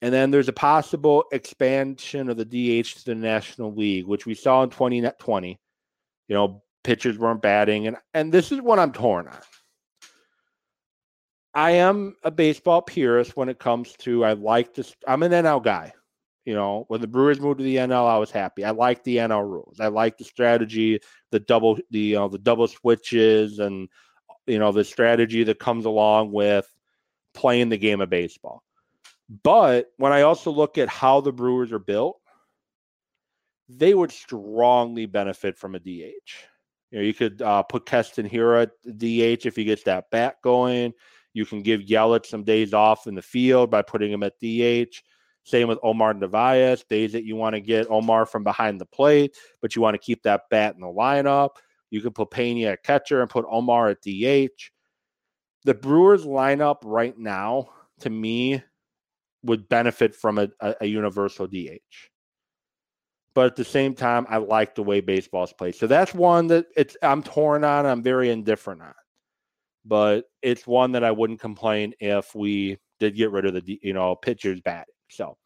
And 0.00 0.14
then 0.14 0.30
there's 0.30 0.48
a 0.48 0.54
possible 0.54 1.24
expansion 1.32 2.30
of 2.30 2.38
the 2.38 2.44
DH 2.46 2.94
to 2.94 3.04
the 3.04 3.14
National 3.14 3.74
League, 3.74 4.06
which 4.06 4.24
we 4.24 4.34
saw 4.34 4.62
in 4.62 4.70
2020. 4.70 5.60
You 6.28 6.34
know, 6.34 6.62
pitchers 6.84 7.18
weren't 7.18 7.42
batting, 7.42 7.86
and 7.86 7.96
and 8.14 8.32
this 8.32 8.52
is 8.52 8.60
what 8.60 8.78
I'm 8.78 8.92
torn 8.92 9.28
on. 9.28 9.38
I 11.52 11.72
am 11.72 12.16
a 12.22 12.30
baseball 12.30 12.82
purist 12.82 13.36
when 13.36 13.48
it 13.48 13.58
comes 13.58 13.92
to 13.98 14.24
I 14.24 14.34
like 14.34 14.74
this. 14.74 14.94
I'm 15.06 15.22
an 15.22 15.32
NL 15.32 15.62
guy. 15.62 15.92
You 16.44 16.54
know, 16.54 16.84
when 16.88 17.00
the 17.00 17.06
Brewers 17.06 17.40
moved 17.40 17.58
to 17.58 17.64
the 17.64 17.76
NL, 17.76 18.06
I 18.06 18.18
was 18.18 18.30
happy. 18.30 18.64
I 18.64 18.70
like 18.70 19.04
the 19.04 19.18
NL 19.18 19.48
rules. 19.48 19.78
I 19.78 19.88
like 19.88 20.16
the 20.16 20.24
strategy, 20.24 21.00
the 21.30 21.40
double, 21.40 21.78
the 21.90 21.98
you 21.98 22.16
know, 22.16 22.28
the 22.28 22.38
double 22.38 22.66
switches, 22.66 23.58
and 23.58 23.88
you 24.46 24.58
know 24.58 24.72
the 24.72 24.84
strategy 24.84 25.44
that 25.44 25.58
comes 25.58 25.84
along 25.84 26.32
with 26.32 26.66
playing 27.34 27.68
the 27.68 27.78
game 27.78 28.00
of 28.00 28.10
baseball. 28.10 28.62
But 29.42 29.92
when 29.96 30.12
I 30.12 30.22
also 30.22 30.50
look 30.50 30.78
at 30.78 30.88
how 30.88 31.20
the 31.20 31.32
Brewers 31.32 31.72
are 31.72 31.78
built, 31.78 32.20
they 33.68 33.94
would 33.94 34.10
strongly 34.10 35.06
benefit 35.06 35.56
from 35.56 35.74
a 35.74 35.78
DH. 35.78 36.49
You 36.90 36.98
know, 36.98 37.04
you 37.04 37.14
could 37.14 37.40
uh, 37.42 37.62
put 37.62 37.86
Keston 37.86 38.28
Hiura 38.28 38.62
at 38.62 38.98
DH 38.98 39.46
if 39.46 39.56
he 39.56 39.64
gets 39.64 39.84
that 39.84 40.10
bat 40.10 40.36
going. 40.42 40.92
You 41.32 41.46
can 41.46 41.62
give 41.62 41.82
Yelich 41.82 42.26
some 42.26 42.42
days 42.42 42.74
off 42.74 43.06
in 43.06 43.14
the 43.14 43.22
field 43.22 43.70
by 43.70 43.82
putting 43.82 44.10
him 44.10 44.24
at 44.24 44.38
DH. 44.40 45.02
Same 45.44 45.68
with 45.68 45.78
Omar 45.82 46.14
Narvaez, 46.14 46.84
days 46.84 47.12
that 47.12 47.24
you 47.24 47.36
want 47.36 47.54
to 47.54 47.60
get 47.60 47.90
Omar 47.90 48.26
from 48.26 48.44
behind 48.44 48.80
the 48.80 48.86
plate, 48.86 49.36
but 49.62 49.74
you 49.74 49.82
want 49.82 49.94
to 49.94 49.98
keep 49.98 50.22
that 50.24 50.42
bat 50.50 50.74
in 50.74 50.80
the 50.80 50.86
lineup. 50.86 51.50
You 51.90 52.00
can 52.00 52.12
put 52.12 52.30
Pena 52.30 52.70
at 52.70 52.82
catcher 52.82 53.20
and 53.20 53.30
put 53.30 53.46
Omar 53.48 53.88
at 53.88 54.02
DH. 54.02 54.70
The 55.64 55.74
Brewers 55.74 56.24
lineup 56.24 56.78
right 56.84 57.16
now, 57.16 57.68
to 58.00 58.10
me, 58.10 58.62
would 59.42 59.68
benefit 59.68 60.14
from 60.14 60.38
a, 60.38 60.48
a, 60.60 60.74
a 60.82 60.86
universal 60.86 61.46
DH 61.46 62.09
but 63.34 63.46
at 63.46 63.56
the 63.56 63.64
same 63.64 63.94
time, 63.94 64.26
I 64.28 64.38
like 64.38 64.74
the 64.74 64.82
way 64.82 65.00
baseball's 65.00 65.52
played. 65.52 65.74
So 65.74 65.86
that's 65.86 66.14
one 66.14 66.48
that 66.48 66.66
it's 66.76 66.96
I'm 67.02 67.22
torn 67.22 67.64
on. 67.64 67.86
I'm 67.86 68.02
very 68.02 68.30
indifferent 68.30 68.82
on, 68.82 68.94
but 69.84 70.24
it's 70.42 70.66
one 70.66 70.92
that 70.92 71.04
I 71.04 71.10
wouldn't 71.10 71.40
complain 71.40 71.94
if 72.00 72.34
we 72.34 72.78
did 72.98 73.16
get 73.16 73.30
rid 73.30 73.46
of 73.46 73.54
the 73.54 73.80
you 73.82 73.92
know 73.92 74.16
pitchers 74.16 74.60
batting. 74.60 74.94
So 75.08 75.36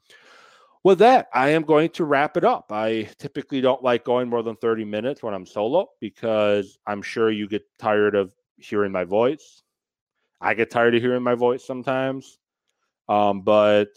with 0.82 0.98
that, 0.98 1.28
I 1.32 1.50
am 1.50 1.62
going 1.62 1.90
to 1.90 2.04
wrap 2.04 2.36
it 2.36 2.44
up. 2.44 2.66
I 2.70 3.08
typically 3.18 3.60
don't 3.60 3.82
like 3.82 4.04
going 4.04 4.28
more 4.28 4.42
than 4.42 4.56
30 4.56 4.84
minutes 4.84 5.22
when 5.22 5.32
I'm 5.32 5.46
solo 5.46 5.88
because 5.98 6.78
I'm 6.86 7.00
sure 7.00 7.30
you 7.30 7.48
get 7.48 7.64
tired 7.78 8.14
of 8.14 8.32
hearing 8.58 8.92
my 8.92 9.04
voice. 9.04 9.62
I 10.40 10.52
get 10.52 10.70
tired 10.70 10.94
of 10.94 11.00
hearing 11.00 11.22
my 11.22 11.34
voice 11.34 11.64
sometimes. 11.64 12.38
Um, 13.08 13.40
but 13.42 13.88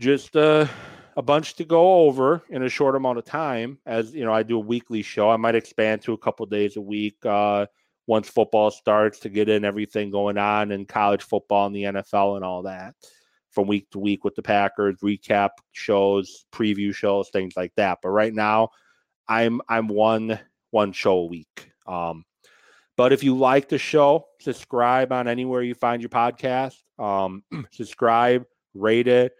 just 0.00 0.36
uh 0.36 0.66
a 1.18 1.22
bunch 1.22 1.54
to 1.54 1.64
go 1.64 2.06
over 2.06 2.44
in 2.48 2.62
a 2.62 2.68
short 2.68 2.94
amount 2.94 3.18
of 3.18 3.24
time. 3.24 3.76
As 3.84 4.14
you 4.14 4.24
know, 4.24 4.32
I 4.32 4.44
do 4.44 4.56
a 4.56 4.60
weekly 4.60 5.02
show. 5.02 5.28
I 5.28 5.36
might 5.36 5.56
expand 5.56 6.00
to 6.02 6.12
a 6.12 6.18
couple 6.18 6.46
days 6.46 6.76
a 6.76 6.80
week 6.80 7.16
uh, 7.26 7.66
once 8.06 8.28
football 8.28 8.70
starts 8.70 9.18
to 9.20 9.28
get 9.28 9.48
in 9.48 9.64
everything 9.64 10.12
going 10.12 10.38
on 10.38 10.70
in 10.70 10.86
college 10.86 11.24
football 11.24 11.66
and 11.66 11.74
the 11.74 11.82
NFL 11.82 12.36
and 12.36 12.44
all 12.44 12.62
that 12.62 12.94
from 13.50 13.66
week 13.66 13.90
to 13.90 13.98
week 13.98 14.22
with 14.22 14.36
the 14.36 14.42
Packers, 14.42 14.94
recap 15.02 15.48
shows, 15.72 16.46
preview 16.52 16.94
shows, 16.94 17.30
things 17.30 17.54
like 17.56 17.72
that. 17.74 17.98
But 18.00 18.10
right 18.10 18.32
now, 18.32 18.68
I'm 19.26 19.60
I'm 19.68 19.88
one 19.88 20.38
one 20.70 20.92
show 20.92 21.18
a 21.18 21.26
week. 21.26 21.72
Um, 21.84 22.24
but 22.96 23.12
if 23.12 23.24
you 23.24 23.36
like 23.36 23.68
the 23.68 23.78
show, 23.78 24.26
subscribe 24.40 25.10
on 25.10 25.26
anywhere 25.26 25.62
you 25.62 25.74
find 25.74 26.00
your 26.00 26.10
podcast. 26.10 26.76
Um, 26.96 27.42
subscribe, 27.72 28.46
rate 28.72 29.08
it 29.08 29.32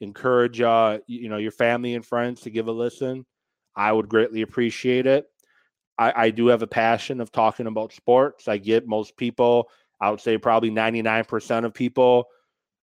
encourage 0.00 0.60
uh, 0.60 0.98
you 1.06 1.28
know 1.28 1.38
your 1.38 1.52
family 1.52 1.94
and 1.94 2.04
friends 2.04 2.42
to 2.42 2.50
give 2.50 2.68
a 2.68 2.72
listen. 2.72 3.26
I 3.74 3.92
would 3.92 4.08
greatly 4.08 4.42
appreciate 4.42 5.06
it. 5.06 5.26
I, 5.98 6.12
I 6.24 6.30
do 6.30 6.48
have 6.48 6.62
a 6.62 6.66
passion 6.66 7.20
of 7.20 7.32
talking 7.32 7.66
about 7.66 7.92
sports. 7.92 8.48
I 8.48 8.58
get 8.58 8.86
most 8.86 9.16
people, 9.16 9.70
I 10.00 10.10
would 10.10 10.20
say 10.20 10.38
probably 10.38 10.70
99% 10.70 11.64
of 11.64 11.74
people 11.74 12.26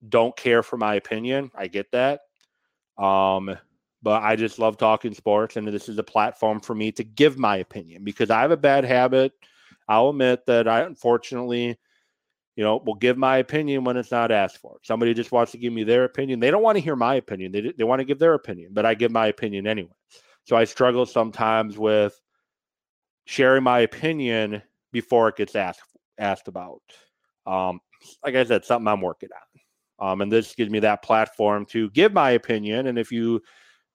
don't 0.09 0.36
care 0.36 0.62
for 0.62 0.76
my 0.76 0.96
opinion. 0.96 1.51
I 1.55 1.68
get 1.68 1.90
that. 1.92 2.20
Um, 2.96 3.57
but 4.03 4.22
I 4.22 4.36
just 4.36 4.59
love 4.59 4.76
talking 4.76 5.14
sports, 5.14 5.57
and 5.57 5.66
this 5.66 5.88
is 5.88 5.99
a 5.99 6.05
platform 6.05 6.61
for 6.61 6.74
me 6.74 6.92
to 6.92 7.05
give 7.05 7.38
my 7.38 7.57
opinion 7.57 8.05
because 8.05 8.30
I 8.30 8.40
have 8.42 8.53
a 8.53 8.57
bad 8.57 8.84
habit. 8.84 9.32
I'll 9.88 10.11
admit 10.11 10.46
that 10.46 10.68
I 10.68 10.82
unfortunately 10.82 11.78
you 12.59 12.64
know, 12.64 12.82
will 12.84 12.96
give 12.96 13.16
my 13.16 13.36
opinion 13.36 13.84
when 13.84 13.96
it's 13.96 14.11
not 14.11 14.32
asked 14.32 14.59
for. 14.59 14.78
Somebody 14.82 15.14
just 15.14 15.30
wants 15.30 15.52
to 15.52 15.59
give 15.59 15.72
me 15.72 15.84
their 15.84 16.02
opinion. 16.02 16.40
They 16.40 16.50
don't 16.50 16.64
want 16.64 16.74
to 16.74 16.82
hear 16.82 16.96
my 16.96 17.14
opinion. 17.14 17.52
They, 17.52 17.72
they 17.78 17.84
want 17.84 18.00
to 18.00 18.04
give 18.04 18.18
their 18.18 18.34
opinion, 18.34 18.70
but 18.72 18.84
I 18.84 18.94
give 18.94 19.12
my 19.12 19.28
opinion 19.28 19.68
anyway. 19.68 19.94
So 20.42 20.56
I 20.56 20.64
struggle 20.64 21.06
sometimes 21.06 21.78
with 21.78 22.20
sharing 23.26 23.62
my 23.62 23.80
opinion 23.80 24.61
before 24.90 25.28
it 25.28 25.36
gets 25.36 25.54
asked 25.54 25.82
asked 26.18 26.48
about. 26.48 26.82
Um, 27.46 27.78
like 28.24 28.34
I 28.34 28.42
said, 28.42 28.64
something 28.64 28.88
I'm 28.88 29.02
working 29.02 29.28
on. 30.00 30.11
Um, 30.11 30.20
and 30.22 30.32
this 30.32 30.56
gives 30.56 30.72
me 30.72 30.80
that 30.80 31.04
platform 31.04 31.64
to 31.66 31.90
give 31.90 32.12
my 32.12 32.30
opinion. 32.30 32.88
And 32.88 32.98
if 32.98 33.12
you 33.12 33.40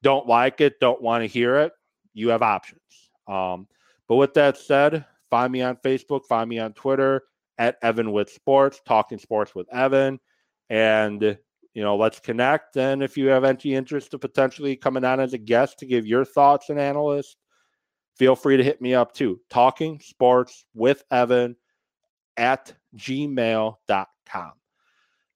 don't 0.03 0.26
like 0.26 0.61
it, 0.61 0.80
don't 0.80 1.01
want 1.01 1.22
to 1.22 1.28
hear 1.28 1.57
it, 1.57 1.74
you 2.14 2.30
have 2.30 2.41
options. 2.41 2.80
Um, 3.28 3.68
but 4.07 4.16
with 4.16 4.34
that 4.36 4.55
said, 4.55 5.03
find 5.30 5.51
me 5.51 5.61
on 5.64 5.76
Facebook, 5.84 6.22
find 6.30 6.49
me 6.49 6.59
on 6.59 6.72
Twitter 6.72 7.24
at 7.58 7.78
Evan 7.82 8.12
with 8.12 8.30
Sports, 8.30 8.82
talking 8.86 9.18
sports 9.18 9.54
with 9.56 9.72
Evan. 9.74 10.20
And, 10.70 11.22
you 11.74 11.84
know, 11.84 11.95
let's 11.95 12.20
connect. 12.20 12.78
And 12.78 13.04
if 13.04 13.18
you 13.18 13.28
have 13.28 13.43
any 13.43 13.76
interest 13.76 14.14
of 14.14 14.22
potentially 14.22 14.76
coming 14.76 15.04
on 15.04 15.20
as 15.20 15.34
a 15.34 15.38
guest 15.38 15.80
to 15.80 15.86
give 15.86 16.06
your 16.06 16.26
thoughts 16.26 16.70
and 16.70 16.80
analyst, 16.80 17.38
feel 18.18 18.36
free 18.36 18.58
to 18.58 18.64
hit 18.64 18.82
me 18.82 18.93
up 18.93 19.14
too. 19.14 19.39
Talking 19.49 19.99
sports 19.99 20.66
with 20.74 21.04
Evan 21.12 21.56
at 22.38 22.74
gmail.com. 22.97 24.51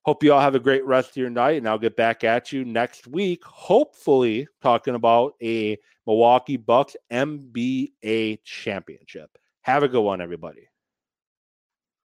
Hope 0.05 0.24
you 0.24 0.32
all 0.32 0.39
have 0.39 0.55
a 0.55 0.59
great 0.59 0.86
rest 0.86 1.09
of 1.09 1.18
your 1.18 1.30
night, 1.30 1.57
and 1.57 1.68
I'll 1.68 1.78
get 1.78 1.97
back 1.97 2.24
at 2.24 2.53
you 2.53 2.63
next 2.63 3.07
week, 3.07 3.43
hopefully 3.43 4.47
talking 4.61 4.95
about 4.95 5.34
a 5.43 5.78
Milwaukee 6.05 6.55
Bucks 6.55 6.95
NBA 7.11 8.39
championship. 8.45 9.38
Have 9.63 9.84
a 9.84 9.89
good 9.89 10.01
one, 10.01 10.22
everybody. 10.22 10.70